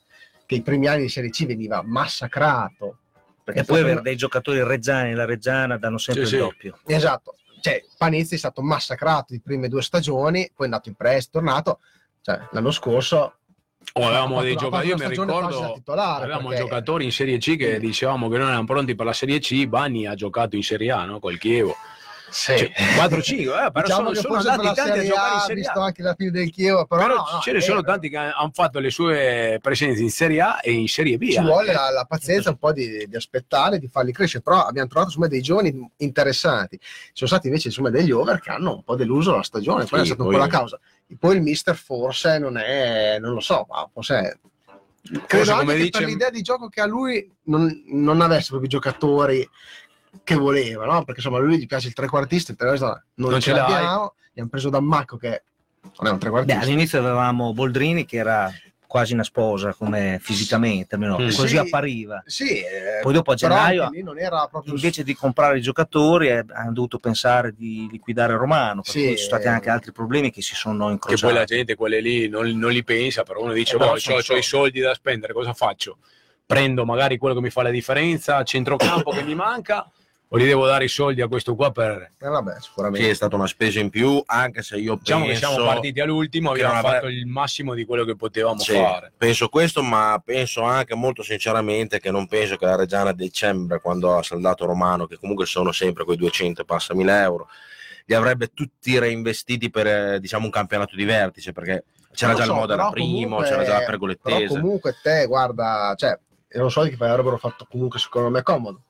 [0.47, 2.99] che i primi anni di Serie C veniva massacrato.
[3.45, 6.45] Perché E poi avere dei giocatori reggiani e la reggiana danno sempre Sì, il sì.
[6.47, 6.79] doppio.
[6.87, 11.39] Esatto, cioè, Panizzi è stato massacrato le prime due stagioni, poi è andato in prestito,
[11.39, 11.79] è tornato.
[12.23, 13.35] Cioè, l'anno scorso
[13.93, 17.79] O avevamo Ha dei giocatori, io mi ricordo, avevamo perché- giocatori in Serie C che
[17.79, 21.05] dicevamo che non erano pronti per la Serie C, Bani ha giocato in Serie A,
[21.05, 21.21] no?
[21.21, 21.77] Col Chievo.
[22.29, 25.81] Cioè, 4-5, eh, però diciamo sono, sono andati tanti a giocare in A, Serie visto
[25.81, 25.85] A.
[25.85, 28.51] anche la fine del Chievo, però, Però no, no, ce ne sono tanti che hanno
[28.53, 31.31] fatto le sue presenze in Serie A e in Serie B.
[31.31, 31.51] ci anche.
[31.51, 35.11] vuole la, la pazienza un po' di, di aspettare, di farli crescere, però abbiamo trovato
[35.11, 36.79] insomma, dei giovani interessanti.
[36.81, 40.01] Ci sono stati invece insomma, degli over che hanno un po' deluso la stagione, poi
[40.01, 40.81] Sì, è stata poi- un po' la causa.
[41.19, 44.41] Poi il mister forse non è, non lo so, ma forse
[45.29, 48.49] Credo anche come che dice- per l'idea di gioco che ha lui non, non avesse
[48.49, 49.49] proprio i giocatori
[50.25, 50.99] che voleva, no?
[51.05, 54.15] Perché insomma a lui gli piace il trequartista, il trequartista non, Non ce ce l'abbiamo,
[54.31, 55.43] abbiamo preso Dammacco che
[55.99, 56.61] Non è un Beh, trequartista.
[56.61, 58.51] all'inizio avevamo Boldrini che era
[58.89, 61.29] quasi una sposa come fisicamente, almeno Mm.
[61.31, 61.57] così Sì.
[61.59, 62.23] appariva.
[62.27, 65.61] Sì, eh, Poi dopo a gennaio, anche lì non era proprio invece di comprare i
[65.61, 69.71] giocatori, eh, hanno dovuto pensare di liquidare Romano, per Sì, cui ci sono stati anche
[69.71, 71.23] altri problemi che si sono Che incrociati.
[71.33, 73.97] poi la gente, quelle lì, non, non li pensa, però uno dice, Eh, boh, ho,
[73.97, 74.43] i soldi.
[74.43, 75.99] soldi da spendere, cosa faccio?
[76.47, 79.91] Prendo magari quello che mi fa la differenza, centrocampo che mi manca,
[80.29, 82.11] o gli devo dare i soldi a questo qua per...
[82.19, 83.11] Eh, vabbè, Sì, sicuramente.
[83.11, 85.41] è stata una spesa in più, anche se io Diciamo penso...
[85.41, 89.13] che siamo partiti all'ultimo, abbiamo fatto il massimo di quello che potevamo Sì, fare.
[89.17, 93.81] penso questo, ma penso anche molto sinceramente che non penso che la Reggiana a dicembre,
[93.81, 97.49] quando ha saldato Romano, che comunque sono sempre quei 200 e passa mila euro,
[98.07, 102.51] li avrebbe tutti reinvestiti per eh, diciamo un campionato di vertice, perché c'era già so,
[102.53, 104.47] il Modena primo, c'era già la Però Pergolettese.
[104.49, 108.81] comunque te, guarda, cioè, erano soldi che avrebbero fatto comunque secondo me comodo.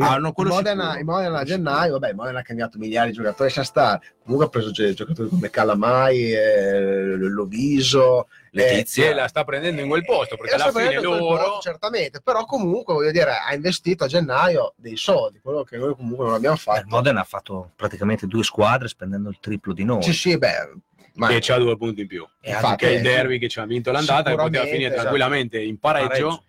[0.00, 4.00] Ah, no, Modena, Modena a gennaio, vabbè, Modena ha cambiato miliardi di giocatori, lascia stare.
[4.22, 9.08] Comunque ha preso gio- giocatori come Calamai, eh, Loviso, Letizia.
[9.08, 11.18] Sì, la sta prendendo in quel posto, perché Eh, alla fine loro...
[11.36, 15.94] posto, certamente, però comunque voglio dire, ha investito a gennaio dei soldi, quello che noi
[15.94, 16.80] comunque non abbiamo Eh, fatto.
[16.80, 20.02] Il Modena ha fatto praticamente due squadre spendendo il triplo di noi.
[20.02, 20.72] Sì, sì, beh,
[21.14, 22.26] ma che c'ha due punti in più.
[22.42, 25.00] infatti, Che è il derby che ci ha vinto l'andata, che poteva finire esatto.
[25.00, 26.08] tranquillamente in pareggio.
[26.08, 26.44] Pareggio.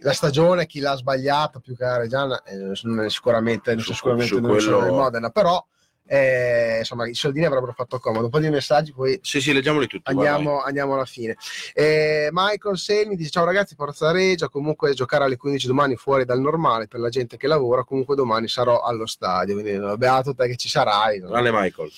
[0.00, 3.94] La stagione chi l'ha sbagliata più che la Reggiana eh, non è sicuramente non so
[3.94, 5.64] sicuramente su non sono quello- del Modena però
[6.10, 9.86] eh, insomma i soldini avrebbero fatto comodo un po' di messaggi poi Sì, sì, leggiamoli
[9.86, 10.04] tutti.
[10.04, 10.26] vai, vai.
[10.34, 11.36] andiamo, andiamo alla fine
[11.74, 16.40] eh, Michael Selmi dice ciao ragazzi Forza Regia comunque giocare alle 15 domani fuori dal
[16.40, 20.56] normale per la gente che lavora comunque domani sarò allo stadio quindi beato te che
[20.56, 21.90] ci sarai Grande Michael.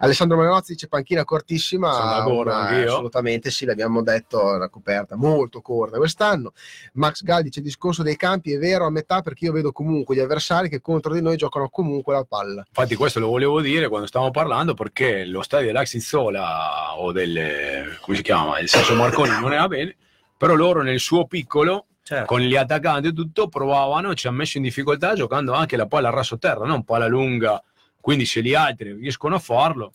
[0.00, 6.52] Alessandro Malinozzi dice panchina cortissima, una- assolutamente sì, l'abbiamo detto, una coperta molto corta quest'anno.
[6.94, 10.14] Max Gal dice il discorso dei campi è vero a metà perché io vedo comunque
[10.14, 12.64] gli avversari che contro di noi giocano comunque la palla.
[12.66, 18.16] Infatti questo lo volevo dire quando stavamo parlando perché lo stadio dell'Axizzola o del, come
[18.16, 19.96] si chiama, il Sasso Marconi non era bene,
[20.36, 22.24] però loro nel suo piccolo Certo.
[22.24, 26.08] con gli attaccanti e tutto provavano, ci ha messo in difficoltà giocando anche la palla
[26.08, 27.62] a raso terra, non palla lunga,
[28.08, 29.92] quindi se gli altri riescono a farlo,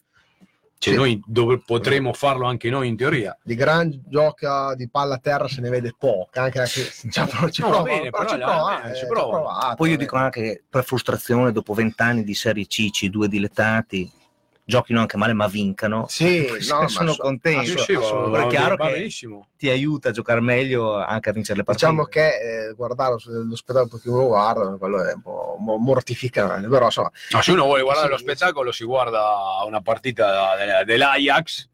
[0.78, 1.00] cioè Sì.
[1.00, 3.36] noi dov- potremo farlo anche noi in teoria.
[3.42, 7.62] Di gran gioca di palla a terra se ne vede poca, anche se ci, ci
[7.64, 9.98] prova, bene, però però eh, provato, Poi io eh.
[9.98, 14.12] dico anche che per frustrazione, dopo vent'anni di serie Cici, due dilettati,
[14.64, 16.06] giochino anche male ma vincano.
[16.08, 17.82] Sì, no, ma sono ass- contento.
[17.82, 18.30] assolutamente.
[18.30, 19.48] va- È chiaro che- benissimo.
[19.58, 21.90] Ti aiuta a giocare meglio anche a vincere le partite.
[21.90, 26.68] Diciamo che eh, guardare lo, lo spettacolo che uno guarda, quello è un po' mortificante,
[26.68, 26.90] però
[27.32, 29.24] No, se uno vuole guardare lo spettacolo si guarda
[29.66, 31.70] una partita de- dell'Ajax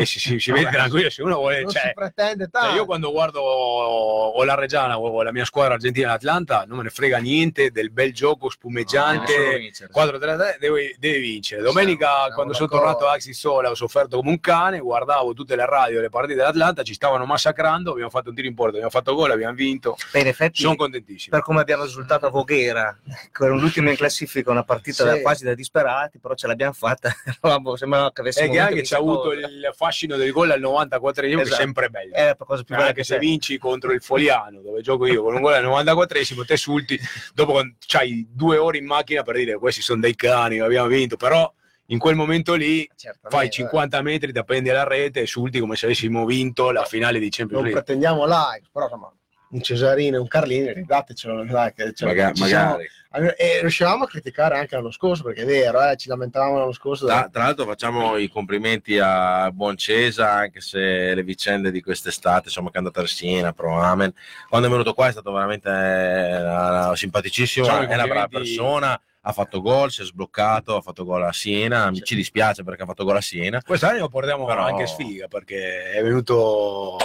[0.00, 1.62] e si, si- si vede tranquillo, se uno vuole...
[1.62, 2.74] non cioè, si pretende cioè, tanto.
[2.76, 6.90] io quando guardo o la Reggiana o la mia squadra argentina l'Atlanta non me ne
[6.90, 9.36] frega niente del bel gioco spumeggiante.
[9.36, 9.90] No, solo vincere.
[9.92, 11.62] 4 3 3 deve, deve vincere.
[11.62, 12.92] Domenica, Siamo quando sono d'accordo.
[12.92, 14.78] tornato a Axi Sola, ho sofferto come un cane.
[14.78, 17.92] Guardavo tutte le radio, le partite dell'Atlanta, ci stavano massacrando.
[17.92, 19.96] Abbiamo fatto un tiro in porta, abbiamo fatto gol, abbiamo vinto.
[20.12, 21.34] Beh, in effetti, Sono contentissimo.
[21.36, 22.96] per come abbiamo risultato a Voghera,
[23.32, 25.08] con l'ultima in classifica, una partita Sì.
[25.08, 27.10] da- quasi da disperati, però ce l'abbiamo fatta.
[27.76, 31.12] Sembrava che E avessimo che vinto anche c'ha avuto il fascino del gol al 94esimo,
[31.14, 31.60] che è Esatto.
[31.62, 32.14] sempre bello.
[32.14, 33.20] È la cosa più bella anche che se c'è.
[33.20, 36.98] vinci contro il Foliano dove gioco io con un gol al 94esimo te sulti
[37.34, 41.52] dopo c'hai due ore in macchina per dire questi sono dei cani abbiamo vinto però
[41.86, 45.76] in quel momento lì Certamente, fai 50 metri ti appendi alla rete e sulti come
[45.76, 49.12] se avessimo vinto la finale di Champions non League pretendiamo like, però insomma,
[49.50, 52.88] un Cesarino e un Carlini, ridatecelo, dai, che cioè, Maga- ci siamo- magari.
[53.16, 57.06] E riuscivamo a criticare anche l'anno scorso, perché è vero, eh, ci lamentavamo l'anno scorso.
[57.06, 62.44] Tra, tra l'altro facciamo i complimenti a Buon Cesa, anche se le vicende di quest'estate,
[62.46, 64.12] insomma, che è andata a Siena, Pro Amen.
[64.48, 69.00] Quando è venuto qua è stato veramente eh, simpaticissimo, Facciamo i è una brava persona,
[69.20, 72.82] ha fatto gol, si è sbloccato, ha fatto gol a Siena, mi ci dispiace perché
[72.82, 73.60] ha fatto gol a Siena.
[73.64, 76.96] quest'anno lo portiamo Però- anche sfiga perché è venuto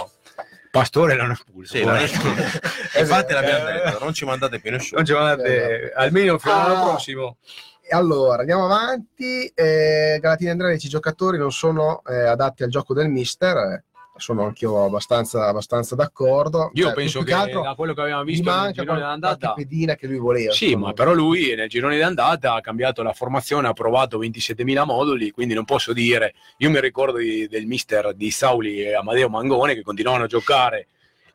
[0.72, 2.00] Pastore l'hanno espulso Sì, Poi-
[2.98, 4.96] Infatti Eh, l'abbiamo detto, non ci mandate più nessuno.
[4.96, 6.88] non ci mandate almeno fino all'anno Ah.
[6.92, 7.36] prossimo
[7.82, 9.46] E Allora, andiamo avanti.
[9.54, 13.84] Eh, Galatini Andrea dice i giocatori non sono eh, adatti al gioco del mister.
[14.16, 16.70] Sono anch'io abbastanza, abbastanza d'accordo.
[16.74, 20.06] io Cioè, penso che altro da quello che abbiamo visto nel girone d'andata pedina che
[20.06, 20.52] lui voleva.
[20.52, 20.92] Sì, ma me.
[20.92, 25.64] però lui nel girone d'andata ha cambiato la formazione, ha provato 27.000 moduli, quindi non
[25.64, 26.34] posso dire.
[26.58, 30.88] Io mi ricordo di- del mister di Sauli e Amadeo Mangone che continuavano a giocare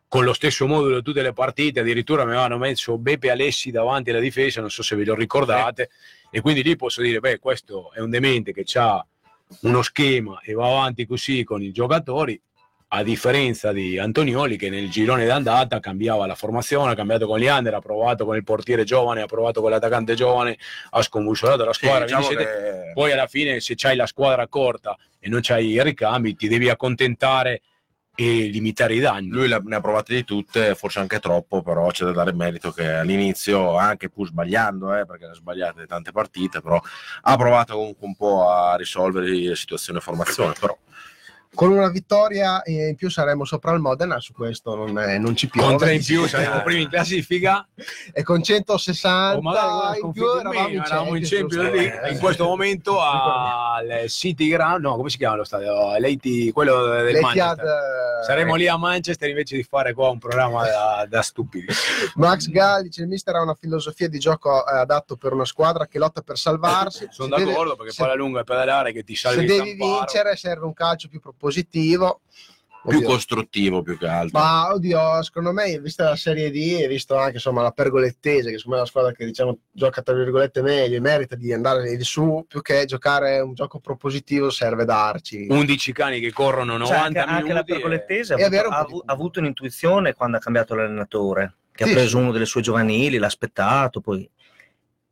[0.07, 4.19] con lo stesso modulo tutte le partite, addirittura mi avevano messo Beppe Alessi davanti alla
[4.21, 5.89] difesa, non so se ve lo ricordate,
[6.31, 9.05] e quindi lì posso dire, beh, questo è un demente che ha
[9.61, 12.39] uno schema e va avanti così con i giocatori,
[12.89, 17.73] a differenza di Antonioli che nel girone d'andata cambiava la formazione, ha cambiato con Leander,
[17.73, 20.57] ha provato con il portiere giovane, ha provato con l'attaccante giovane,
[20.91, 22.05] ha sconvulsionato la Sì, squadra.
[22.05, 25.67] diciamo quindi siete- che- Poi alla fine se c'hai la squadra corta e non c'hai
[25.71, 27.61] i ricambi ti devi accontentare
[28.15, 29.27] e limitare i danni.
[29.29, 32.87] Lui ne ha provate di tutte, forse anche troppo, però c'è da dare merito che
[32.93, 36.81] all'inizio, anche pur sbagliando, eh, perché ne ha sbagliate tante partite, però
[37.21, 40.53] ha provato comunque un po' a risolvere le situazioni di formazione.
[40.59, 40.75] Però
[41.57, 45.47] Con una vittoria in più saremo sopra il Modena, su questo non, è- non ci
[45.49, 45.69] piove.
[45.69, 47.67] Con tre in più saremo primi in classifica
[48.13, 51.55] E con 160 o magari una in più eravamo in eravamo in Champions?
[51.71, 56.51] League Eh, in questo momento al City Ground no come si chiama lo stadio L'Eti-
[56.51, 57.23] quello del l'Etihad,
[57.57, 57.65] Manchester
[58.21, 61.65] eh, saremo lì a Manchester invece di fare qua un programma da, da stupidi
[62.17, 65.87] Max Gall dice il mister ha una filosofia di gioco eh, adatto per una squadra
[65.87, 67.07] che lotta per salvarsi.
[67.09, 69.47] sono Se deve- d'accordo perché se- palla lunga e pedalare che ti se salvi il
[69.47, 71.45] devi vincere serve un calcio più propositivo.
[72.87, 73.09] Più Oddio.
[73.09, 74.39] costruttivo più che altro.
[74.39, 78.57] Ma oddio, secondo me, vista la Serie D e visto anche insomma, la pergolettese, che
[78.57, 81.95] secondo me è la squadra che diciamo gioca tra virgolette meglio e merita di andare
[81.97, 85.47] di su, più che giocare un gioco propositivo serve darci.
[85.49, 89.11] 11 cani che corrono 90 Cioè, anche, anche la minuti e- Pergolettese ha avuto, ha
[89.11, 92.23] ha avuto un'intuizione quando ha cambiato l'allenatore, che Sì, ha preso sì.
[92.23, 94.29] uno delle sue giovanili, l'ha aspettato, poi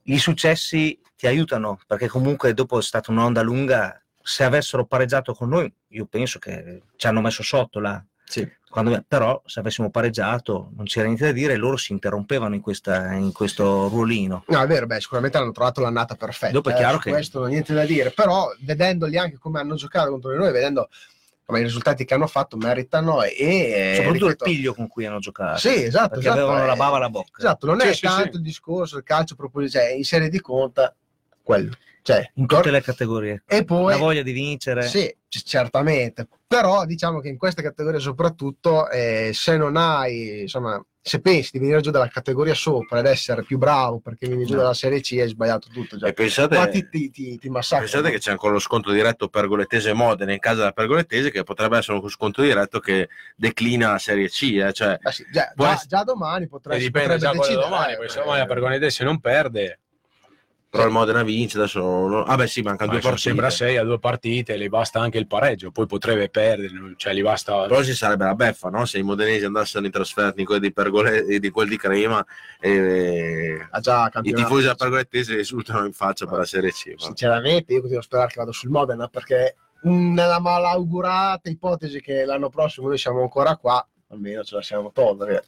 [0.03, 5.49] i successi ti aiutano, perché comunque dopo è stata un'onda lunga, se avessero pareggiato con
[5.49, 8.03] noi, io penso che ci hanno messo sotto là.
[8.23, 8.49] Sì.
[8.67, 12.61] Quando- però se avessimo pareggiato non c'era niente da dire e loro si interrompevano in,
[12.61, 14.43] questa- in questo ruolino.
[14.47, 16.51] No, è vero, beh, sicuramente hanno trovato l'annata perfetta.
[16.53, 19.59] Dopo è eh, chiaro su che- questo non niente da dire, però vedendoli anche come
[19.59, 20.89] hanno giocato contro di noi, vedendo
[21.39, 25.05] insomma, i risultati che hanno fatto, meritano e, e Soprattutto ripeto- il piglio con cui
[25.05, 25.59] hanno giocato.
[25.59, 26.67] Sì, esatto, perché esatto, avevano eh.
[26.67, 27.37] la bava alla bocca.
[27.37, 28.35] Esatto, non Sì, è sì, tanto sì.
[28.37, 30.93] il discorso del calcio propositivo, cioè in serie di conta
[31.43, 31.71] quello.
[32.05, 33.41] Cioè, In tutte le categorie.
[33.47, 34.83] e poi La voglia di vincere.
[34.83, 36.27] Sì, c- certamente.
[36.45, 41.57] Però diciamo che in queste categorie soprattutto, eh, se non hai, insomma, se pensi di
[41.59, 44.59] venire giù dalla categoria sopra ed essere più bravo perché vieni giù No.
[44.61, 45.97] dalla Serie C, hai sbagliato tutto.
[45.97, 46.05] Già.
[46.05, 49.93] E pensate, Qua ti, ti, ti, ti pensate che c'è ancora lo sconto diretto Pergolettese
[49.93, 54.29] Modena in casa della Pergolettese, che potrebbe essere uno sconto diretto che declina la Serie
[54.29, 54.43] C.
[54.63, 57.63] eh, cioè, Eh sì, già, essere- già domani potrebbe, e dipende potrebbe già decidere.
[57.67, 59.79] domani eh, perché se domani la Pergonetese non perde
[60.75, 61.79] però il Modena vince adesso.
[61.79, 63.29] non- Ah, beh, sì, mancano ma due partite.
[63.29, 67.13] sempre a 6 a due partite le basta anche il pareggio poi potrebbe perdere cioè
[67.13, 68.85] gli basta Però ci sarebbe la beffa, no?
[68.85, 72.25] Se i modenesi andassero in trasferta in quelli di, Pergole- di quelli di Crema
[72.59, 76.93] e Ha già i tifosi della Pergolettese risultano in faccia per la Serie C.
[76.97, 82.25] ma- Sinceramente, io continuo a sperare che vado sul Modena perché nella malaugurata ipotesi che
[82.25, 83.85] l'anno prossimo noi siamo ancora qua,
[84.15, 85.43] almeno ce la siamo togliere.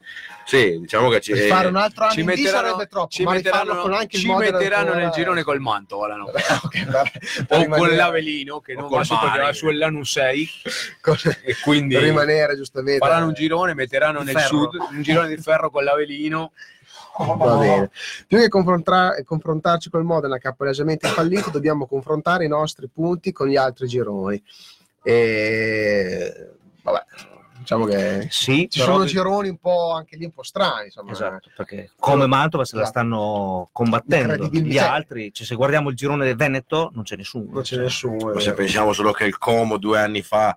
[0.45, 1.31] Sì, diciamo che ci...
[1.33, 4.33] Per fare un altro anno ci metteranno, sarebbe troppo, ci metteranno, con anche il ci
[4.33, 6.59] metteranno ancora- nel girone col Mantova l'anno prossimo.
[6.63, 9.67] Ok, per- per o con rimanere- l'Avelino che o non va su perché va su
[9.69, 10.49] l'Anus 6
[11.01, 12.99] con- e quindi rimanere giustamente.
[12.99, 14.47] faranno un girone metteranno nel ferro.
[14.47, 16.51] sud un girone di ferro con l'Avelino
[17.19, 17.89] Va bene.
[18.27, 23.47] Più che confrontarci col Modena che ha palesemente fallito, dobbiamo confrontare i nostri punti con
[23.47, 24.39] gli altri gironi.
[25.01, 26.49] E
[26.83, 27.03] vabbè,
[27.67, 31.11] diciamo che Sì, ci però- sono gironi un po' anche lì un po' strani, insomma.
[31.11, 32.97] Esatto, perché come Mantova se la Esatto.
[32.99, 34.47] stanno combattendo.
[34.47, 37.49] Gli altri, cioè, se guardiamo il girone del Veneto, non c'è nessuno.
[37.51, 38.39] Non c'è Cioè, nessuno.
[38.39, 40.55] Se pensiamo solo che il Como due anni fa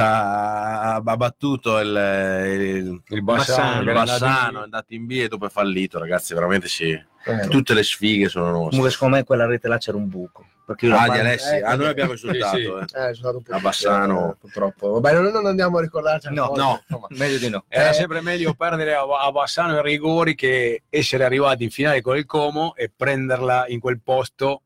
[0.00, 5.46] ha, ha battuto il, il, il Bassano, il Bassano, è andato in B e dopo
[5.46, 6.90] è fallito, ragazzi, veramente sì.
[7.26, 8.90] Eh, Tutte le sfighe sono Comunque, nostre.
[8.90, 10.46] secondo me quella rete là c'era un buco.
[10.66, 12.26] Perché Ah, di Alessi, eh, ah, noi abbiamo sì.
[12.26, 12.56] insultato.
[12.80, 13.10] eh.
[13.10, 14.32] eh, po' A Bassano.
[14.32, 14.92] eh, purtroppo.
[14.92, 16.80] Vabbè, non, non andiamo a ricordarci No, no.
[16.86, 17.06] insomma.
[17.10, 17.64] meglio di no.
[17.68, 17.92] era Eh.
[17.94, 22.24] sempre meglio perdere a, a Bassano ai rigori che essere arrivati in finale con il
[22.26, 24.62] Como e prenderla in quel posto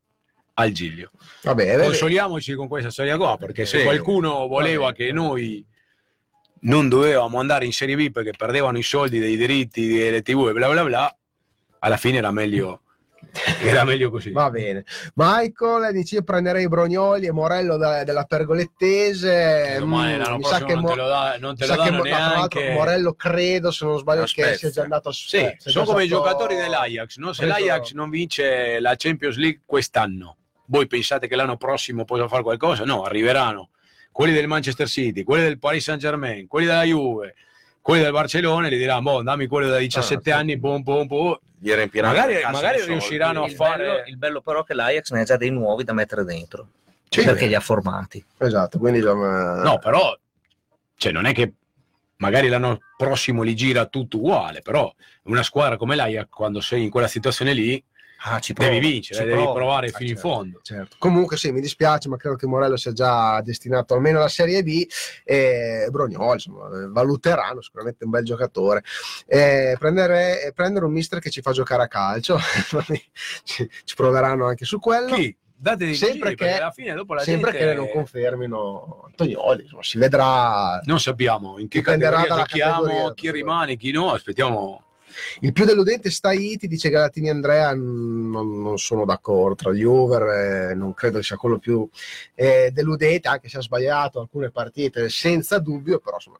[0.59, 1.11] al Giglio.
[1.43, 1.77] Vabbè.
[1.83, 5.65] Consoliamoci con questa storia qua, perché se qualcuno voleva che noi
[6.61, 10.53] non dovevamo andare in Serie B perché perdevano i soldi dei diritti delle TV e
[10.53, 11.17] bla bla bla,
[11.79, 12.81] alla fine era meglio,
[13.63, 14.31] era meglio così.
[14.31, 14.83] Va bene.
[15.13, 19.77] Michael dice io prenderei Brognoli e Morello da- della Pergolettese.
[19.79, 22.01] Domani Mm, l'anno mi sa che non Mo- te lo, da- non te lo danno
[22.03, 22.71] neanche.
[22.73, 26.07] Morello credo, se non sbaglio, che sia già andato a Sì, eh, sono come i
[26.07, 27.31] stato- giocatori dell'Ajax, no?
[27.31, 30.35] se preso- l'Ajax non vince la Champions League quest'anno,
[30.69, 32.83] voi pensate che l'anno prossimo possa fare qualcosa?
[32.85, 33.69] No, arriveranno
[34.11, 37.35] quelli del Manchester City, quelli del Paris Saint Germain, quelli della Juve,
[37.81, 41.07] quelli del Barcellona e gli diranno, boh, dammi quello da 17 Ah, anni, boom, boom,
[41.07, 41.39] boom.
[41.57, 45.11] Gli riempiranno Magari- magari riusciranno a Il fare- bello, il bello però è che l'Ajax
[45.11, 46.67] ne ha già dei nuovi da mettere dentro.
[47.11, 47.23] Sì.
[47.23, 48.23] perché li ha formati.
[48.37, 48.99] Esatto, quindi.
[48.99, 50.15] No, però,
[50.95, 51.53] cioè, non è che
[52.17, 54.93] magari l'anno prossimo li gira tutto uguale, però
[55.23, 57.83] una squadra come l'Ajax, quando sei in quella situazione lì,
[58.23, 59.53] Ah, ci Devi provo, vincere, ci devi provo.
[59.53, 60.29] provare Ah, fino in certo.
[60.29, 60.59] fondo.
[60.61, 60.95] Certo.
[60.99, 64.85] Comunque sì, mi dispiace, ma credo che Morello sia già destinato almeno alla Serie B
[65.23, 68.83] e Brognoli, insomma, eh, valuteranno sicuramente un bel giocatore.
[69.25, 72.37] Eh, prendere, eh, prendere un mister che ci fa giocare a calcio,
[73.43, 75.15] ci, ci proveranno anche su quello.
[75.15, 75.35] Chi?
[75.61, 79.63] Date dei Sempre giri, che- alla fine dopo la Sempre gente che non confermino Antonioli,
[79.63, 80.79] insomma, si vedrà.
[80.85, 84.83] non sappiamo in che categoria giochiamo, chi rimane, chi no, aspettiamo.
[85.41, 90.69] Il più deludente sta Iti, dice Galatini Andrea, non, non sono d'accordo tra gli over,
[90.71, 91.87] eh, non credo sia quello più
[92.35, 96.37] eh, deludente, anche se ha sbagliato alcune partite, senza dubbio, però insomma.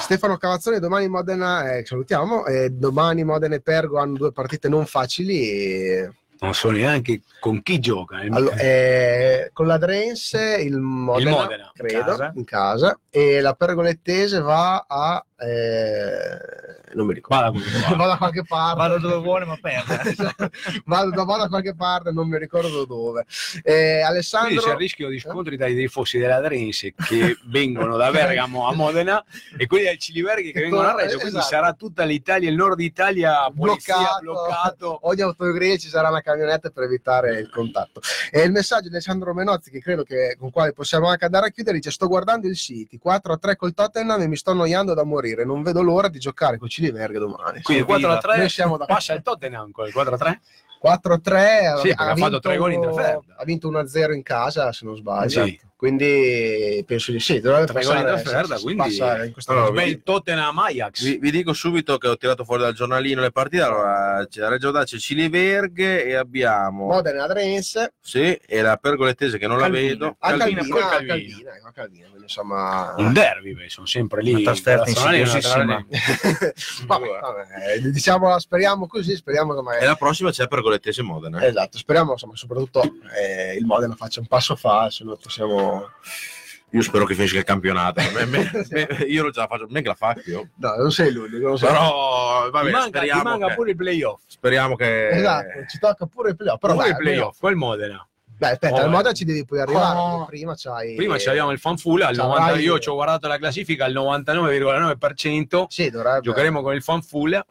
[0.00, 4.84] Stefano Cavazzoni, domani Modena, eh, salutiamo, eh, domani Modena e Pergo hanno due partite non
[4.84, 5.48] facili.
[5.48, 8.20] e- Non so neanche con chi gioca.
[8.20, 8.28] eh.
[8.30, 12.32] allo- eh, con l'Adrense, il Modena, Modena, in credo, casa.
[12.34, 15.24] in casa, e la Pergolettese va a...
[15.40, 17.42] eh, non mi ricordo.
[17.42, 17.96] Vada come va.
[17.96, 18.76] Va da qualche parte.
[18.76, 20.14] Vado dove vuole, ma perde.
[20.84, 23.24] vado, da- vado da qualche parte, non mi ricordo dove.
[23.62, 28.10] Eh, Alessandro, Quindi c'è il rischio di scontri dai tifosi della Drense che vengono da
[28.10, 29.24] Bergamo a Modena
[29.56, 31.54] e quelli del Ciliberghi che Che vengono a Reggio, quindi esatto.
[31.54, 34.20] sarà tutta l'Italia, il nord Italia polizia, Bloccato.
[34.22, 34.98] bloccato.
[35.02, 38.00] ogni autogrill ci sarà una camionetta per evitare il contatto.
[38.30, 41.50] E il messaggio di Alessandro Menozzi, che credo che con quale possiamo anche andare a
[41.50, 44.94] chiudere, dice: Sto guardando il City 4 a 3 col Tottenham e mi sto annoiando
[44.94, 45.27] da morire.
[45.44, 47.62] Non vedo l'ora di giocare con Ciliverga domani.
[47.62, 50.18] Quindi Sì, 4 a 3 Noi siamo da- passa il Tottenham con il 4 a
[50.18, 50.40] 3.
[50.78, 54.12] 4 a 3 Sì, perché ha fatto tre gol in ha vinto 1 a 0
[54.14, 55.60] in casa se non sbaglio Sì.
[55.78, 61.04] Quindi penso di sì dovrebbe passare, quindi- passa in questa Allora, bel Tottenham Ajax.
[61.04, 63.62] Vi, vi dico subito che ho tirato fuori dal giornalino le partite.
[63.62, 69.58] Allora, c'è Reggio Dacia Ciliverghe e abbiamo Modena Adrense sì, e la Pergolettese che non
[69.58, 69.80] Calvino.
[69.82, 70.16] la vedo.
[70.18, 71.14] a Calvino, Calvina, col a Calvino.
[71.14, 74.32] Calvina, ecco, a Calvina, quindi insomma Un derby, beh, sono sempre lì.
[74.34, 75.86] Una trasferta insidiosissima.
[76.86, 81.44] vabbè, vabbè, diciamo speriamo così speriamo che E magari la prossima c'è Pergolettese Modena.
[81.46, 82.82] esatto speriamo insomma soprattutto
[83.16, 85.67] eh, il Modena faccia un passo falso noi possiamo
[86.72, 88.02] Io spero che finisca il campionato.
[88.12, 90.48] Me- me- me- io ce la faccio, me che la faccio.
[90.56, 93.76] no non sei l'unico non sei Però vabbè, manca, ti speriamo, manca che, pure il
[93.76, 94.20] playoff.
[94.26, 98.06] speriamo che esatto ci tocca pure il playoff però Pure dai, il playoff, quel Modena.
[98.36, 98.90] Beh, aspetta, Oh, al.
[98.90, 99.98] Modena ci devi poi arrivare.
[99.98, 100.24] Oh.
[100.26, 100.94] Prima c'hai.
[100.94, 103.84] Prima ci abbiamo il fanfull al Ci 90, avrai- io ci ho guardato la classifica
[103.86, 105.64] al 99,9%.
[105.68, 106.20] Sì, dovrebbe.
[106.20, 107.44] Giocheremo con il fanfull.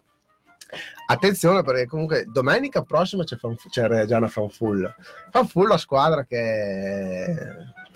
[1.09, 4.93] Attenzione perché comunque domenica prossima c'è, Fanf- c'è Reggiana Fanfull.
[5.31, 7.35] Fanfull la squadra che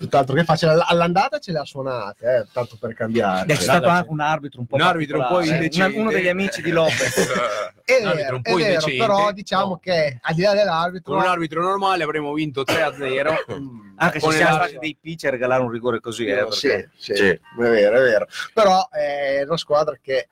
[0.02, 3.46] tutt'altro che facile all'andata ce le ha suonate, eh, tanto per cambiare.
[3.46, 5.46] C'è stato anche un arbitro un po' un arbitro un po' eh.
[5.48, 5.98] indecente.
[5.98, 7.16] Uno degli amici di Lopez.
[7.84, 8.96] È un arbitro vero, un è po' vero, indecente.
[8.98, 9.78] però diciamo No.
[9.78, 13.34] che al di là dell'arbitro Con un arbitro normale avremmo vinto 3-0.
[13.52, 16.26] Mm, Anche se siamo stati dei pitch a regalare un rigore così.
[16.26, 17.22] Eh, sì, perché- sì, Sì.
[17.28, 18.26] è vero, è vero.
[18.52, 20.28] Però è una squadra che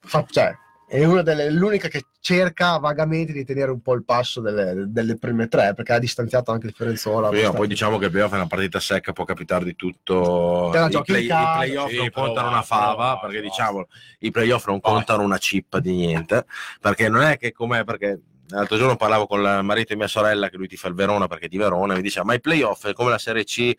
[0.00, 0.54] fa, cioè,
[0.90, 5.16] è una delle, l'unica che cerca vagamente di tenere un po' il passo delle, delle
[5.16, 6.74] prime tre, perché ha distanziato anche il.
[6.74, 7.52] Prima, abbastanza.
[7.52, 10.72] poi diciamo che il playoff è una partita secca, può capitare di tutto.
[10.74, 13.42] I, play- i playoff sì, non però contano una fava, però perché va.
[13.42, 13.86] diciamo
[14.18, 16.44] i playoff non contano una chip di niente,
[16.80, 20.48] perché non è che com'è, perché l'altro giorno parlavo con il marito di mia sorella,
[20.48, 22.40] che lui ti fa il Verona perché è di Verona, e mi diceva, ma i
[22.40, 23.72] playoff è come la Serie C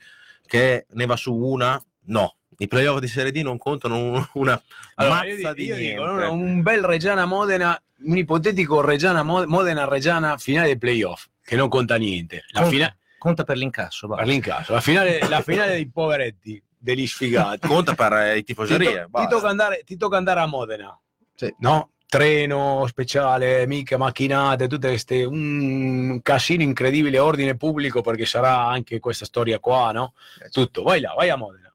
[0.46, 1.78] che ne va su una?
[2.06, 2.36] No.
[2.62, 4.62] I playoff di Serie D non contano un- una
[4.96, 5.92] Allora, mazza di- di io niente.
[5.94, 11.26] dico, no, un bel Reggiana Modena, un ipotetico Reggiana Mo- Modena Reggiana finale dei playoff,
[11.44, 12.44] che non conta niente.
[12.50, 14.08] La Conta, finale conta per l'incasso.
[14.08, 14.18] va.
[14.18, 17.68] per l'incasso, la finale, la finale dei poveretti, degli sfigati.
[17.68, 19.08] Conta per eh, i ti, tifoserie.
[19.12, 21.00] to- ti tocca andare, ti tocca andare a Modena,
[21.34, 21.52] Sì.
[21.60, 21.90] no?
[22.08, 29.24] Treno speciale, mica macchinate, tutte queste un casino incredibile, ordine pubblico perché sarà anche questa
[29.26, 30.14] storia qua, no?
[30.52, 31.71] Tutto, vai là, vai a Modena.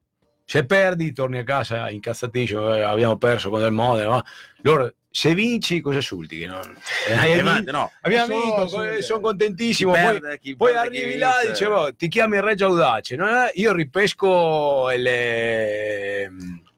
[0.49, 4.11] Se perdi, torni a casa incazzatissimo, eh, abbiamo perso con il Modena.
[4.11, 4.25] ma
[4.63, 6.39] Loro, se vinci, cosa sulti?
[6.39, 6.77] Che non-
[7.09, 9.91] eh, Eh, no, Abbiamo vinto, sul- eh, sono chi contentissimo.
[9.91, 13.17] Poi, perde, chi poi chi arrivi là e dicevo, ti chiami Reggio Audace.
[13.17, 13.27] no?
[13.47, 16.31] Eh, Io ripesco le,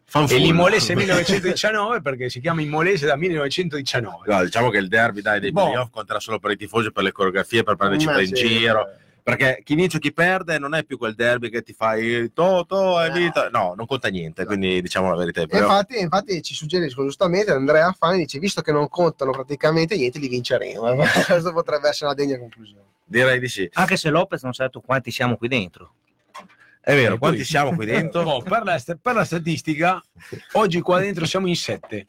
[0.06, 0.36] Fanfull.
[0.38, 4.32] e l'Imolese 1919 perché si chiama Imolese da 1919.
[4.32, 5.66] No, diciamo che il derby dai, dei Boh.
[5.66, 8.88] playoff conterà solo per i tifosi, per le coreografie, per città in giro.
[9.28, 12.64] Perché chi vince o chi perde non è più quel derby che ti fai to,
[12.66, 13.14] to, hai No.
[13.14, 13.50] vinto.
[13.50, 15.42] No, non conta niente, quindi diciamo la verità.
[15.42, 19.96] E playoff- infatti, infatti ci suggeriscono giustamente Andrea Fani dice visto che non contano praticamente
[19.96, 20.80] niente li vinceremo
[21.26, 23.68] questo potrebbe essere una degna conclusione Direi di sì.
[23.74, 25.92] Anche se Lopez non sa detto quanti siamo qui dentro.
[26.80, 28.22] È vero, E quanti poi- siamo qui dentro?
[28.24, 30.02] Boh, per, la, per la statistica,
[30.52, 32.08] oggi qua dentro siamo in sette.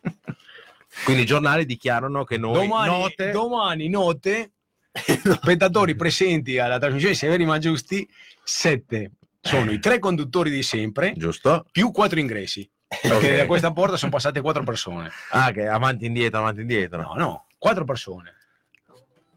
[1.03, 4.51] Quindi i giornali dichiarano che noi domani, note domani note,
[5.41, 8.07] spettatori presenti alla trasmissione Severi ma Giusti,
[8.43, 9.11] sette.
[9.41, 11.65] Sono i tre conduttori di sempre, giusto?
[11.71, 12.69] più quattro ingressi.
[12.87, 13.37] Perché Ok.
[13.37, 15.09] da questa porta sono passate quattro persone.
[15.31, 17.01] Ah, che avanti e indietro, avanti e indietro.
[17.01, 18.33] No, no, quattro persone.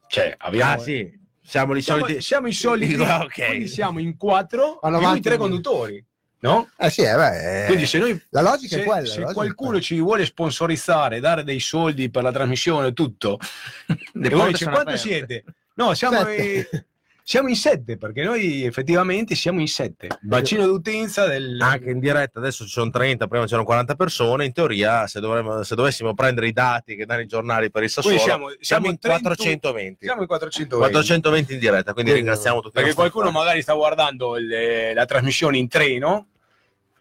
[0.08, 0.72] Cioè, abbiamo...
[0.72, 1.20] Ah, sì.
[1.44, 2.20] Siamo i siamo, soliti.
[2.22, 3.46] siamo i soliti, Ah, ok.
[3.46, 6.04] quindi siamo in quattro, Vanno più i tre conduttori,
[6.42, 6.68] no?
[6.76, 9.06] Eh sì, eh, beh, eh, Quindi se noi la logica se, è quella.
[9.06, 13.38] se qualcuno ci vuole sponsorizzare, dare dei soldi per la trasmissione, tutto,
[14.14, 15.44] Le e voi dice, quanto aperte." siete?
[15.74, 16.68] No, siamo, Sette.
[16.70, 16.84] eh,
[17.24, 20.08] siamo in sette, perché noi effettivamente siamo in sette.
[20.20, 21.58] Bacino d'utenza del...
[21.62, 24.44] Anche in diretta adesso ci sono 30, prima c'erano 40 persone.
[24.44, 27.90] In teoria, se, dovremmo- se dovessimo prendere i dati che danno i giornali per il
[27.90, 30.04] Sassuolo, Quindi siamo, siamo in 31 420.
[30.04, 30.76] Siamo in 420.
[30.76, 32.74] 420 in diretta, quindi Quindi, ringraziamo tutti.
[32.74, 33.34] Perché qualcuno fan.
[33.34, 36.26] magari sta guardando il- la trasmissione in treno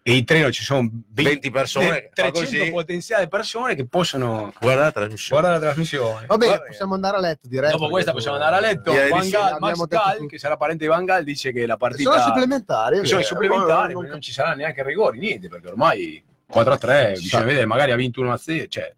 [0.04, 2.70] in treno ci sono 20 persone, fa 300 così.
[2.72, 5.40] potenziali persone che possono Guarda la trasmissione.
[5.40, 6.26] guardare la trasmissione.
[6.26, 7.70] Va bene, possiamo andare a letto direi.
[7.70, 8.92] Dopo questa possiamo andare a letto.
[8.92, 10.26] Van Gaal, Max tutto.
[10.26, 12.98] che sarà parente di Van Gaal, dice che la partita Sono supplementari.
[12.98, 13.28] è sono vero.
[13.28, 17.66] supplementari, Non- non, ci sarà neanche rigori, niente, perché ormai 4 a 3, bisogna vedere,
[17.66, 18.92] magari ha vinto 1 a 0, cioè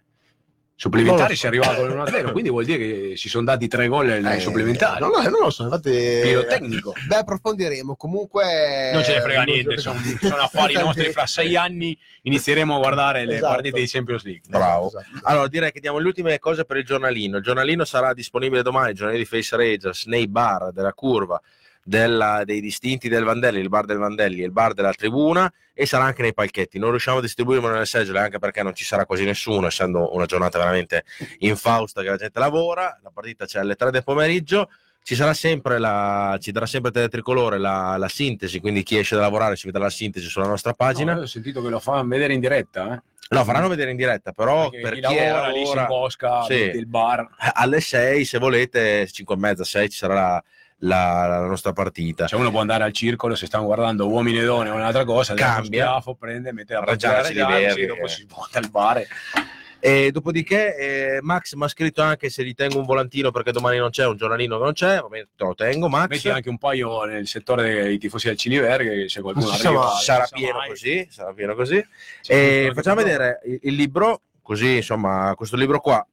[0.77, 3.69] supplementari si è arrivato con 1 a 0, quindi vuol dire che si sono dati
[3.69, 5.01] 3 gol nei Eh, supplementari.
[5.01, 5.91] No, no, non lo so, infatti.
[5.91, 6.93] Pirotecnico.
[7.07, 7.95] Beh, approfondiremo.
[7.97, 8.91] Comunque.
[8.93, 11.13] Non ce ne frega non- niente, sono, sono affari nostri.
[11.13, 13.53] Fra sei anni inizieremo a guardare le Esatto.
[13.55, 14.43] partite di Champions League.
[14.49, 14.89] Bravo.
[14.89, 15.05] Esatto.
[15.23, 17.37] Allora, direi che diamo le ultime cose per il giornalino.
[17.37, 21.41] Il giornalino sarà disponibile domani, il giornalino di Face Rangers, nei bar della curva,
[21.85, 25.87] della- dei distinti del Vandelli, il bar del Vandelli e il bar della tribuna e
[25.87, 26.79] sarà anche nei palchetti.
[26.79, 30.27] Non riusciamo a distribuirlo nelle seggiole anche perché non ci sarà quasi nessuno, essendo una
[30.27, 31.05] giornata veramente
[31.39, 32.99] infausta che la gente lavora.
[33.03, 34.71] La partita c'è alle 3 del pomeriggio.
[35.03, 39.21] Ci sarà sempre la, ci darà sempre Teletricolore la, la sintesi, quindi chi esce da
[39.21, 41.13] lavorare ci vedrà la sintesi sulla nostra pagina.
[41.13, 43.03] No, io ho sentito che lo fanno vedere in diretta, eh?
[43.29, 46.45] No, faranno vedere in diretta, però Perché per chi chi, lavora lì si lavora imbosca
[46.45, 46.55] sì.
[46.55, 47.29] il bar.
[47.55, 50.45] alle 6, se volete, 5 e mezza, 6 ci sarà la,
[50.85, 52.27] la- la nostra partita.
[52.27, 55.35] Cioè uno può andare al circolo se stanno guardando uomini e donne o un'altra cosa,
[55.35, 55.87] Cambia.
[55.87, 58.09] Schiaffo, prende, mette Reggiana partita, Siliberri, sì, dopo eh.
[58.09, 59.03] si smonta il bar.
[59.81, 63.77] E dopodiché eh, Max mi ha scritto anche se gli tengo un volantino perché domani
[63.77, 66.09] non c'è, un giornalino che non c'è, va bene, te lo tengo Max.
[66.09, 69.89] Metti anche un paio nel settore dei tifosi del Ciliver, che se qualcuno si arriva...
[69.91, 71.87] sarà pieno così, sarà pieno così.
[72.23, 76.07] Sì, E qualche facciamo vedere il, il libro, così insomma, questo libro qua,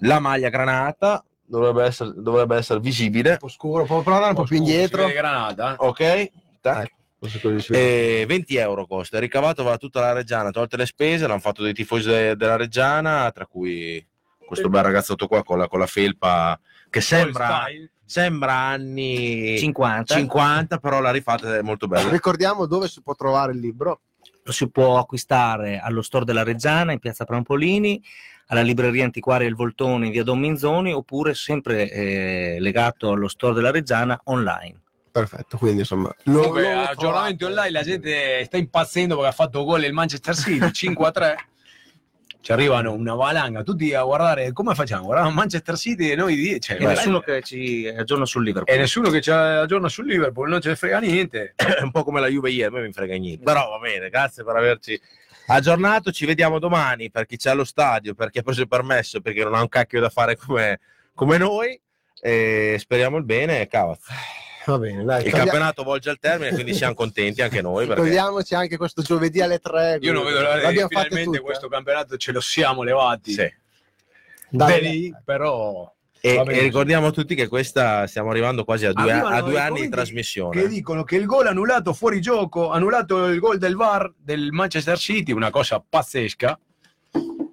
[0.00, 4.44] la maglia granata, dovrebbe essere, dovrebbe essere visibile, Un po' scuro, può provare un po'
[4.44, 5.02] più Scusa, si indietro.
[5.02, 5.74] vede Granata?
[5.78, 6.30] ok?
[6.60, 6.82] Tac.
[6.84, 8.20] Ecco, questo così si vede.
[8.20, 11.62] E 20 euro costa, il ricavato va tutta la Reggiana, tolte le spese, l'hanno fatto
[11.62, 14.04] dei tifosi de- della Reggiana, tra cui
[14.46, 16.58] questo bel ragazzotto qua con la, con la felpa
[16.88, 17.66] che sembra,
[18.04, 20.14] sembra anni 50.
[20.14, 22.10] 50, però la rifata è molto bella.
[22.10, 24.00] Ricordiamo dove si può trovare il libro.
[24.42, 28.02] Lo si può acquistare allo store della Reggiana in piazza Prampolini,
[28.50, 33.54] alla libreria antiquaria Il Voltone in via Don Minzoni oppure sempre eh, legato allo store
[33.54, 34.78] della Reggiana online.
[35.12, 36.14] Perfetto, quindi insomma.
[36.24, 40.34] lo- Comunque, lo aggiornamenti online, la gente sta impazzendo perché ha fatto gol il Manchester
[40.36, 41.36] City 5 a 3.
[42.42, 45.04] Ci arrivano una valanga, tutti a guardare come facciamo?
[45.04, 48.74] Guardiamo Manchester City e noi di- cioè, E nessuno che ci aggiorna sul Liverpool.
[48.74, 51.52] e nessuno che ci aggiorna sul Liverpool, non ce ne frega niente.
[51.54, 53.44] È un po' come la Juve ieri, a me mi frega niente.
[53.44, 54.98] Però va bene, grazie per averci
[55.54, 56.10] aggiornato.
[56.12, 59.44] Ci vediamo domani per chi c'è allo stadio, per chi ha preso il permesso, perché
[59.44, 60.80] non ha un cacchio da fare come,
[61.14, 61.80] come noi.
[62.20, 63.66] E speriamo il bene.
[63.66, 64.12] Cavazzo.
[64.66, 65.26] Va bene, dai.
[65.26, 67.86] Il campionato volge al termine, quindi siamo contenti anche noi.
[67.86, 68.02] Perché...
[68.02, 69.98] Togliamoci anche questo giovedì alle 3.
[70.02, 73.32] Io non vedo l'ora fatte finalmente questo campionato ce lo siamo levati.
[73.32, 73.58] Sì.
[74.50, 75.90] Dai, Da lì, però
[76.22, 79.80] E, e ricordiamo a tutti che questa stiamo arrivando quasi a due, a due anni
[79.82, 80.60] di trasmissione.
[80.60, 84.98] che dicono che il gol annullato fuori gioco, annullato il gol del VAR del Manchester
[84.98, 86.58] City, una cosa pazzesca.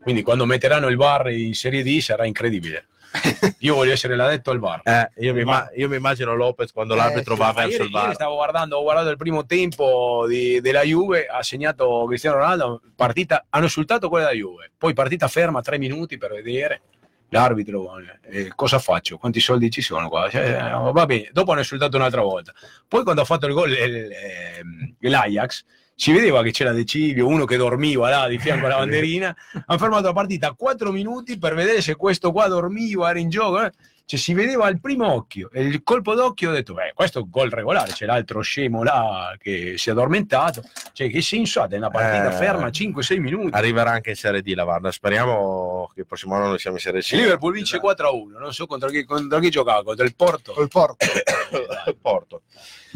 [0.01, 2.87] Quindi quando metteranno il VAR in Serie D sarà incredibile.
[3.59, 4.81] Io voglio essere l'addetto al VAR.
[4.83, 8.13] Eh, io, mi Ma- io mi immagino Lopez quando Eh, l'arbitro va verso il VAR.
[8.13, 13.45] stavo guardando, ho guardato il primo tempo di- della Juve, ha segnato Cristiano Ronaldo, partita,
[13.49, 16.81] hanno insultato quella della Juve, poi partita ferma tre minuti per vedere
[17.29, 17.93] l'arbitro,
[18.23, 21.97] eh, cosa faccio, quanti soldi ci sono qua, Cioè, eh, va bene, dopo hanno insultato
[21.97, 22.53] un'altra volta,
[22.87, 25.63] poi quando ha fatto il gol ehm, l'Ajax,
[25.95, 29.35] si vedeva che c'era De Ciglio, uno che dormiva là di fianco alla banderina,
[29.65, 33.63] hanno fermato la partita quattro minuti per vedere se questo qua dormiva, era in gioco,
[33.63, 33.71] eh.
[34.09, 37.21] Cioè, si vedeva al primo occhio e il colpo d'occhio ho detto beh questo è
[37.23, 40.63] un gol regolare c'è l'altro scemo là che si è addormentato
[40.93, 44.53] cioè che senso ha una partita Eh, ferma 5-6 minuti Arriverà anche in Serie D
[44.55, 44.93] la VAR.
[44.93, 47.11] Speriamo che il prossimo anno noi siamo in Serie C.
[47.11, 50.69] il Liverpool vince 4-1 non so contro chi, contro chi giocava contro il Porto Col
[50.69, 51.05] Porto.
[51.87, 52.43] Il Porto.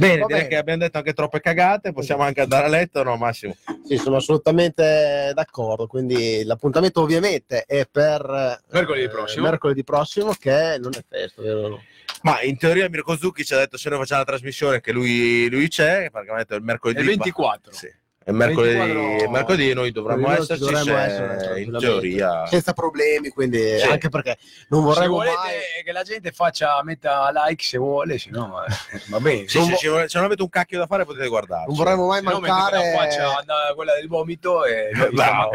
[0.01, 1.93] Bene, direi che abbiamo detto anche troppe cagate.
[1.93, 3.55] Possiamo anche andare a letto, no, Massimo?
[3.85, 5.85] Sì, sono assolutamente d'accordo.
[5.85, 9.43] Quindi l'appuntamento ovviamente è per eh, Mercoledì prossimo.
[9.43, 11.81] mercoledì prossimo, che non è festa, vero?
[12.23, 15.49] Ma in teoria Mirko Zucchi ci ha detto se noi facciamo la trasmissione che lui,
[15.49, 16.99] lui c'è, perché mi ha detto il mercoledì.
[16.99, 17.71] È il 24.
[17.73, 17.87] Sì.
[18.23, 22.45] E mercoledì, 24 mercoledì noi dovremmo esserci dovremmo se- essere, in teoria.
[22.45, 23.87] senza problemi, quindi Sì.
[23.87, 24.37] anche perché
[24.67, 29.01] non vorremmo volete mai che la gente faccia, metta like se vuole, se no eh,
[29.07, 29.47] va bene.
[29.47, 31.67] Sì, Non se, vo- se non avete un cacchio da fare potete guardarci.
[31.69, 35.49] non vorremmo mai Se no mancare la faccia quella del vomito e noi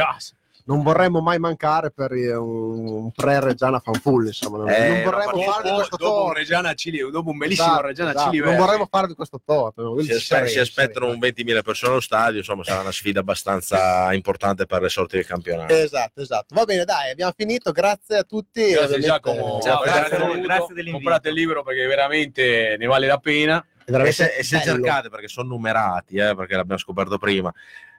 [0.68, 5.68] Non vorremmo mai mancare per eh, un pre-Reggiana fanfull, insomma, non, Eh, non vorremmo farvi
[5.68, 6.32] Dopo, questo dopo un torto.
[6.38, 8.30] Reggiana Cili, dopo un bellissimo Esatto, Reggiana esatto.
[8.30, 10.01] Cili non vorremmo farvi questo torto.
[10.02, 14.66] Si, aspe- si aspettano un 20.000 persone allo stadio, insomma sarà una sfida abbastanza importante
[14.66, 15.72] per le sorti del campionato.
[15.72, 16.52] Esatto, esatto.
[16.55, 17.70] Va bene, dai, abbiamo finito.
[17.70, 18.68] Grazie a tutti.
[18.72, 20.90] Grazie Giacomo, Ciao, grazie, grazie, grazie dell'invito.
[20.97, 23.64] comprate il libro perché veramente ne vale la pena.
[23.88, 27.52] E se, e se cercate, perché sono numerati, eh, perché l'abbiamo scoperto prima,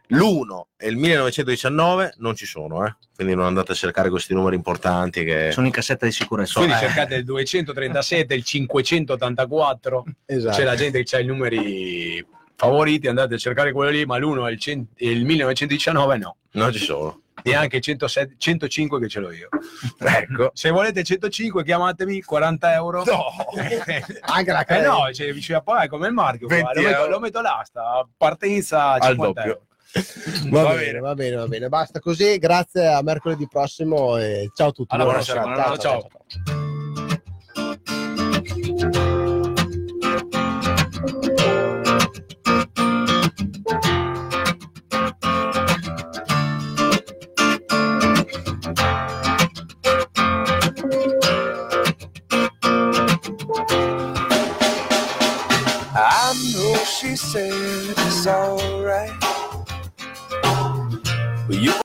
[0.09, 2.95] l'1 e il 1919 non ci sono, eh.
[3.15, 5.51] quindi non andate a cercare questi numeri importanti che...
[5.51, 6.59] Sono in cassetta di sicurezza.
[6.59, 6.79] Quindi eh.
[6.79, 10.55] cercate il 237, il 584, Esatto.
[10.57, 12.25] c'è la gente che ha i numeri
[12.55, 16.35] favoriti, andate a cercare quello lì, ma l'1 e il, e il 1919 no.
[16.53, 17.21] Non ci sono.
[17.43, 19.47] Neanche 107 105 che ce l'ho io.
[19.99, 20.49] Ecco.
[20.53, 23.03] Se volete 105 chiamatemi, 40 euro.
[23.05, 23.25] No.
[24.33, 24.87] Anche la Eh crema.
[25.05, 26.47] no, cioè, vicino a poi è come il marchio.
[26.47, 29.43] qua, 20 Lo metto, lo metto là, sta partenza Al 50 doppio.
[29.43, 29.65] euro.
[30.49, 30.99] Va, Va bene, bene.
[30.99, 31.69] va bene, va bene.
[31.69, 32.37] Basta così.
[32.37, 34.93] Grazie a mercoledì prossimo e ciao a tutti.
[34.95, 35.77] Alla Buona prossima, serata.
[35.77, 36.07] ciao.
[55.99, 57.51] I know she said
[57.97, 59.26] it's alright.
[61.49, 61.71] You